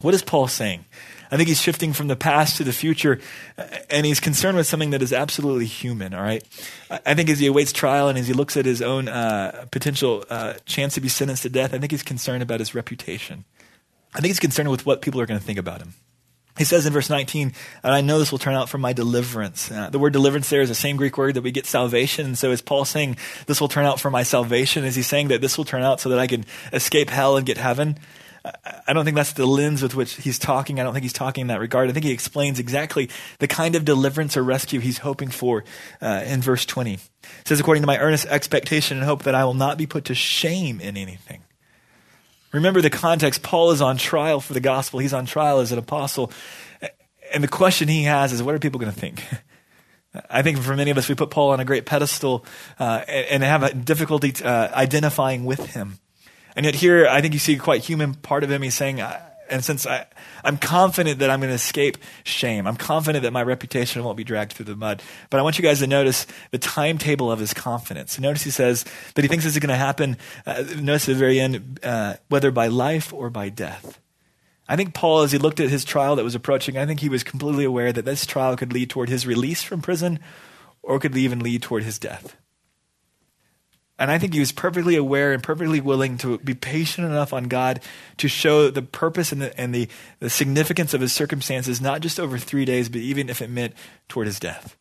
What 0.00 0.14
is 0.14 0.22
Paul 0.22 0.48
saying? 0.48 0.84
I 1.32 1.38
think 1.38 1.48
he's 1.48 1.62
shifting 1.62 1.94
from 1.94 2.08
the 2.08 2.14
past 2.14 2.58
to 2.58 2.64
the 2.64 2.74
future, 2.74 3.18
and 3.88 4.04
he's 4.04 4.20
concerned 4.20 4.58
with 4.58 4.66
something 4.66 4.90
that 4.90 5.00
is 5.00 5.14
absolutely 5.14 5.64
human, 5.64 6.12
all 6.12 6.22
right? 6.22 6.44
I 6.90 7.14
think 7.14 7.30
as 7.30 7.38
he 7.38 7.46
awaits 7.46 7.72
trial 7.72 8.08
and 8.08 8.18
as 8.18 8.28
he 8.28 8.34
looks 8.34 8.54
at 8.54 8.66
his 8.66 8.82
own 8.82 9.08
uh, 9.08 9.64
potential 9.70 10.26
uh, 10.28 10.54
chance 10.66 10.92
to 10.94 11.00
be 11.00 11.08
sentenced 11.08 11.44
to 11.44 11.48
death, 11.48 11.72
I 11.72 11.78
think 11.78 11.90
he's 11.90 12.02
concerned 12.02 12.42
about 12.42 12.60
his 12.60 12.74
reputation. 12.74 13.46
I 14.14 14.20
think 14.20 14.26
he's 14.26 14.40
concerned 14.40 14.70
with 14.70 14.84
what 14.84 15.00
people 15.00 15.22
are 15.22 15.26
going 15.26 15.40
to 15.40 15.44
think 15.44 15.58
about 15.58 15.80
him. 15.80 15.94
He 16.58 16.64
says 16.64 16.84
in 16.84 16.92
verse 16.92 17.08
19, 17.08 17.54
and 17.82 17.94
I 17.94 18.02
know 18.02 18.18
this 18.18 18.30
will 18.30 18.38
turn 18.38 18.54
out 18.54 18.68
for 18.68 18.76
my 18.76 18.92
deliverance. 18.92 19.70
Uh, 19.70 19.88
the 19.88 19.98
word 19.98 20.12
deliverance 20.12 20.50
there 20.50 20.60
is 20.60 20.68
the 20.68 20.74
same 20.74 20.98
Greek 20.98 21.16
word 21.16 21.34
that 21.36 21.42
we 21.42 21.50
get 21.50 21.64
salvation. 21.64 22.26
And 22.26 22.36
so 22.36 22.50
is 22.50 22.60
Paul 22.60 22.84
saying 22.84 23.16
this 23.46 23.58
will 23.58 23.68
turn 23.68 23.86
out 23.86 24.00
for 24.00 24.10
my 24.10 24.22
salvation? 24.22 24.84
Is 24.84 24.96
he 24.96 25.02
saying 25.02 25.28
that 25.28 25.40
this 25.40 25.56
will 25.56 25.64
turn 25.64 25.82
out 25.82 25.98
so 25.98 26.10
that 26.10 26.18
I 26.18 26.26
can 26.26 26.44
escape 26.74 27.08
hell 27.08 27.38
and 27.38 27.46
get 27.46 27.56
heaven? 27.56 27.98
I 28.44 28.92
don't 28.92 29.04
think 29.04 29.14
that's 29.14 29.34
the 29.34 29.46
lens 29.46 29.82
with 29.82 29.94
which 29.94 30.14
he's 30.14 30.38
talking. 30.38 30.80
I 30.80 30.82
don't 30.82 30.92
think 30.92 31.04
he's 31.04 31.12
talking 31.12 31.42
in 31.42 31.46
that 31.48 31.60
regard. 31.60 31.88
I 31.88 31.92
think 31.92 32.04
he 32.04 32.10
explains 32.10 32.58
exactly 32.58 33.08
the 33.38 33.46
kind 33.46 33.76
of 33.76 33.84
deliverance 33.84 34.36
or 34.36 34.42
rescue 34.42 34.80
he's 34.80 34.98
hoping 34.98 35.30
for 35.30 35.64
uh, 36.00 36.24
in 36.26 36.40
verse 36.40 36.66
20. 36.66 36.94
It 36.94 37.00
says, 37.44 37.60
according 37.60 37.82
to 37.82 37.86
my 37.86 37.98
earnest 37.98 38.26
expectation 38.26 38.96
and 38.96 39.06
hope 39.06 39.22
that 39.22 39.34
I 39.34 39.44
will 39.44 39.54
not 39.54 39.78
be 39.78 39.86
put 39.86 40.06
to 40.06 40.14
shame 40.14 40.80
in 40.80 40.96
anything. 40.96 41.42
Remember 42.52 42.80
the 42.80 42.90
context. 42.90 43.42
Paul 43.42 43.70
is 43.70 43.80
on 43.80 43.96
trial 43.96 44.40
for 44.40 44.54
the 44.54 44.60
gospel. 44.60 44.98
He's 44.98 45.14
on 45.14 45.24
trial 45.24 45.60
as 45.60 45.72
an 45.72 45.78
apostle. 45.78 46.32
And 47.32 47.42
the 47.42 47.48
question 47.48 47.88
he 47.88 48.04
has 48.04 48.32
is, 48.32 48.42
what 48.42 48.54
are 48.54 48.58
people 48.58 48.80
going 48.80 48.92
to 48.92 48.98
think? 48.98 49.24
I 50.30 50.42
think 50.42 50.58
for 50.58 50.76
many 50.76 50.90
of 50.90 50.98
us, 50.98 51.08
we 51.08 51.14
put 51.14 51.30
Paul 51.30 51.50
on 51.50 51.60
a 51.60 51.64
great 51.64 51.86
pedestal 51.86 52.44
uh, 52.78 53.02
and, 53.08 53.42
have 53.42 53.62
a 53.62 53.72
difficulty 53.72 54.34
uh, 54.44 54.68
identifying 54.74 55.46
with 55.46 55.72
him. 55.72 55.98
And 56.54 56.66
yet 56.66 56.74
here, 56.74 57.06
I 57.06 57.20
think 57.20 57.34
you 57.34 57.40
see 57.40 57.54
a 57.54 57.58
quite 57.58 57.82
human 57.82 58.14
part 58.14 58.44
of 58.44 58.50
him. 58.50 58.62
He's 58.62 58.74
saying, 58.74 59.00
and 59.52 59.64
since 59.64 59.86
I, 59.86 60.06
I'm 60.44 60.56
confident 60.56 61.18
that 61.20 61.30
I'm 61.30 61.40
going 61.40 61.50
to 61.50 61.54
escape 61.54 61.98
shame, 62.24 62.66
I'm 62.66 62.76
confident 62.76 63.22
that 63.22 63.32
my 63.32 63.42
reputation 63.42 64.02
won't 64.02 64.16
be 64.16 64.24
dragged 64.24 64.52
through 64.52 64.66
the 64.66 64.76
mud. 64.76 65.02
But 65.30 65.40
I 65.40 65.42
want 65.42 65.58
you 65.58 65.62
guys 65.62 65.80
to 65.80 65.86
notice 65.86 66.26
the 66.50 66.58
timetable 66.58 67.30
of 67.30 67.38
his 67.38 67.54
confidence. 67.54 68.18
Notice 68.18 68.42
he 68.42 68.50
says 68.50 68.84
that 69.14 69.22
he 69.22 69.28
thinks 69.28 69.44
this 69.44 69.54
is 69.54 69.60
going 69.60 69.68
to 69.68 69.76
happen, 69.76 70.16
uh, 70.46 70.64
notice 70.78 71.08
at 71.08 71.12
the 71.12 71.18
very 71.18 71.38
end, 71.38 71.80
uh, 71.82 72.14
whether 72.28 72.50
by 72.50 72.68
life 72.68 73.12
or 73.12 73.30
by 73.30 73.48
death. 73.48 73.98
I 74.68 74.76
think 74.76 74.94
Paul, 74.94 75.22
as 75.22 75.32
he 75.32 75.38
looked 75.38 75.60
at 75.60 75.68
his 75.68 75.84
trial 75.84 76.16
that 76.16 76.24
was 76.24 76.34
approaching, 76.34 76.78
I 76.78 76.86
think 76.86 77.00
he 77.00 77.08
was 77.08 77.22
completely 77.24 77.64
aware 77.64 77.92
that 77.92 78.04
this 78.04 78.24
trial 78.24 78.56
could 78.56 78.72
lead 78.72 78.90
toward 78.90 79.08
his 79.08 79.26
release 79.26 79.62
from 79.62 79.82
prison 79.82 80.18
or 80.82 80.98
could 80.98 81.16
even 81.16 81.40
lead 81.40 81.62
toward 81.62 81.82
his 81.82 81.98
death. 81.98 82.36
And 84.02 84.10
I 84.10 84.18
think 84.18 84.34
he 84.34 84.40
was 84.40 84.50
perfectly 84.50 84.96
aware 84.96 85.32
and 85.32 85.40
perfectly 85.40 85.80
willing 85.80 86.18
to 86.18 86.38
be 86.38 86.54
patient 86.54 87.06
enough 87.06 87.32
on 87.32 87.44
God 87.44 87.78
to 88.16 88.26
show 88.26 88.68
the 88.68 88.82
purpose 88.82 89.30
and 89.30 89.40
the, 89.40 89.56
and 89.56 89.72
the, 89.72 89.86
the 90.18 90.28
significance 90.28 90.92
of 90.92 91.00
his 91.00 91.12
circumstances, 91.12 91.80
not 91.80 92.00
just 92.00 92.18
over 92.18 92.36
three 92.36 92.64
days, 92.64 92.88
but 92.88 93.00
even 93.00 93.28
if 93.28 93.40
it 93.40 93.48
meant 93.48 93.74
toward 94.08 94.26
his 94.26 94.40
death, 94.40 94.76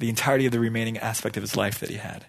the 0.00 0.08
entirety 0.08 0.46
of 0.46 0.52
the 0.52 0.58
remaining 0.58 0.98
aspect 0.98 1.36
of 1.36 1.44
his 1.44 1.56
life 1.56 1.78
that 1.78 1.90
he 1.90 1.96
had. 1.98 2.26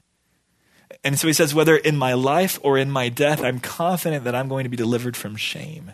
And 1.04 1.18
so 1.18 1.26
he 1.26 1.34
says, 1.34 1.56
whether 1.56 1.76
in 1.76 1.98
my 1.98 2.14
life 2.14 2.60
or 2.62 2.78
in 2.78 2.92
my 2.92 3.10
death, 3.10 3.42
I'm 3.42 3.60
confident 3.60 4.26
that 4.26 4.36
I'm 4.36 4.48
going 4.48 4.66
to 4.66 4.70
be 4.70 4.78
delivered 4.78 5.18
from 5.18 5.36
shame. 5.36 5.94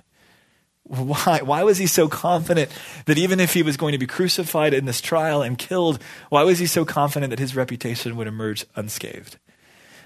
Why? 0.83 1.39
Why 1.41 1.63
was 1.63 1.77
he 1.77 1.87
so 1.87 2.09
confident 2.09 2.69
that 3.05 3.17
even 3.17 3.39
if 3.39 3.53
he 3.53 3.63
was 3.63 3.77
going 3.77 3.93
to 3.93 3.97
be 3.97 4.07
crucified 4.07 4.73
in 4.73 4.83
this 4.83 4.99
trial 4.99 5.41
and 5.41 5.57
killed, 5.57 6.03
why 6.27 6.43
was 6.43 6.59
he 6.59 6.67
so 6.67 6.83
confident 6.83 7.29
that 7.29 7.39
his 7.39 7.55
reputation 7.55 8.17
would 8.17 8.27
emerge 8.27 8.65
unscathed? 8.75 9.37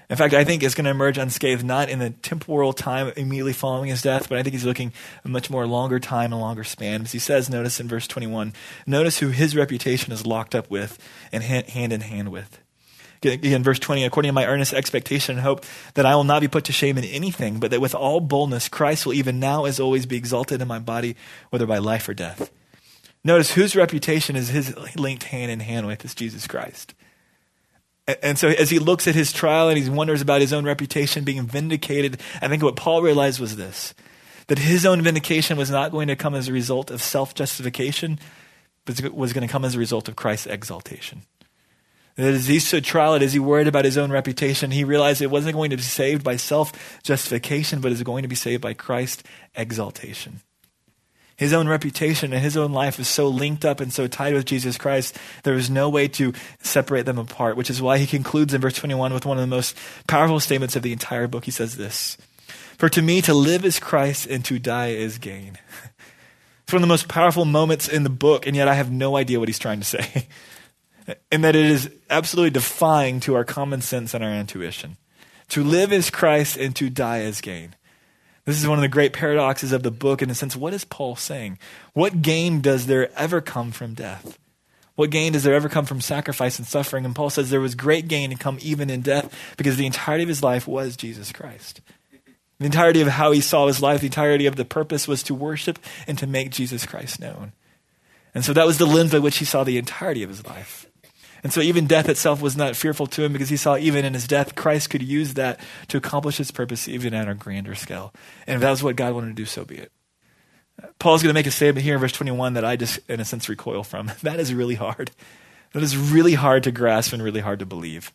In 0.08 0.16
fact, 0.16 0.34
I 0.34 0.44
think 0.44 0.62
it's 0.62 0.74
going 0.74 0.84
to 0.84 0.90
emerge 0.90 1.18
unscathed 1.18 1.64
not 1.64 1.88
in 1.88 1.98
the 1.98 2.10
temporal 2.10 2.72
time 2.72 3.12
immediately 3.16 3.52
following 3.52 3.90
his 3.90 4.02
death, 4.02 4.28
but 4.28 4.38
I 4.38 4.42
think 4.42 4.54
he's 4.54 4.64
looking 4.64 4.92
a 5.24 5.28
much 5.28 5.50
more 5.50 5.66
longer 5.66 5.98
time 5.98 6.32
and 6.32 6.40
longer 6.40 6.62
span. 6.62 7.02
As 7.02 7.12
he 7.12 7.18
says, 7.18 7.50
notice 7.50 7.80
in 7.80 7.88
verse 7.88 8.06
21, 8.06 8.52
notice 8.86 9.18
who 9.18 9.28
his 9.28 9.56
reputation 9.56 10.12
is 10.12 10.24
locked 10.24 10.54
up 10.54 10.70
with 10.70 10.98
and 11.32 11.42
hand 11.42 11.92
in 11.92 12.02
hand 12.02 12.28
with. 12.30 12.60
Again, 13.22 13.64
verse 13.64 13.80
20, 13.80 14.04
according 14.04 14.28
to 14.28 14.34
my 14.34 14.46
earnest 14.46 14.74
expectation 14.74 15.36
and 15.36 15.42
hope 15.42 15.64
that 15.94 16.06
I 16.06 16.14
will 16.14 16.22
not 16.22 16.42
be 16.42 16.48
put 16.48 16.64
to 16.64 16.72
shame 16.72 16.98
in 16.98 17.04
anything, 17.04 17.58
but 17.58 17.72
that 17.72 17.80
with 17.80 17.94
all 17.94 18.20
boldness 18.20 18.68
Christ 18.68 19.06
will 19.06 19.14
even 19.14 19.40
now 19.40 19.64
as 19.64 19.80
always 19.80 20.06
be 20.06 20.16
exalted 20.16 20.62
in 20.62 20.68
my 20.68 20.78
body, 20.78 21.16
whether 21.50 21.66
by 21.66 21.78
life 21.78 22.08
or 22.08 22.14
death. 22.14 22.52
Notice 23.24 23.52
whose 23.52 23.74
reputation 23.74 24.36
is 24.36 24.50
his 24.50 24.76
linked 24.96 25.24
hand 25.24 25.50
in 25.50 25.60
hand 25.60 25.88
with 25.88 26.04
is 26.04 26.14
Jesus 26.14 26.46
Christ. 26.46 26.94
And 28.22 28.38
so 28.38 28.48
as 28.48 28.70
he 28.70 28.78
looks 28.78 29.08
at 29.08 29.16
his 29.16 29.32
trial 29.32 29.68
and 29.68 29.76
he 29.76 29.90
wonders 29.90 30.20
about 30.20 30.40
his 30.40 30.52
own 30.52 30.64
reputation 30.64 31.24
being 31.24 31.44
vindicated, 31.44 32.20
I 32.40 32.48
think 32.48 32.62
what 32.62 32.76
Paul 32.76 33.02
realized 33.02 33.40
was 33.40 33.56
this 33.56 33.94
that 34.46 34.58
his 34.60 34.86
own 34.86 35.02
vindication 35.02 35.56
was 35.56 35.70
not 35.70 35.90
going 35.90 36.06
to 36.06 36.14
come 36.14 36.34
as 36.34 36.46
a 36.46 36.52
result 36.52 36.90
of 36.90 37.02
self 37.02 37.34
justification, 37.34 38.18
but 38.84 39.00
was 39.12 39.32
going 39.32 39.46
to 39.46 39.50
come 39.50 39.64
as 39.64 39.74
a 39.74 39.78
result 39.78 40.08
of 40.08 40.14
Christ's 40.14 40.46
exaltation. 40.46 41.22
That 42.14 42.32
as 42.32 42.46
he 42.46 42.60
stood 42.60 42.84
trial, 42.84 43.14
and 43.14 43.22
as 43.22 43.32
he 43.32 43.38
worried 43.38 43.66
about 43.66 43.84
his 43.84 43.98
own 43.98 44.10
reputation, 44.10 44.70
he 44.70 44.84
realized 44.84 45.20
it 45.20 45.30
wasn't 45.30 45.54
going 45.54 45.70
to 45.70 45.76
be 45.76 45.82
saved 45.82 46.22
by 46.22 46.36
self 46.36 47.02
justification, 47.02 47.80
but 47.80 47.92
is 47.92 48.02
going 48.02 48.22
to 48.22 48.28
be 48.28 48.36
saved 48.36 48.62
by 48.62 48.72
Christ's 48.72 49.24
exaltation. 49.54 50.40
His 51.36 51.52
own 51.52 51.68
reputation 51.68 52.32
and 52.32 52.42
his 52.42 52.56
own 52.56 52.72
life 52.72 52.98
is 52.98 53.08
so 53.08 53.28
linked 53.28 53.64
up 53.64 53.80
and 53.80 53.92
so 53.92 54.06
tied 54.06 54.32
with 54.32 54.46
Jesus 54.46 54.78
Christ, 54.78 55.16
there 55.42 55.54
is 55.54 55.68
no 55.68 55.88
way 55.88 56.08
to 56.08 56.32
separate 56.62 57.04
them 57.04 57.18
apart, 57.18 57.56
which 57.56 57.68
is 57.68 57.82
why 57.82 57.98
he 57.98 58.06
concludes 58.06 58.54
in 58.54 58.60
verse 58.60 58.76
21 58.76 59.12
with 59.12 59.26
one 59.26 59.36
of 59.36 59.42
the 59.42 59.46
most 59.46 59.76
powerful 60.06 60.40
statements 60.40 60.76
of 60.76 60.82
the 60.82 60.92
entire 60.92 61.28
book. 61.28 61.44
He 61.44 61.50
says 61.50 61.76
this 61.76 62.16
For 62.78 62.88
to 62.88 63.02
me, 63.02 63.20
to 63.22 63.34
live 63.34 63.64
is 63.64 63.78
Christ, 63.78 64.26
and 64.26 64.44
to 64.46 64.58
die 64.58 64.90
is 64.90 65.18
gain. 65.18 65.58
It's 66.62 66.72
one 66.72 66.82
of 66.82 66.88
the 66.88 66.92
most 66.92 67.06
powerful 67.06 67.44
moments 67.44 67.86
in 67.86 68.02
the 68.02 68.10
book, 68.10 68.44
and 68.44 68.56
yet 68.56 68.66
I 68.66 68.74
have 68.74 68.90
no 68.90 69.16
idea 69.16 69.38
what 69.38 69.48
he's 69.48 69.56
trying 69.56 69.78
to 69.78 69.84
say. 69.84 70.26
and 71.30 71.44
that 71.44 71.54
it 71.54 71.66
is 71.66 71.88
absolutely 72.10 72.50
defying 72.50 73.20
to 73.20 73.36
our 73.36 73.44
common 73.44 73.80
sense 73.80 74.14
and 74.14 74.24
our 74.24 74.34
intuition. 74.34 74.96
To 75.50 75.62
live 75.62 75.92
is 75.92 76.10
Christ 76.10 76.56
and 76.56 76.74
to 76.74 76.90
die 76.90 77.20
is 77.20 77.40
gain. 77.40 77.76
This 78.46 78.60
is 78.60 78.68
one 78.68 78.78
of 78.78 78.82
the 78.82 78.88
great 78.88 79.12
paradoxes 79.12 79.72
of 79.72 79.82
the 79.82 79.90
book 79.90 80.22
in 80.22 80.28
the 80.28 80.34
sense 80.34 80.56
what 80.56 80.72
is 80.72 80.84
Paul 80.84 81.16
saying? 81.16 81.58
What 81.92 82.22
gain 82.22 82.60
does 82.60 82.86
there 82.86 83.10
ever 83.18 83.40
come 83.40 83.72
from 83.72 83.92
death? 83.92 84.38
What 84.94 85.10
gain 85.10 85.32
does 85.32 85.42
there 85.42 85.54
ever 85.54 85.68
come 85.68 85.84
from 85.84 86.00
sacrifice 86.00 86.58
and 86.58 86.66
suffering? 86.66 87.04
And 87.04 87.14
Paul 87.14 87.28
says 87.28 87.50
there 87.50 87.60
was 87.60 87.74
great 87.74 88.08
gain 88.08 88.30
to 88.30 88.36
come 88.36 88.58
even 88.62 88.88
in 88.88 89.02
death 89.02 89.34
because 89.56 89.76
the 89.76 89.84
entirety 89.84 90.22
of 90.22 90.28
his 90.28 90.44
life 90.44 90.66
was 90.66 90.96
Jesus 90.96 91.32
Christ. 91.32 91.80
The 92.58 92.64
entirety 92.64 93.02
of 93.02 93.08
how 93.08 93.32
he 93.32 93.42
saw 93.42 93.66
his 93.66 93.82
life, 93.82 94.00
the 94.00 94.06
entirety 94.06 94.46
of 94.46 94.56
the 94.56 94.64
purpose 94.64 95.06
was 95.06 95.22
to 95.24 95.34
worship 95.34 95.78
and 96.06 96.16
to 96.18 96.26
make 96.26 96.50
Jesus 96.50 96.86
Christ 96.86 97.20
known. 97.20 97.52
And 98.34 98.44
so 98.44 98.52
that 98.52 98.66
was 98.66 98.78
the 98.78 98.86
lens 98.86 99.12
by 99.12 99.18
which 99.18 99.38
he 99.38 99.44
saw 99.44 99.64
the 99.64 99.76
entirety 99.76 100.22
of 100.22 100.30
his 100.30 100.46
life. 100.46 100.85
And 101.46 101.52
so 101.52 101.60
even 101.60 101.86
death 101.86 102.08
itself 102.08 102.42
was 102.42 102.56
not 102.56 102.74
fearful 102.74 103.06
to 103.06 103.22
him 103.22 103.32
because 103.32 103.50
he 103.50 103.56
saw 103.56 103.76
even 103.76 104.04
in 104.04 104.14
his 104.14 104.26
death, 104.26 104.56
Christ 104.56 104.90
could 104.90 105.00
use 105.00 105.34
that 105.34 105.60
to 105.86 105.96
accomplish 105.96 106.38
his 106.38 106.50
purpose 106.50 106.88
even 106.88 107.14
at 107.14 107.28
a 107.28 107.34
grander 107.34 107.76
scale. 107.76 108.12
And 108.48 108.56
if 108.56 108.62
that 108.62 108.70
was 108.70 108.82
what 108.82 108.96
God 108.96 109.14
wanted 109.14 109.28
to 109.28 109.34
do, 109.34 109.44
so 109.44 109.64
be 109.64 109.76
it. 109.76 109.92
Paul's 110.98 111.22
going 111.22 111.32
to 111.32 111.38
make 111.38 111.46
a 111.46 111.52
statement 111.52 111.84
here 111.84 111.94
in 111.94 112.00
verse 112.00 112.10
21 112.10 112.54
that 112.54 112.64
I 112.64 112.74
just, 112.74 112.98
in 113.08 113.20
a 113.20 113.24
sense, 113.24 113.48
recoil 113.48 113.84
from. 113.84 114.10
That 114.24 114.40
is 114.40 114.52
really 114.52 114.74
hard. 114.74 115.12
That 115.72 115.84
is 115.84 115.96
really 115.96 116.34
hard 116.34 116.64
to 116.64 116.72
grasp 116.72 117.12
and 117.12 117.22
really 117.22 117.38
hard 117.38 117.60
to 117.60 117.64
believe. 117.64 118.12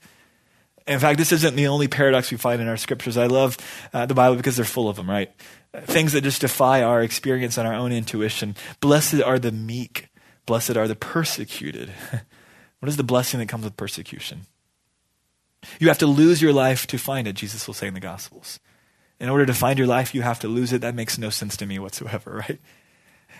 In 0.86 1.00
fact, 1.00 1.18
this 1.18 1.32
isn't 1.32 1.56
the 1.56 1.68
only 1.68 1.88
paradox 1.88 2.32
we 2.32 2.38
find 2.38 2.62
in 2.62 2.68
our 2.68 2.76
scriptures. 2.76 3.16
I 3.16 3.28
love 3.28 3.56
uh, 3.94 4.08
the 4.08 4.14
Bible 4.14 4.36
because 4.36 4.58
they're 4.58 4.66
full 4.66 4.90
of 4.90 4.98
them, 4.98 5.10
right? 5.10 5.32
Things 5.74 6.12
that 6.12 6.26
just 6.26 6.42
defy 6.42 6.84
our 6.84 7.02
experience 7.02 7.58
and 7.58 7.66
our 7.66 7.76
own 7.76 7.94
intuition. 7.94 8.58
Blessed 8.82 9.22
are 9.22 9.40
the 9.40 9.54
meek. 9.54 10.10
Blessed 10.46 10.76
are 10.76 10.90
the 10.90 10.98
persecuted. 10.98 11.94
What 12.82 12.90
is 12.90 12.98
the 12.98 13.04
blessing 13.04 13.40
that 13.40 13.48
comes 13.48 13.64
with 13.64 13.78
persecution? 13.78 14.48
You 15.80 15.88
have 15.90 16.00
to 16.00 16.08
lose 16.08 16.42
your 16.42 16.52
life 16.52 16.88
to 16.88 16.98
find 16.98 17.28
it, 17.28 17.34
Jesus 17.34 17.68
will 17.68 17.76
say 17.76 17.88
in 17.88 17.94
the 17.94 18.00
Gospels. 18.00 18.60
In 19.20 19.30
order 19.30 19.46
to 19.46 19.54
find 19.54 19.78
your 19.78 19.88
life, 19.88 20.16
you 20.16 20.24
have 20.24 20.40
to 20.40 20.48
lose 20.48 20.74
it. 20.74 20.82
That 20.82 20.96
makes 20.96 21.20
no 21.20 21.30
sense 21.30 21.56
to 21.58 21.68
me 21.68 21.78
whatsoever, 21.78 22.44
right? 22.50 22.60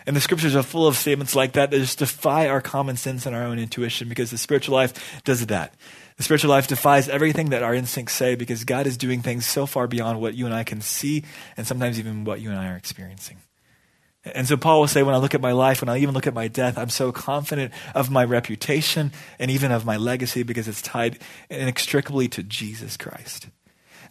And 0.06 0.16
the 0.16 0.22
scriptures 0.22 0.56
are 0.56 0.62
full 0.62 0.86
of 0.86 0.96
statements 0.96 1.36
like 1.36 1.54
that 1.54 1.72
that 1.72 1.80
just 1.80 1.98
defy 1.98 2.48
our 2.48 2.62
common 2.62 2.98
sense 2.98 3.26
and 3.26 3.36
our 3.36 3.44
own 3.44 3.58
intuition 3.58 4.08
because 4.08 4.30
the 4.30 4.38
spiritual 4.38 4.76
life 4.76 5.24
does 5.24 5.44
that. 5.48 5.74
The 6.18 6.24
spiritual 6.24 6.52
life 6.52 6.68
defies 6.68 7.10
everything 7.10 7.50
that 7.50 7.64
our 7.64 7.74
instincts 7.74 8.14
say 8.14 8.36
because 8.36 8.64
God 8.64 8.86
is 8.86 8.96
doing 8.96 9.24
things 9.24 9.48
so 9.48 9.66
far 9.66 9.88
beyond 9.88 10.22
what 10.22 10.36
you 10.36 10.46
and 10.46 10.54
I 10.54 10.64
can 10.64 10.82
see 10.82 11.24
and 11.58 11.66
sometimes 11.66 11.98
even 11.98 12.26
what 12.26 12.42
you 12.42 12.52
and 12.52 12.60
I 12.60 12.70
are 12.70 12.78
experiencing. 12.78 13.38
And 14.24 14.48
so 14.48 14.56
Paul 14.56 14.82
will 14.82 14.88
say, 14.88 15.02
when 15.02 15.16
I 15.16 15.18
look 15.18 15.34
at 15.34 15.42
my 15.42 15.52
life, 15.52 15.82
when 15.82 15.90
I 15.90 15.98
even 15.98 16.14
look 16.14 16.28
at 16.28 16.34
my 16.34 16.48
death, 16.48 16.78
I'm 16.78 16.90
so 16.90 17.12
confident 17.12 17.74
of 17.96 18.12
my 18.12 18.24
reputation 18.24 19.12
and 19.40 19.50
even 19.50 19.72
of 19.72 19.84
my 19.84 19.98
legacy 19.98 20.44
because 20.44 20.68
it's 20.68 20.82
tied 20.82 21.18
inextricably 21.50 22.28
to 22.30 22.44
Jesus 22.44 22.98
Christ. 22.98 23.48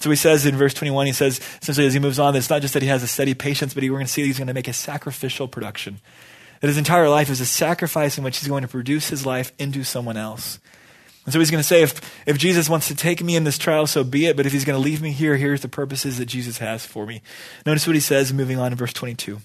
So 0.00 0.10
he 0.10 0.16
says 0.16 0.46
in 0.46 0.56
verse 0.56 0.74
21, 0.74 1.06
he 1.06 1.12
says, 1.12 1.40
essentially 1.62 1.86
as 1.86 1.94
he 1.94 2.00
moves 2.00 2.18
on, 2.18 2.34
it's 2.34 2.50
not 2.50 2.62
just 2.62 2.74
that 2.74 2.82
he 2.82 2.88
has 2.88 3.02
a 3.02 3.06
steady 3.06 3.34
patience, 3.34 3.72
but 3.72 3.82
he, 3.82 3.90
we're 3.90 3.98
going 3.98 4.06
to 4.06 4.12
see 4.12 4.22
that 4.22 4.26
he's 4.26 4.38
going 4.38 4.48
to 4.48 4.54
make 4.54 4.66
a 4.66 4.72
sacrificial 4.72 5.46
production. 5.46 6.00
That 6.60 6.68
his 6.68 6.78
entire 6.78 7.08
life 7.08 7.30
is 7.30 7.40
a 7.40 7.46
sacrifice 7.46 8.18
in 8.18 8.24
which 8.24 8.38
he's 8.38 8.48
going 8.48 8.62
to 8.62 8.68
produce 8.68 9.10
his 9.10 9.24
life 9.24 9.52
into 9.58 9.84
someone 9.84 10.16
else. 10.16 10.58
And 11.24 11.32
so 11.32 11.38
he's 11.38 11.50
going 11.50 11.62
to 11.62 11.68
say, 11.68 11.82
if, 11.82 12.00
if 12.26 12.38
Jesus 12.38 12.68
wants 12.68 12.88
to 12.88 12.96
take 12.96 13.22
me 13.22 13.36
in 13.36 13.44
this 13.44 13.58
trial, 13.58 13.86
so 13.86 14.02
be 14.02 14.26
it. 14.26 14.36
But 14.36 14.46
if 14.46 14.52
he's 14.52 14.64
going 14.64 14.78
to 14.78 14.82
leave 14.82 15.02
me 15.02 15.12
here, 15.12 15.36
here's 15.36 15.60
the 15.60 15.68
purposes 15.68 16.18
that 16.18 16.26
Jesus 16.26 16.58
has 16.58 16.84
for 16.84 17.06
me. 17.06 17.22
Notice 17.64 17.86
what 17.86 17.94
he 17.94 18.00
says 18.00 18.32
moving 18.32 18.58
on 18.58 18.72
in 18.72 18.78
verse 18.78 18.92
22. 18.92 19.40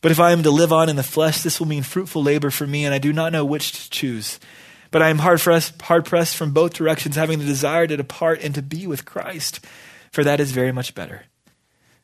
But 0.00 0.12
if 0.12 0.20
I 0.20 0.32
am 0.32 0.42
to 0.44 0.50
live 0.50 0.72
on 0.72 0.88
in 0.88 0.96
the 0.96 1.02
flesh, 1.02 1.42
this 1.42 1.58
will 1.58 1.66
mean 1.66 1.82
fruitful 1.82 2.22
labor 2.22 2.50
for 2.50 2.66
me, 2.66 2.84
and 2.84 2.94
I 2.94 2.98
do 2.98 3.12
not 3.12 3.32
know 3.32 3.44
which 3.44 3.72
to 3.72 3.90
choose. 3.90 4.38
But 4.90 5.02
I 5.02 5.08
am 5.08 5.18
hard 5.18 5.40
pressed, 5.40 5.80
hard 5.82 6.04
pressed 6.04 6.36
from 6.36 6.52
both 6.52 6.74
directions, 6.74 7.16
having 7.16 7.38
the 7.38 7.44
desire 7.44 7.86
to 7.86 7.96
depart 7.96 8.40
and 8.42 8.54
to 8.54 8.62
be 8.62 8.86
with 8.86 9.04
Christ, 9.04 9.64
for 10.12 10.24
that 10.24 10.40
is 10.40 10.52
very 10.52 10.72
much 10.72 10.94
better. 10.94 11.24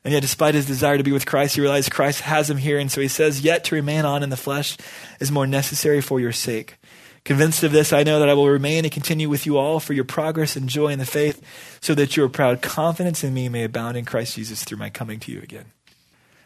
And 0.05 0.13
yet, 0.13 0.21
despite 0.21 0.55
his 0.55 0.67
desire 0.67 0.99
to 0.99 1.05
be 1.05 1.13
with 1.13 1.25
Christ, 1.25 1.55
he 1.55 1.63
realizes 1.63 1.89
Christ 1.89 2.21
has 2.23 2.51
him 2.51 2.59
here, 2.59 2.79
and 2.79 2.93
so 2.93 3.01
he 3.01 3.09
says, 3.09 3.41
Yet 3.41 3.65
to 3.65 3.75
remain 3.75 4.05
on 4.05 4.23
in 4.23 4.29
the 4.29 4.37
flesh 4.37 4.77
is 5.19 5.33
more 5.33 5.47
necessary 5.47 6.03
for 6.03 6.21
your 6.21 6.33
sake. 6.33 6.77
Convinced 7.25 7.63
of 7.63 7.73
this, 7.73 7.91
I 7.91 8.03
know 8.03 8.19
that 8.19 8.29
I 8.29 8.35
will 8.35 8.51
remain 8.51 8.85
and 8.85 8.93
continue 8.93 9.31
with 9.31 9.47
you 9.47 9.57
all 9.57 9.81
for 9.81 9.95
your 9.95 10.05
progress 10.05 10.57
and 10.57 10.69
joy 10.69 10.89
in 10.89 10.99
the 10.99 11.07
faith, 11.07 11.41
so 11.81 11.95
that 11.95 12.19
your 12.19 12.29
proud 12.29 12.61
confidence 12.61 13.25
in 13.25 13.33
me 13.33 13.49
may 13.49 13.65
abound 13.65 13.97
in 13.97 14.05
Christ 14.05 14.35
Jesus 14.35 14.63
through 14.63 14.77
my 14.77 14.91
coming 14.91 15.21
to 15.21 15.33
you 15.33 15.41
again. 15.41 15.73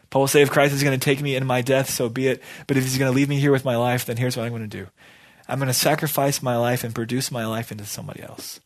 Paul 0.09 0.21
will 0.21 0.27
say, 0.27 0.41
if 0.41 0.49
Christ 0.49 0.73
is 0.73 0.83
going 0.83 0.97
to 0.99 1.03
take 1.03 1.21
me 1.21 1.35
in 1.35 1.45
my 1.45 1.61
death, 1.61 1.89
so 1.89 2.09
be 2.09 2.27
it. 2.27 2.41
But 2.67 2.77
if 2.77 2.83
he's 2.83 2.97
going 2.97 3.11
to 3.11 3.15
leave 3.15 3.29
me 3.29 3.39
here 3.39 3.51
with 3.51 3.65
my 3.65 3.75
life, 3.75 4.05
then 4.05 4.17
here's 4.17 4.35
what 4.35 4.45
I'm 4.45 4.51
going 4.51 4.67
to 4.67 4.77
do 4.77 4.87
I'm 5.47 5.59
going 5.59 5.67
to 5.67 5.73
sacrifice 5.73 6.41
my 6.41 6.57
life 6.57 6.83
and 6.83 6.93
produce 6.93 7.31
my 7.31 7.45
life 7.45 7.71
into 7.71 7.85
somebody 7.85 8.21
else. 8.21 8.59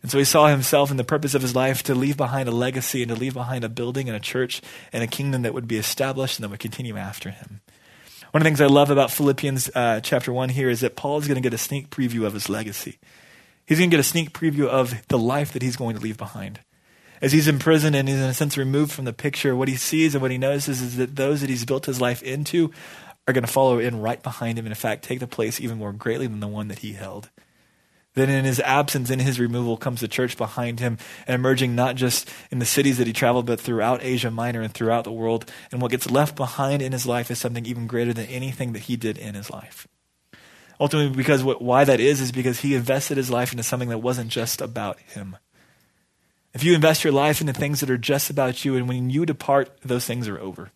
And 0.00 0.10
so 0.10 0.18
he 0.18 0.24
saw 0.24 0.46
himself 0.46 0.90
in 0.90 0.96
the 0.96 1.04
purpose 1.04 1.34
of 1.34 1.42
his 1.42 1.56
life 1.56 1.82
to 1.84 1.94
leave 1.94 2.16
behind 2.16 2.48
a 2.48 2.52
legacy 2.52 3.02
and 3.02 3.08
to 3.08 3.16
leave 3.16 3.34
behind 3.34 3.64
a 3.64 3.68
building 3.68 4.08
and 4.08 4.16
a 4.16 4.20
church 4.20 4.62
and 4.92 5.02
a 5.02 5.08
kingdom 5.08 5.42
that 5.42 5.54
would 5.54 5.66
be 5.66 5.76
established 5.76 6.38
and 6.38 6.44
that 6.44 6.50
would 6.50 6.60
continue 6.60 6.96
after 6.96 7.30
him. 7.30 7.60
One 8.30 8.42
of 8.42 8.44
the 8.44 8.48
things 8.50 8.60
I 8.60 8.66
love 8.66 8.90
about 8.90 9.10
Philippians 9.10 9.70
uh, 9.74 10.00
chapter 10.00 10.32
1 10.32 10.50
here 10.50 10.68
is 10.68 10.80
that 10.80 10.96
Paul 10.96 11.18
is 11.18 11.26
going 11.26 11.36
to 11.36 11.46
get 11.46 11.54
a 11.54 11.58
sneak 11.58 11.90
preview 11.90 12.26
of 12.26 12.34
his 12.34 12.48
legacy. 12.48 12.98
He's 13.66 13.78
going 13.78 13.90
to 13.90 13.96
get 13.96 14.00
a 14.00 14.08
sneak 14.08 14.32
preview 14.32 14.66
of 14.66 15.06
the 15.08 15.18
life 15.18 15.52
that 15.52 15.62
he's 15.62 15.76
going 15.76 15.96
to 15.96 16.02
leave 16.02 16.16
behind 16.16 16.60
as 17.20 17.32
he's 17.32 17.48
in 17.48 17.58
prison 17.58 17.94
and 17.94 18.08
he's 18.08 18.18
in 18.18 18.24
a 18.24 18.34
sense 18.34 18.56
removed 18.56 18.92
from 18.92 19.04
the 19.04 19.12
picture, 19.12 19.56
what 19.56 19.68
he 19.68 19.76
sees 19.76 20.14
and 20.14 20.22
what 20.22 20.30
he 20.30 20.38
notices 20.38 20.80
is 20.80 20.96
that 20.96 21.16
those 21.16 21.40
that 21.40 21.50
he's 21.50 21.64
built 21.64 21.86
his 21.86 22.00
life 22.00 22.22
into 22.22 22.70
are 23.26 23.34
going 23.34 23.44
to 23.44 23.50
follow 23.50 23.78
in 23.78 24.00
right 24.00 24.22
behind 24.22 24.58
him 24.58 24.64
and 24.64 24.72
in 24.72 24.76
fact 24.76 25.04
take 25.04 25.20
the 25.20 25.26
place 25.26 25.60
even 25.60 25.78
more 25.78 25.92
greatly 25.92 26.26
than 26.26 26.40
the 26.40 26.48
one 26.48 26.68
that 26.68 26.78
he 26.80 26.94
held. 26.94 27.30
Then 28.14 28.30
in 28.30 28.44
his 28.44 28.58
absence, 28.60 29.10
in 29.10 29.20
his 29.20 29.38
removal, 29.38 29.76
comes 29.76 30.00
the 30.00 30.08
church 30.08 30.36
behind 30.36 30.80
him 30.80 30.98
and 31.26 31.36
emerging 31.36 31.76
not 31.76 31.94
just 31.94 32.28
in 32.50 32.58
the 32.58 32.66
cities 32.66 32.98
that 32.98 33.06
he 33.06 33.12
traveled, 33.12 33.46
but 33.46 33.60
throughout 33.60 34.02
Asia 34.02 34.30
Minor 34.30 34.60
and 34.60 34.74
throughout 34.74 35.04
the 35.04 35.12
world. 35.12 35.48
And 35.70 35.80
what 35.80 35.92
gets 35.92 36.10
left 36.10 36.34
behind 36.34 36.82
in 36.82 36.90
his 36.90 37.06
life 37.06 37.30
is 37.30 37.38
something 37.38 37.64
even 37.64 37.86
greater 37.86 38.12
than 38.12 38.26
anything 38.26 38.72
that 38.72 38.80
he 38.80 38.96
did 38.96 39.18
in 39.18 39.34
his 39.34 39.50
life. 39.50 39.86
Ultimately, 40.80 41.16
because 41.16 41.44
what, 41.44 41.62
why 41.62 41.84
that 41.84 42.00
is, 42.00 42.20
is 42.20 42.32
because 42.32 42.60
he 42.60 42.74
invested 42.74 43.16
his 43.18 43.30
life 43.30 43.52
into 43.52 43.62
something 43.62 43.88
that 43.90 43.98
wasn't 43.98 44.30
just 44.30 44.60
about 44.60 44.98
him. 44.98 45.36
If 46.58 46.64
you 46.64 46.74
invest 46.74 47.04
your 47.04 47.12
life 47.12 47.40
into 47.40 47.52
things 47.52 47.78
that 47.78 47.88
are 47.88 47.96
just 47.96 48.30
about 48.30 48.64
you, 48.64 48.74
and 48.74 48.88
when 48.88 49.10
you 49.10 49.24
depart, 49.24 49.70
those 49.84 50.04
things 50.04 50.26
are 50.26 50.40
over. 50.40 50.72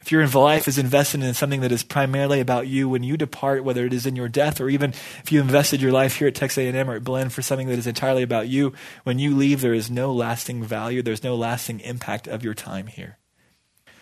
If 0.00 0.10
your 0.10 0.26
life 0.26 0.66
is 0.66 0.76
invested 0.76 1.22
in 1.22 1.34
something 1.34 1.60
that 1.60 1.70
is 1.70 1.84
primarily 1.84 2.40
about 2.40 2.66
you, 2.66 2.88
when 2.88 3.04
you 3.04 3.16
depart, 3.16 3.62
whether 3.62 3.86
it 3.86 3.92
is 3.92 4.06
in 4.06 4.16
your 4.16 4.28
death 4.28 4.60
or 4.60 4.68
even 4.68 4.90
if 5.22 5.30
you 5.30 5.40
invested 5.40 5.80
your 5.80 5.92
life 5.92 6.16
here 6.16 6.26
at 6.26 6.34
Texas 6.34 6.58
A&M 6.58 6.90
or 6.90 6.96
at 6.96 7.04
Blend 7.04 7.32
for 7.32 7.42
something 7.42 7.68
that 7.68 7.78
is 7.78 7.86
entirely 7.86 8.24
about 8.24 8.48
you, 8.48 8.72
when 9.04 9.20
you 9.20 9.36
leave, 9.36 9.60
there 9.60 9.72
is 9.72 9.88
no 9.88 10.12
lasting 10.12 10.64
value. 10.64 11.00
There's 11.00 11.22
no 11.22 11.36
lasting 11.36 11.78
impact 11.78 12.26
of 12.26 12.42
your 12.42 12.54
time 12.54 12.88
here. 12.88 13.18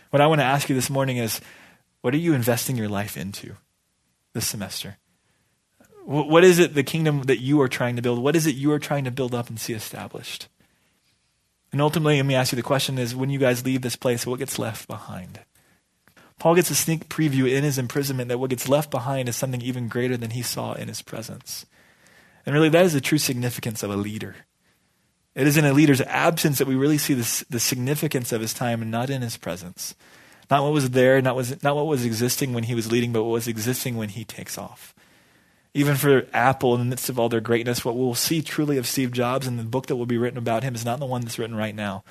What 0.09 0.23
I 0.23 0.29
want 0.29 0.41
to 0.41 0.47
ask 0.47 0.71
you 0.71 0.75
this 0.75 0.89
morning 0.89 1.19
is, 1.19 1.43
what 2.01 2.15
are 2.15 2.17
you 2.17 2.33
investing 2.33 2.79
your 2.79 2.89
life 2.89 3.19
into 3.19 3.57
this 4.33 4.47
semester? 4.47 4.97
What 6.09 6.43
is 6.43 6.59
it, 6.59 6.73
the 6.73 6.83
kingdom 6.83 7.25
that 7.25 7.43
you 7.43 7.61
are 7.61 7.69
trying 7.69 7.97
to 7.97 8.03
build? 8.03 8.19
What 8.19 8.35
is 8.35 8.47
it 8.47 8.55
you 8.55 8.73
are 8.73 8.79
trying 8.79 9.05
to 9.05 9.11
build 9.11 9.35
up 9.35 9.51
and 9.51 9.61
see 9.61 9.75
established? 9.75 10.49
And 11.71 11.83
ultimately, 11.83 12.17
let 12.17 12.25
me 12.25 12.35
ask 12.35 12.51
you 12.51 12.57
the 12.57 12.63
question 12.63 12.97
is 12.97 13.15
when 13.15 13.29
you 13.29 13.39
guys 13.39 13.63
leave 13.63 13.83
this 13.83 13.95
place, 13.95 14.27
what 14.27 14.39
gets 14.39 14.59
left 14.59 14.89
behind? 14.89 15.41
Paul 16.39 16.55
gets 16.55 16.71
a 16.71 16.75
sneak 16.75 17.11
preview 17.11 17.55
in 17.55 17.63
his 17.63 17.77
imprisonment 17.77 18.31
that 18.31 18.39
what 18.39 18.49
gets 18.49 18.71
left 18.71 18.91
behind 18.91 19.29
is 19.29 19.37
something 19.37 19.61
even 19.61 19.89
greater 19.89 20.17
than 20.17 20.31
he 20.31 20.41
saw 20.41 20.73
in 20.73 20.89
his 20.89 21.03
presence. 21.03 21.67
And 22.47 22.55
really, 22.55 22.71
that 22.71 22.87
is 22.87 22.95
the 22.95 23.03
true 23.03 23.19
significance 23.19 23.83
of 23.83 23.91
a 23.91 23.97
leader. 23.97 24.35
It 25.35 25.47
is 25.47 25.59
in 25.59 25.67
a 25.67 25.75
leader's 25.75 26.01
absence 26.01 26.57
that 26.57 26.69
we 26.69 26.75
really 26.75 26.97
see 26.97 27.13
this, 27.13 27.45
the 27.51 27.61
significance 27.61 28.33
of 28.33 28.41
his 28.41 28.55
time 28.55 28.81
and 28.81 28.91
not 28.91 29.11
in 29.11 29.21
his 29.21 29.37
presence. 29.37 29.95
Not 30.51 30.63
what 30.63 30.73
was 30.73 30.89
there, 30.89 31.21
not, 31.21 31.37
was, 31.37 31.63
not 31.63 31.77
what 31.77 31.87
was 31.87 32.07
existing 32.07 32.55
when 32.55 32.65
he 32.65 32.75
was 32.75 32.91
leading, 32.91 33.13
but 33.13 33.25
what 33.25 33.33
was 33.33 33.47
existing 33.47 33.99
when 33.99 34.09
he 34.09 34.25
takes 34.25 34.57
off. 34.57 34.95
Even 35.79 35.95
for 35.95 36.27
Apple, 36.33 36.75
in 36.75 36.81
the 36.81 36.87
midst 36.87 37.09
of 37.09 37.21
all 37.21 37.29
their 37.29 37.41
greatness, 37.41 37.85
what 37.85 37.97
we'll 37.97 38.13
see 38.13 38.43
truly 38.43 38.79
of 38.79 38.87
Steve 38.89 39.13
Jobs 39.13 39.47
in 39.47 39.59
the 39.59 39.63
book 39.63 39.87
that 39.87 39.95
will 39.95 40.07
be 40.07 40.19
written 40.19 40.37
about 40.37 40.65
him 40.65 40.75
is 40.75 40.85
not 40.85 40.99
the 40.99 41.07
one 41.07 41.21
that's 41.21 41.39
written 41.39 41.55
right 41.55 41.73
now, 41.73 42.03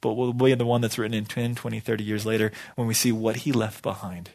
but 0.00 0.14
will 0.14 0.32
be 0.32 0.54
the 0.54 0.64
one 0.64 0.80
that's 0.80 0.96
written 0.96 1.12
in 1.12 1.26
10, 1.26 1.54
20, 1.54 1.80
30 1.80 2.02
years 2.02 2.24
later 2.24 2.50
when 2.76 2.86
we 2.86 2.94
see 2.94 3.12
what 3.12 3.36
he 3.36 3.52
left 3.52 3.82
behind. 3.82 4.30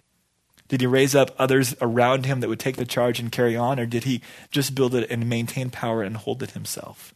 Did 0.67 0.81
he 0.81 0.85
raise 0.85 1.15
up 1.15 1.33
others 1.39 1.75
around 1.81 2.27
him 2.27 2.41
that 2.41 2.47
would 2.47 2.59
take 2.59 2.75
the 2.75 2.85
charge 2.85 3.19
and 3.19 3.31
carry 3.31 3.55
on, 3.55 3.79
or 3.79 3.87
did 3.87 4.03
he 4.03 4.21
just 4.51 4.75
build 4.75 4.93
it 4.93 5.09
and 5.09 5.27
maintain 5.27 5.71
power 5.71 6.03
and 6.03 6.15
hold 6.15 6.43
it 6.43 6.51
himself? 6.51 7.11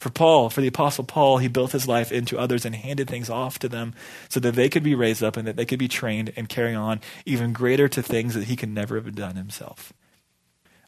For 0.00 0.08
Paul, 0.08 0.48
for 0.48 0.62
the 0.62 0.68
Apostle 0.68 1.04
Paul, 1.04 1.36
he 1.36 1.48
built 1.48 1.72
his 1.72 1.86
life 1.86 2.12
into 2.12 2.38
others 2.38 2.64
and 2.64 2.74
handed 2.74 3.10
things 3.10 3.28
off 3.28 3.58
to 3.58 3.68
them 3.68 3.92
so 4.30 4.40
that 4.40 4.54
they 4.54 4.70
could 4.70 4.82
be 4.82 4.94
raised 4.94 5.22
up 5.22 5.36
and 5.36 5.46
that 5.46 5.56
they 5.56 5.66
could 5.66 5.78
be 5.78 5.86
trained 5.86 6.32
and 6.34 6.48
carry 6.48 6.74
on 6.74 7.02
even 7.26 7.52
greater 7.52 7.88
to 7.88 8.02
things 8.02 8.32
that 8.32 8.44
he 8.44 8.56
could 8.56 8.70
never 8.70 8.94
have 8.94 9.14
done 9.14 9.36
himself. 9.36 9.92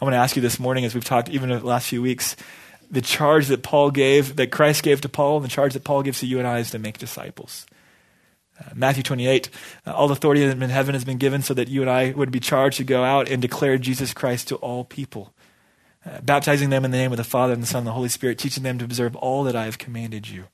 I 0.01 0.05
want 0.05 0.13
to 0.13 0.19
ask 0.19 0.37
you 0.37 0.43
this 0.43 0.61
morning, 0.61 0.85
as 0.85 0.95
we've 0.95 1.05
talked 1.05 1.31
even 1.31 1.51
in 1.51 1.61
the 1.61 1.67
last 1.67 1.89
few 1.89 2.03
weeks, 2.03 2.37
the 2.91 3.01
charge 3.01 3.47
that 3.49 3.63
Paul 3.63 3.91
gave, 3.91 4.37
that 4.37 4.53
Christ 4.53 4.83
gave 4.83 5.01
to 5.01 5.09
Paul, 5.09 5.37
and 5.37 5.45
the 5.45 5.51
charge 5.51 5.73
that 5.73 5.85
Paul 5.85 6.03
gives 6.03 6.21
to 6.21 6.27
you 6.27 6.39
and 6.39 6.47
I 6.47 6.59
is 6.59 6.71
to 6.71 6.79
make 6.79 6.99
disciples. 6.99 7.67
Uh, 8.61 8.71
Matthew 8.75 9.03
28, 9.03 9.49
uh, 9.87 9.93
all 9.93 10.11
authority 10.11 10.43
in 10.43 10.61
heaven 10.61 10.95
has 10.95 11.05
been 11.05 11.19
given 11.19 11.43
so 11.43 11.55
that 11.55 11.69
you 11.69 11.81
and 11.81 11.91
I 11.91 12.13
would 12.13 12.31
be 12.31 12.41
charged 12.41 12.79
to 12.79 12.85
go 12.85 13.05
out 13.05 13.29
and 13.29 13.41
declare 13.41 13.79
Jesus 13.79 14.13
Christ 14.15 14.49
to 14.49 14.57
all 14.57 14.85
people, 14.85 15.33
uh, 16.05 16.21
baptizing 16.23 16.71
them 16.71 16.85
in 16.85 16.91
the 16.91 16.99
name 16.99 17.13
of 17.13 17.19
the 17.19 17.25
Father 17.25 17.53
and 17.53 17.63
the 17.63 17.67
Son 17.67 17.81
and 17.81 17.87
the 17.87 17.93
Holy 17.93 18.09
Spirit, 18.09 18.39
teaching 18.39 18.63
them 18.63 18.79
to 18.79 18.85
observe 18.85 19.17
all 19.17 19.45
that 19.45 19.57
I 19.57 19.65
have 19.65 19.79
commanded 19.79 20.29
you. 20.29 20.45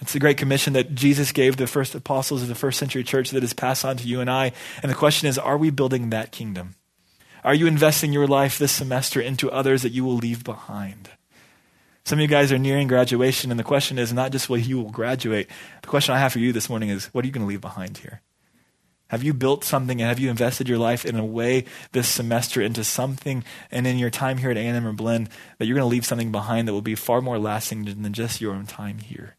It's 0.00 0.12
the 0.12 0.18
great 0.18 0.38
commission 0.38 0.72
that 0.72 0.94
Jesus 0.94 1.30
gave 1.30 1.56
the 1.56 1.66
first 1.66 1.94
apostles 1.94 2.42
of 2.42 2.48
the 2.48 2.54
first 2.54 2.78
century 2.78 3.04
church 3.04 3.30
that 3.30 3.44
is 3.44 3.52
passed 3.52 3.84
on 3.84 3.96
to 3.98 4.08
you 4.08 4.20
and 4.20 4.30
I. 4.30 4.52
And 4.82 4.90
the 4.90 4.96
question 4.96 5.28
is, 5.28 5.38
are 5.38 5.58
we 5.58 5.70
building 5.70 6.10
that 6.10 6.32
kingdom? 6.32 6.74
Are 7.42 7.54
you 7.54 7.66
investing 7.66 8.12
your 8.12 8.26
life 8.26 8.58
this 8.58 8.72
semester 8.72 9.20
into 9.20 9.50
others 9.50 9.82
that 9.82 9.92
you 9.92 10.04
will 10.04 10.16
leave 10.16 10.44
behind? 10.44 11.10
Some 12.04 12.18
of 12.18 12.22
you 12.22 12.28
guys 12.28 12.50
are 12.50 12.58
nearing 12.58 12.88
graduation, 12.88 13.50
and 13.50 13.60
the 13.60 13.64
question 13.64 13.98
is 13.98 14.12
not 14.12 14.32
just 14.32 14.48
what 14.48 14.66
you 14.66 14.80
will 14.80 14.90
graduate. 14.90 15.48
The 15.82 15.88
question 15.88 16.14
I 16.14 16.18
have 16.18 16.32
for 16.32 16.38
you 16.38 16.52
this 16.52 16.68
morning 16.68 16.88
is 16.88 17.06
what 17.06 17.24
are 17.24 17.26
you 17.26 17.32
going 17.32 17.44
to 17.44 17.48
leave 17.48 17.60
behind 17.60 17.98
here? 17.98 18.22
Have 19.08 19.24
you 19.24 19.34
built 19.34 19.64
something 19.64 20.00
and 20.00 20.08
have 20.08 20.20
you 20.20 20.30
invested 20.30 20.68
your 20.68 20.78
life 20.78 21.04
in 21.04 21.16
a 21.16 21.24
way 21.24 21.64
this 21.90 22.08
semester 22.08 22.62
into 22.62 22.84
something 22.84 23.42
and 23.70 23.86
in 23.86 23.98
your 23.98 24.08
time 24.10 24.38
here 24.38 24.52
at 24.52 24.56
A&M 24.56 24.86
or 24.86 24.92
Blinn 24.92 25.28
that 25.58 25.66
you're 25.66 25.74
going 25.74 25.84
to 25.84 25.90
leave 25.90 26.06
something 26.06 26.30
behind 26.30 26.68
that 26.68 26.72
will 26.72 26.80
be 26.80 26.94
far 26.94 27.20
more 27.20 27.38
lasting 27.38 27.84
than 27.84 28.12
just 28.12 28.40
your 28.40 28.54
own 28.54 28.66
time 28.66 28.98
here? 28.98 29.34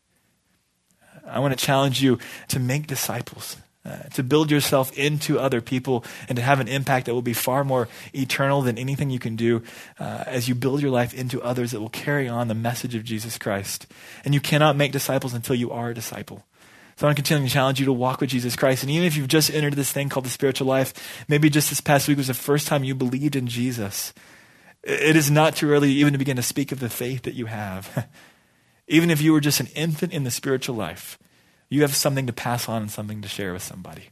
I 1.26 1.40
want 1.40 1.58
to 1.58 1.66
challenge 1.66 2.04
you 2.04 2.20
to 2.50 2.60
make 2.60 2.88
disciples. 2.88 3.58
Uh, 3.84 3.98
to 4.13 4.22
build 4.22 4.52
yourself 4.52 4.96
into 4.96 5.39
other 5.39 5.60
people 5.60 6.06
and 6.30 6.36
to 6.36 6.41
have 6.44 6.60
an 6.60 6.67
impact 6.67 7.08
that 7.08 7.15
will 7.15 7.24
be 7.24 7.34
far 7.34 7.63
more 7.63 7.88
eternal 8.13 8.62
than 8.62 8.78
anything 8.78 9.10
you 9.10 9.17
can 9.17 9.36
do 9.36 9.63
uh, 10.00 10.24
as 10.28 10.48
you 10.48 10.54
build 10.54 10.84
your 10.84 10.91
life 10.91 11.15
into 11.15 11.41
others 11.41 11.72
that 11.72 11.82
will 11.82 11.89
carry 11.89 12.28
on 12.28 12.48
the 12.48 12.54
message 12.54 12.94
of 12.94 13.04
Jesus 13.04 13.39
Christ. 13.39 13.88
And 14.24 14.36
you 14.36 14.39
cannot 14.39 14.76
make 14.76 14.91
disciples 14.91 15.34
until 15.34 15.56
you 15.56 15.72
are 15.72 15.89
a 15.89 15.96
disciple. 15.96 16.46
So 16.96 17.08
I 17.08 17.10
want 17.10 17.17
to 17.17 17.24
continue 17.24 17.48
to 17.48 17.54
challenge 17.54 17.80
you 17.80 17.88
to 17.88 17.91
walk 17.91 18.22
with 18.22 18.30
Jesus 18.30 18.56
Christ. 18.56 18.84
And 18.84 18.91
even 18.91 19.08
if 19.08 19.17
you've 19.17 19.28
just 19.28 19.50
entered 19.50 19.74
this 19.74 19.91
thing 19.91 20.10
called 20.10 20.28
the 20.28 20.30
spiritual 20.30 20.67
life, 20.67 21.26
maybe 21.28 21.50
just 21.50 21.70
this 21.70 21.82
past 21.82 22.08
week 22.08 22.17
was 22.17 22.28
the 22.28 22.36
first 22.36 22.67
time 22.67 22.84
you 22.84 22.94
believed 22.94 23.36
in 23.36 23.48
Jesus. 23.48 24.13
It 24.84 25.15
is 25.15 25.32
not 25.32 25.56
too 25.56 25.72
early 25.72 25.89
even 25.94 26.13
to 26.13 26.20
begin 26.20 26.36
to 26.36 26.44
speak 26.44 26.72
of 26.72 26.80
the 26.80 26.89
faith 26.89 27.24
that 27.24 27.34
you 27.34 27.48
have. 27.48 28.08
even 28.88 29.10
if 29.10 29.22
you 29.22 29.34
were 29.34 29.39
just 29.39 29.60
an 29.60 29.70
infant 29.74 30.13
in 30.13 30.24
the 30.24 30.30
spiritual 30.30 30.76
life, 30.76 31.17
you 31.72 31.82
have 31.82 31.96
something 31.96 32.28
to 32.28 32.34
pass 32.34 32.70
on 32.70 32.84
and 32.84 32.92
something 32.92 33.22
to 33.22 33.28
share 33.28 33.54
with 33.54 33.64
somebody. 33.64 34.10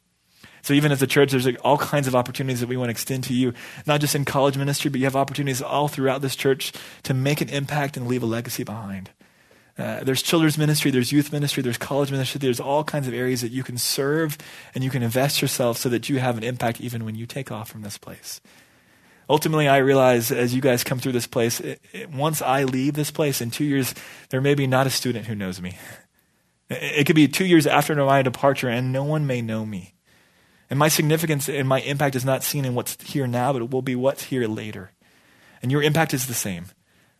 So 0.62 0.74
even 0.74 0.91
as 0.91 1.02
a 1.02 1.08
church, 1.08 1.32
there's 1.32 1.48
all 1.58 1.78
kinds 1.78 2.08
of 2.08 2.15
opportunities 2.15 2.62
that 2.62 2.69
we 2.69 2.78
want 2.78 2.88
to 2.88 2.91
extend 2.91 3.26
to 3.26 3.34
you, 3.34 3.54
not 3.86 4.02
just 4.02 4.15
in 4.15 4.26
college 4.26 4.58
ministry, 4.58 4.89
but 4.89 5.00
you 5.00 5.06
have 5.06 5.15
opportunities 5.15 5.62
all 5.62 5.88
throughout 5.88 6.22
this 6.22 6.36
church 6.36 6.72
to 7.04 7.13
make 7.13 7.41
an 7.41 7.50
impact 7.50 7.98
and 7.98 8.08
leave 8.08 8.24
a 8.24 8.26
legacy 8.26 8.63
behind. 8.63 9.12
Uh, 9.78 10.04
there's 10.04 10.22
children's 10.22 10.58
ministry, 10.58 10.89
there's 10.89 11.12
youth 11.12 11.32
ministry, 11.32 11.62
there's 11.63 11.78
college 11.78 12.12
ministry, 12.12 12.39
there's 12.39 12.60
all 12.60 12.84
kinds 12.84 13.08
of 13.08 13.13
areas 13.13 13.41
that 13.41 13.52
you 13.52 13.63
can 13.63 13.78
serve 13.78 14.38
and 14.74 14.84
you 14.84 14.89
can 14.89 15.04
invest 15.04 15.41
yourself 15.41 15.78
so 15.78 15.89
that 15.89 16.10
you 16.10 16.19
have 16.19 16.38
an 16.38 16.43
impact 16.43 16.82
even 16.82 17.06
when 17.06 17.15
you 17.15 17.26
take 17.26 17.52
off 17.52 17.69
from 17.69 17.82
this 17.82 17.98
place. 17.98 18.41
Ultimately, 19.30 19.67
I 19.67 19.78
realize 19.78 20.32
as 20.32 20.56
you 20.56 20.62
guys 20.62 20.84
come 20.84 21.00
through 21.00 21.12
this 21.12 21.28
place, 21.28 21.60
it, 21.60 21.82
it, 21.93 22.10
once 22.10 22.41
I 22.41 22.63
leave 22.63 22.93
this 22.93 23.12
place 23.12 23.41
in 23.41 23.52
two 23.52 23.63
years, 23.63 23.93
there 24.30 24.41
may 24.41 24.56
be 24.56 24.65
not 24.65 24.88
a 24.88 24.89
student 24.89 25.28
who 25.28 25.36
knows 25.36 25.62
me. 25.62 25.78
It 26.69 27.05
could 27.05 27.15
be 27.15 27.27
two 27.27 27.45
years 27.45 27.65
after 27.65 27.95
my 27.95 28.21
departure, 28.21 28.69
and 28.69 28.91
no 28.91 29.03
one 29.03 29.25
may 29.25 29.41
know 29.41 29.65
me. 29.65 29.95
And 30.69 30.77
my 30.77 30.88
significance 30.88 31.49
and 31.49 31.67
my 31.67 31.82
impact 31.82 32.15
is 32.15 32.23
not 32.23 32.43
seen 32.43 32.63
in 32.63 32.75
what's 32.75 33.01
here 33.01 33.25
now, 33.25 33.53
but 33.53 33.63
it 33.63 33.71
will 33.71 33.82
be 33.82 33.95
what's 33.95 34.25
here 34.25 34.47
later. 34.47 34.91
And 35.62 35.71
your 35.71 35.82
impact 35.82 36.13
is 36.13 36.27
the 36.27 36.34
same. 36.34 36.67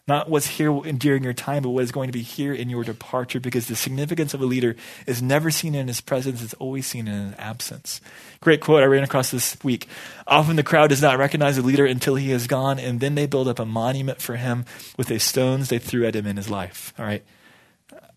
Not 0.08 0.30
what's 0.30 0.48
here 0.48 0.72
during 0.72 1.24
your 1.24 1.34
time, 1.34 1.64
but 1.64 1.70
what 1.70 1.84
is 1.84 1.92
going 1.92 2.08
to 2.08 2.18
be 2.18 2.24
here 2.24 2.52
in 2.52 2.70
your 2.70 2.84
departure, 2.84 3.40
because 3.40 3.68
the 3.68 3.76
significance 3.76 4.34
of 4.34 4.42
a 4.42 4.46
leader 4.46 4.76
is 5.06 5.22
never 5.22 5.52
seen 5.52 5.76
in 5.76 5.88
his 5.88 6.02
presence, 6.02 6.42
it's 6.44 6.56
always 6.56 6.88
seen 6.88 7.08
in 7.08 7.28
his 7.28 7.36
absence. 7.38 8.02
Great 8.42 8.60
quote 8.60 8.82
I 8.82 8.88
ran 8.88 9.04
across 9.04 9.30
this 9.30 9.56
week. 9.64 9.88
Often 10.26 10.56
the 10.56 10.64
crowd 10.64 10.90
does 10.90 11.02
not 11.02 11.20
recognize 11.20 11.60
a 11.60 11.62
leader 11.62 11.86
until 11.86 12.16
he 12.16 12.32
is 12.32 12.48
gone, 12.48 12.80
and 12.80 13.00
then 13.00 13.14
they 13.14 13.28
build 13.28 13.48
up 13.48 13.60
a 13.60 13.66
monument 13.66 14.20
for 14.20 14.36
him 14.36 14.66
with 14.98 15.10
the 15.10 15.20
stones 15.20 15.70
they 15.70 15.80
threw 15.80 16.06
at 16.08 16.16
him 16.16 16.26
in 16.26 16.38
his 16.38 16.50
life. 16.50 16.92
All 16.98 17.06
right? 17.06 17.24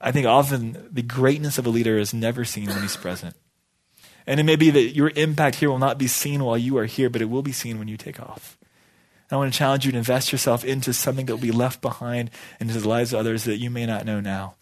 I 0.03 0.11
think 0.11 0.27
often 0.27 0.89
the 0.91 1.03
greatness 1.03 1.59
of 1.59 1.67
a 1.67 1.71
leader 1.71 1.97
is 1.97 2.13
never 2.13 2.45
seen 2.45 2.69
when 2.69 2.83
he's 2.83 2.97
present. 2.97 3.37
And 4.27 4.41
it 4.41 4.45
may 4.45 4.57
be 4.57 4.71
that 4.71 4.95
your 4.95 5.11
impact 5.15 5.57
here 5.57 5.71
will 5.71 5.79
not 5.79 5.99
be 5.99 6.09
seen 6.09 6.45
while 6.45 6.59
you 6.59 6.77
are 6.79 6.87
here, 6.87 7.09
but 7.09 7.23
it 7.23 7.31
will 7.31 7.43
be 7.43 7.53
seen 7.53 7.79
when 7.79 7.89
you 7.89 7.97
take 7.97 8.21
off. 8.21 8.59
I 9.31 9.37
want 9.37 9.53
to 9.53 9.59
challenge 9.59 9.87
you 9.87 9.93
to 9.93 9.99
invest 9.99 10.31
yourself 10.31 10.63
into 10.65 10.93
something 10.93 11.27
that 11.27 11.33
will 11.33 11.41
be 11.41 11.51
left 11.53 11.81
behind 11.81 12.31
into 12.61 12.79
the 12.79 12.89
lives 12.89 13.15
of 13.15 13.21
others 13.21 13.45
that 13.45 13.57
you 13.57 13.71
may 13.71 13.87
not 13.87 14.05
know 14.05 14.21
now. 14.21 14.57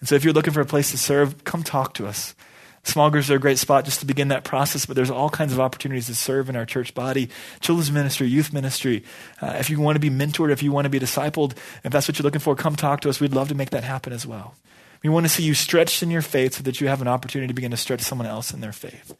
And 0.00 0.08
so 0.08 0.16
if 0.16 0.24
you're 0.24 0.32
looking 0.32 0.52
for 0.52 0.60
a 0.60 0.66
place 0.66 0.90
to 0.90 0.98
serve, 0.98 1.44
come 1.44 1.62
talk 1.62 1.94
to 1.94 2.06
us. 2.06 2.34
Small 2.82 3.10
groups 3.10 3.30
are 3.30 3.36
a 3.36 3.40
great 3.40 3.58
spot 3.58 3.84
just 3.84 4.00
to 4.00 4.06
begin 4.06 4.28
that 4.28 4.44
process, 4.44 4.86
but 4.86 4.96
there's 4.96 5.10
all 5.10 5.30
kinds 5.30 5.52
of 5.52 5.60
opportunities 5.60 6.06
to 6.06 6.14
serve 6.14 6.48
in 6.48 6.56
our 6.56 6.64
church 6.64 6.94
body, 6.94 7.28
children's 7.60 7.92
ministry, 7.92 8.26
youth 8.26 8.52
ministry. 8.52 9.04
Uh, 9.40 9.56
if 9.58 9.68
you 9.70 9.78
want 9.80 9.96
to 9.96 10.00
be 10.00 10.10
mentored, 10.10 10.50
if 10.50 10.62
you 10.62 10.72
want 10.72 10.86
to 10.86 10.90
be 10.90 10.98
discipled, 10.98 11.52
if 11.84 11.92
that's 11.92 12.08
what 12.08 12.18
you're 12.18 12.24
looking 12.24 12.40
for, 12.40 12.56
come 12.56 12.76
talk 12.76 13.00
to 13.02 13.08
us. 13.08 13.20
We'd 13.20 13.34
love 13.34 13.48
to 13.48 13.54
make 13.54 13.70
that 13.70 13.84
happen 13.84 14.12
as 14.12 14.26
well. 14.26 14.54
We 15.02 15.10
want 15.10 15.26
to 15.26 15.30
see 15.30 15.44
you 15.44 15.54
stretched 15.54 16.02
in 16.02 16.10
your 16.10 16.22
faith 16.22 16.54
so 16.54 16.62
that 16.64 16.80
you 16.80 16.88
have 16.88 17.00
an 17.00 17.08
opportunity 17.08 17.48
to 17.48 17.54
begin 17.54 17.70
to 17.70 17.76
stretch 17.76 18.00
someone 18.00 18.26
else 18.26 18.52
in 18.52 18.60
their 18.60 18.72
faith. 18.72 19.16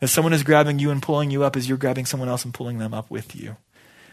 As 0.00 0.10
someone 0.10 0.32
is 0.32 0.42
grabbing 0.42 0.80
you 0.80 0.90
and 0.90 1.00
pulling 1.00 1.30
you 1.30 1.44
up 1.44 1.56
as 1.56 1.68
you're 1.68 1.78
grabbing 1.78 2.06
someone 2.06 2.28
else 2.28 2.44
and 2.44 2.52
pulling 2.52 2.78
them 2.78 2.92
up 2.92 3.10
with 3.10 3.36
you. 3.36 3.56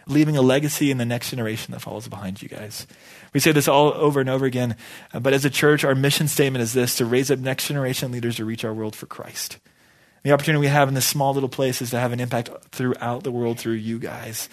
Leaving 0.06 0.38
a 0.38 0.42
legacy 0.42 0.92
in 0.92 0.98
the 0.98 1.06
next 1.06 1.32
generation 1.32 1.72
that 1.72 1.82
follows 1.82 2.08
behind 2.08 2.42
you 2.42 2.50
guys. 2.50 2.86
We 3.34 3.40
say 3.40 3.52
this 3.52 3.68
all 3.68 3.92
over 3.94 4.20
and 4.20 4.30
over 4.30 4.46
again, 4.46 4.76
uh, 5.14 5.20
but 5.20 5.34
as 5.34 5.46
a 5.46 5.50
church, 5.50 5.84
our 5.84 5.96
mission 5.96 6.28
statement 6.28 6.62
is 6.62 6.74
this 6.74 6.96
to 6.96 7.06
raise 7.06 7.30
up 7.30 7.40
next 7.40 7.68
generation 7.68 8.12
leaders 8.12 8.38
to 8.38 8.46
reach 8.46 8.64
our 8.64 8.74
world 8.74 8.96
for 8.96 9.06
Christ. 9.06 9.58
The 10.24 10.32
opportunity 10.32 10.62
we 10.62 10.68
have 10.68 10.88
in 10.88 10.96
this 10.96 11.06
small 11.06 11.34
little 11.34 11.50
place 11.50 11.82
is 11.82 11.92
to 11.92 12.00
have 12.00 12.12
an 12.12 12.20
impact 12.20 12.50
throughout 12.72 13.24
the 13.24 13.32
world 13.32 13.60
through 13.60 13.74
you 13.74 14.00
guys. 14.00 14.50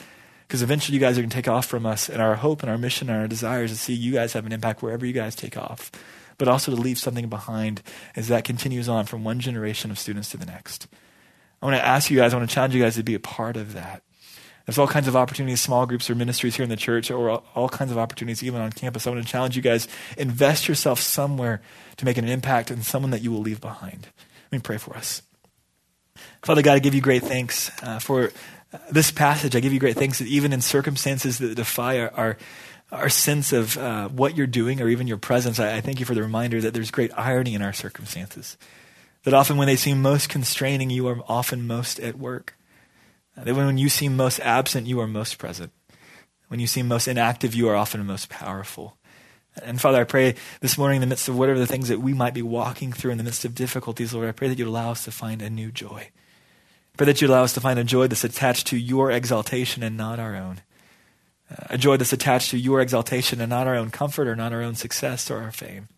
Because 0.47 0.62
eventually 0.62 0.95
you 0.95 1.01
guys 1.01 1.19
are 1.19 1.23
going 1.23 1.31
to 1.31 1.35
take 1.35 1.49
off 1.49 1.66
from 1.66 1.87
us, 1.87 2.09
and 2.09 2.23
our 2.23 2.37
hope 2.37 2.62
and 2.62 2.71
our 2.71 2.79
mission 2.79 3.11
and 3.11 3.19
our 3.19 3.29
desires 3.29 3.73
to 3.73 3.77
see 3.77 3.95
you 3.95 4.12
guys 4.12 4.35
have 4.35 4.47
an 4.47 4.53
impact 4.53 4.83
wherever 4.83 5.05
you 5.05 5.12
guys 5.12 5.35
take 5.35 5.57
off 5.57 5.90
but 6.38 6.49
also 6.49 6.75
to 6.75 6.81
leave 6.81 6.99
something 6.99 7.29
behind 7.29 7.83
as 8.14 8.29
that 8.29 8.44
continues 8.44 8.88
on 8.88 9.07
from 9.07 9.25
one 9.25 9.40
generation 9.40 9.90
of 9.90 9.99
students 9.99 10.31
to 10.31 10.37
the 10.37 10.46
next. 10.46 10.87
I 11.61 11.66
want 11.66 11.79
to 11.79 11.85
ask 11.87 12.11
you 12.11 12.18
guys, 12.18 12.35
I 12.35 12.37
want 12.37 12.49
to 12.49 12.55
challenge 12.55 12.75
you 12.75 12.83
guys 12.83 12.96
to 12.96 13.03
be 13.03 13.14
a 13.14 13.20
part 13.20 13.57
of 13.57 13.72
that. 13.72 14.03
There's 14.66 14.79
all 14.79 14.88
kinds 14.88 15.07
of 15.07 15.14
opportunities, 15.14 15.61
small 15.61 15.87
groups 15.87 16.11
or 16.11 16.16
ministries 16.16 16.57
here 16.57 16.64
in 16.64 16.70
the 16.70 16.77
church, 16.77 17.11
or 17.11 17.31
all 17.55 17.68
kinds 17.68 17.92
of 17.92 17.99
opportunities 17.99 18.42
even 18.42 18.61
on 18.61 18.72
campus. 18.72 19.07
I 19.07 19.11
want 19.11 19.25
to 19.25 19.31
challenge 19.31 19.55
you 19.55 19.62
guys, 19.62 19.87
invest 20.18 20.66
yourself 20.66 20.99
somewhere 20.99 21.62
to 21.99 22.05
make 22.05 22.18
an 22.18 22.28
impact 22.28 22.72
in 22.72 22.82
someone 22.82 23.12
that 23.12 23.22
you 23.22 23.30
will 23.30 23.41
leave 23.41 23.61
behind. 23.61 24.09
Let 24.51 24.53
me 24.53 24.59
pray 24.59 24.76
for 24.76 24.97
us. 24.97 25.22
Father 26.43 26.62
God, 26.62 26.74
I 26.74 26.78
give 26.80 26.95
you 26.95 27.01
great 27.01 27.22
thanks 27.22 27.70
uh, 27.82 28.01
for 28.01 28.32
this 28.91 29.12
passage. 29.12 29.55
I 29.55 29.61
give 29.61 29.72
you 29.72 29.78
great 29.78 29.97
thanks 29.97 30.18
that 30.18 30.26
even 30.26 30.53
in 30.53 30.61
circumstances 30.61 31.39
that 31.39 31.55
defy 31.55 32.01
our, 32.01 32.11
our 32.14 32.37
our 32.93 33.09
sense 33.09 33.53
of 33.53 33.76
uh, 33.76 34.09
what 34.09 34.37
you're 34.37 34.47
doing 34.47 34.80
or 34.80 34.89
even 34.89 35.07
your 35.07 35.16
presence, 35.18 35.59
I, 35.59 35.76
I 35.76 35.80
thank 35.80 36.01
you 36.01 36.07
for 36.07 36.14
the 36.14 36.22
reminder 36.22 36.61
that 36.61 36.72
there's 36.72 36.91
great 36.91 37.11
irony 37.16 37.55
in 37.55 37.62
our 37.62 37.72
circumstances. 37.72 38.57
That 39.24 39.34
often 39.34 39.57
when 39.57 39.66
they 39.66 39.76
seem 39.76 40.01
most 40.01 40.28
constraining, 40.28 40.91
you 40.91 41.09
are 41.09 41.18
often 41.26 41.66
most 41.66 41.99
at 41.99 42.16
work. 42.16 42.57
That 43.37 43.55
when 43.55 43.76
you 43.76 43.89
seem 43.89 44.16
most 44.16 44.41
absent, 44.41 44.87
you 44.87 45.01
are 45.01 45.07
most 45.07 45.37
present. 45.37 45.72
When 46.49 46.61
you 46.61 46.66
seem 46.66 46.87
most 46.87 47.09
inactive, 47.09 47.55
you 47.55 47.68
are 47.68 47.74
often 47.74 48.07
most 48.07 48.28
powerful. 48.28 48.97
And 49.62 49.80
Father, 49.80 50.01
I 50.01 50.05
pray 50.05 50.37
this 50.61 50.78
morning 50.78 50.97
in 50.97 51.01
the 51.01 51.07
midst 51.07 51.28
of 51.28 51.37
whatever 51.37 51.59
the 51.59 51.66
things 51.66 51.89
that 51.89 52.01
we 52.01 52.14
might 52.14 52.34
be 52.34 52.43
walking 52.43 52.93
through 52.93 53.11
in 53.11 53.18
the 53.18 53.24
midst 53.24 53.45
of 53.45 53.55
difficulties, 53.55 54.14
Lord, 54.14 54.28
I 54.28 54.32
pray 54.32 54.49
that 54.49 54.59
you 54.59 54.68
allow 54.68 54.91
us 54.91 55.05
to 55.05 55.11
find 55.11 55.43
a 55.43 55.51
new 55.51 55.72
joy. 55.72 56.11
I 56.11 56.97
pray 56.97 57.07
that 57.07 57.20
you 57.20 57.28
allow 57.28 57.43
us 57.43 57.55
to 57.55 57.61
find 57.61 57.78
a 57.78 57.84
joy 57.84 58.07
that's 58.07 58.24
attached 58.24 58.66
to 58.68 58.76
your 58.76 59.11
exaltation 59.11 59.82
and 59.82 59.97
not 59.97 60.18
our 60.18 60.37
own. 60.37 60.61
Uh, 61.51 61.66
a 61.70 61.78
joy 61.78 61.97
that's 61.97 62.12
attached 62.12 62.51
to 62.51 62.59
your 62.59 62.80
exaltation 62.80 63.40
and 63.40 63.51
not 63.51 63.66
our 63.66 63.76
own 63.76 63.90
comfort 63.90 64.26
or 64.26 64.36
not 64.36 64.53
our 64.53 64.62
own 64.62 64.74
success 64.74 65.30
or 65.30 65.38
our 65.38 65.53
fame. 65.53 65.88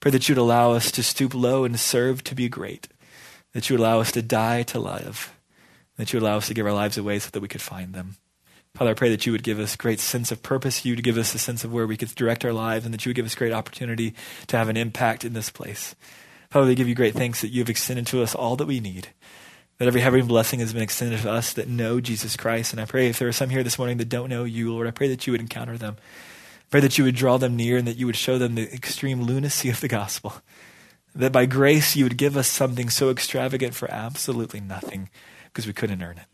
Pray 0.00 0.10
that 0.10 0.28
you'd 0.28 0.38
allow 0.38 0.72
us 0.72 0.90
to 0.92 1.02
stoop 1.02 1.34
low 1.34 1.64
and 1.64 1.78
serve 1.78 2.22
to 2.24 2.34
be 2.34 2.48
great, 2.48 2.88
that 3.52 3.68
you 3.68 3.76
allow 3.76 4.00
us 4.00 4.12
to 4.12 4.22
die 4.22 4.62
to 4.64 4.78
live, 4.78 5.32
that 5.96 6.12
you 6.12 6.20
allow 6.20 6.36
us 6.36 6.46
to 6.48 6.54
give 6.54 6.66
our 6.66 6.72
lives 6.72 6.96
away 6.96 7.18
so 7.18 7.30
that 7.30 7.40
we 7.40 7.48
could 7.48 7.62
find 7.62 7.94
them. 7.94 8.16
Father, 8.74 8.90
I 8.90 8.94
pray 8.94 9.10
that 9.10 9.26
you 9.26 9.32
would 9.32 9.42
give 9.42 9.58
us 9.58 9.74
great 9.74 9.98
sense 9.98 10.30
of 10.30 10.42
purpose, 10.42 10.84
you 10.84 10.94
would 10.94 11.02
give 11.02 11.18
us 11.18 11.34
a 11.34 11.38
sense 11.38 11.64
of 11.64 11.72
where 11.72 11.86
we 11.86 11.96
could 11.96 12.14
direct 12.14 12.44
our 12.44 12.52
lives, 12.52 12.84
and 12.84 12.94
that 12.94 13.04
you 13.04 13.10
would 13.10 13.16
give 13.16 13.26
us 13.26 13.34
great 13.34 13.52
opportunity 13.52 14.14
to 14.46 14.56
have 14.56 14.68
an 14.68 14.76
impact 14.76 15.24
in 15.24 15.32
this 15.32 15.50
place. 15.50 15.96
Father, 16.50 16.66
we 16.66 16.74
give 16.76 16.88
you 16.88 16.94
great 16.94 17.14
thanks 17.14 17.40
that 17.40 17.48
you 17.48 17.60
have 17.60 17.70
extended 17.70 18.06
to 18.06 18.22
us 18.22 18.34
all 18.34 18.54
that 18.56 18.66
we 18.66 18.78
need 18.78 19.08
that 19.78 19.86
every 19.86 20.00
heavenly 20.00 20.26
blessing 20.26 20.58
has 20.58 20.72
been 20.72 20.82
extended 20.82 21.20
to 21.20 21.30
us 21.30 21.52
that 21.52 21.68
know 21.68 22.00
Jesus 22.00 22.36
Christ. 22.36 22.72
And 22.72 22.80
I 22.80 22.84
pray 22.84 23.08
if 23.08 23.18
there 23.18 23.28
are 23.28 23.32
some 23.32 23.50
here 23.50 23.62
this 23.62 23.78
morning 23.78 23.96
that 23.98 24.08
don't 24.08 24.28
know 24.28 24.44
you, 24.44 24.72
Lord, 24.72 24.88
I 24.88 24.90
pray 24.90 25.08
that 25.08 25.26
you 25.26 25.32
would 25.32 25.40
encounter 25.40 25.78
them. 25.78 25.96
I 25.98 26.70
pray 26.70 26.80
that 26.80 26.98
you 26.98 27.04
would 27.04 27.14
draw 27.14 27.38
them 27.38 27.56
near 27.56 27.76
and 27.76 27.86
that 27.86 27.96
you 27.96 28.06
would 28.06 28.16
show 28.16 28.38
them 28.38 28.56
the 28.56 28.72
extreme 28.72 29.22
lunacy 29.22 29.70
of 29.70 29.80
the 29.80 29.88
gospel. 29.88 30.34
That 31.14 31.32
by 31.32 31.46
grace 31.46 31.94
you 31.94 32.04
would 32.04 32.18
give 32.18 32.36
us 32.36 32.48
something 32.48 32.90
so 32.90 33.10
extravagant 33.10 33.74
for 33.74 33.90
absolutely 33.90 34.60
nothing 34.60 35.10
because 35.44 35.66
we 35.66 35.72
couldn't 35.72 36.02
earn 36.02 36.18
it. 36.18 36.26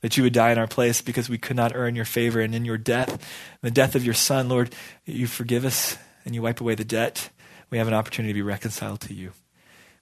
That 0.00 0.16
you 0.16 0.22
would 0.22 0.32
die 0.32 0.52
in 0.52 0.58
our 0.58 0.66
place 0.66 1.02
because 1.02 1.28
we 1.28 1.38
could 1.38 1.56
not 1.56 1.72
earn 1.74 1.94
your 1.94 2.04
favor. 2.06 2.40
And 2.40 2.54
in 2.54 2.64
your 2.64 2.78
death, 2.78 3.22
the 3.60 3.70
death 3.70 3.96
of 3.96 4.04
your 4.04 4.14
Son, 4.14 4.48
Lord, 4.48 4.74
you 5.04 5.26
forgive 5.26 5.64
us 5.64 5.98
and 6.24 6.34
you 6.34 6.40
wipe 6.40 6.60
away 6.60 6.74
the 6.74 6.84
debt. 6.84 7.28
We 7.68 7.78
have 7.78 7.88
an 7.88 7.94
opportunity 7.94 8.32
to 8.32 8.38
be 8.38 8.42
reconciled 8.42 9.00
to 9.02 9.14
you 9.14 9.32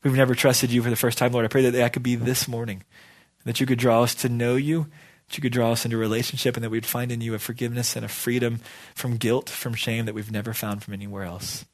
we've 0.07 0.17
never 0.17 0.35
trusted 0.35 0.71
you 0.71 0.83
for 0.83 0.91
the 0.91 0.97
first 0.97 1.19
time, 1.19 1.33
Lord, 1.33 1.45
I 1.45 1.49
pray 1.49 1.63
that 1.63 1.73
that 1.73 1.93
could 1.93 2.03
be 2.03 2.15
this 2.15 2.47
morning, 2.47 2.85
that 3.45 3.61
you 3.61 3.67
could 3.67 3.79
draw 3.79 4.03
us 4.03 4.15
to 4.17 4.29
know 4.29 4.57
you, 4.57 4.87
that 5.29 5.37
you 5.37 5.43
could 5.43 5.53
draw 5.53 5.73
us 5.73 5.85
into 5.85 5.97
a 5.97 6.01
relationship, 6.01 6.57
and 6.57 6.63
that 6.63 6.71
we'd 6.71 6.87
find 6.87 7.11
in 7.11 7.21
you 7.21 7.35
a 7.35 7.39
forgiveness 7.39 7.97
and 7.97 8.05
a 8.05 8.09
freedom 8.09 8.61
from 8.95 9.17
guilt, 9.17 9.51
from 9.51 9.75
shame 9.75 10.07
that 10.07 10.15
we've 10.15 10.31
never 10.31 10.53
found 10.53 10.83
from 10.83 10.95
anywhere 10.95 11.25
else. 11.25 11.65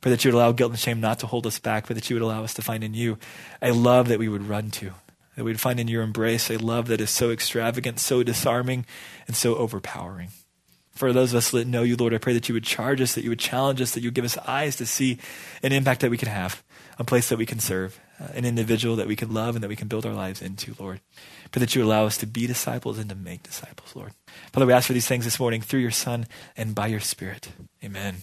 Pray 0.00 0.10
that 0.10 0.24
you 0.24 0.30
would 0.30 0.36
allow 0.36 0.52
guilt 0.52 0.72
and 0.72 0.78
shame 0.78 1.00
not 1.00 1.18
to 1.18 1.26
hold 1.26 1.46
us 1.46 1.58
back, 1.58 1.86
but 1.86 1.94
that 1.94 2.08
you 2.08 2.16
would 2.16 2.22
allow 2.22 2.42
us 2.42 2.54
to 2.54 2.62
find 2.62 2.82
in 2.82 2.94
you 2.94 3.18
a 3.60 3.72
love 3.72 4.08
that 4.08 4.18
we 4.18 4.28
would 4.28 4.48
run 4.48 4.70
to, 4.70 4.92
that 5.36 5.44
we'd 5.44 5.60
find 5.60 5.78
in 5.78 5.88
your 5.88 6.02
embrace 6.02 6.50
a 6.50 6.56
love 6.56 6.86
that 6.88 7.00
is 7.00 7.10
so 7.10 7.30
extravagant, 7.30 8.00
so 8.00 8.22
disarming, 8.22 8.86
and 9.26 9.36
so 9.36 9.56
overpowering. 9.56 10.28
For 10.94 11.12
those 11.12 11.32
of 11.32 11.38
us 11.38 11.50
that 11.50 11.66
know 11.66 11.82
you, 11.82 11.96
Lord, 11.96 12.14
I 12.14 12.18
pray 12.18 12.34
that 12.34 12.48
you 12.48 12.54
would 12.54 12.64
charge 12.64 13.00
us, 13.00 13.14
that 13.14 13.24
you 13.24 13.30
would 13.30 13.40
challenge 13.40 13.80
us, 13.80 13.90
that 13.92 14.00
you 14.00 14.08
would 14.08 14.14
give 14.14 14.24
us 14.24 14.38
eyes 14.38 14.76
to 14.76 14.86
see 14.86 15.18
an 15.62 15.72
impact 15.72 16.02
that 16.02 16.10
we 16.10 16.16
can 16.16 16.28
have 16.28 16.62
a 16.98 17.04
place 17.04 17.28
that 17.28 17.38
we 17.38 17.46
can 17.46 17.58
serve, 17.58 18.00
uh, 18.20 18.28
an 18.34 18.44
individual 18.44 18.96
that 18.96 19.06
we 19.06 19.16
can 19.16 19.32
love 19.32 19.56
and 19.56 19.62
that 19.62 19.68
we 19.68 19.76
can 19.76 19.88
build 19.88 20.06
our 20.06 20.14
lives 20.14 20.40
into, 20.40 20.74
Lord. 20.78 21.00
Pray 21.50 21.60
that 21.60 21.74
you 21.74 21.84
allow 21.84 22.06
us 22.06 22.16
to 22.18 22.26
be 22.26 22.46
disciples 22.46 22.98
and 22.98 23.08
to 23.08 23.14
make 23.14 23.42
disciples, 23.42 23.94
Lord. 23.94 24.12
Father, 24.52 24.66
we 24.66 24.72
ask 24.72 24.86
for 24.86 24.92
these 24.92 25.08
things 25.08 25.24
this 25.24 25.40
morning 25.40 25.60
through 25.60 25.80
your 25.80 25.90
Son 25.90 26.26
and 26.56 26.74
by 26.74 26.86
your 26.86 27.00
Spirit. 27.00 27.48
Amen. 27.82 28.22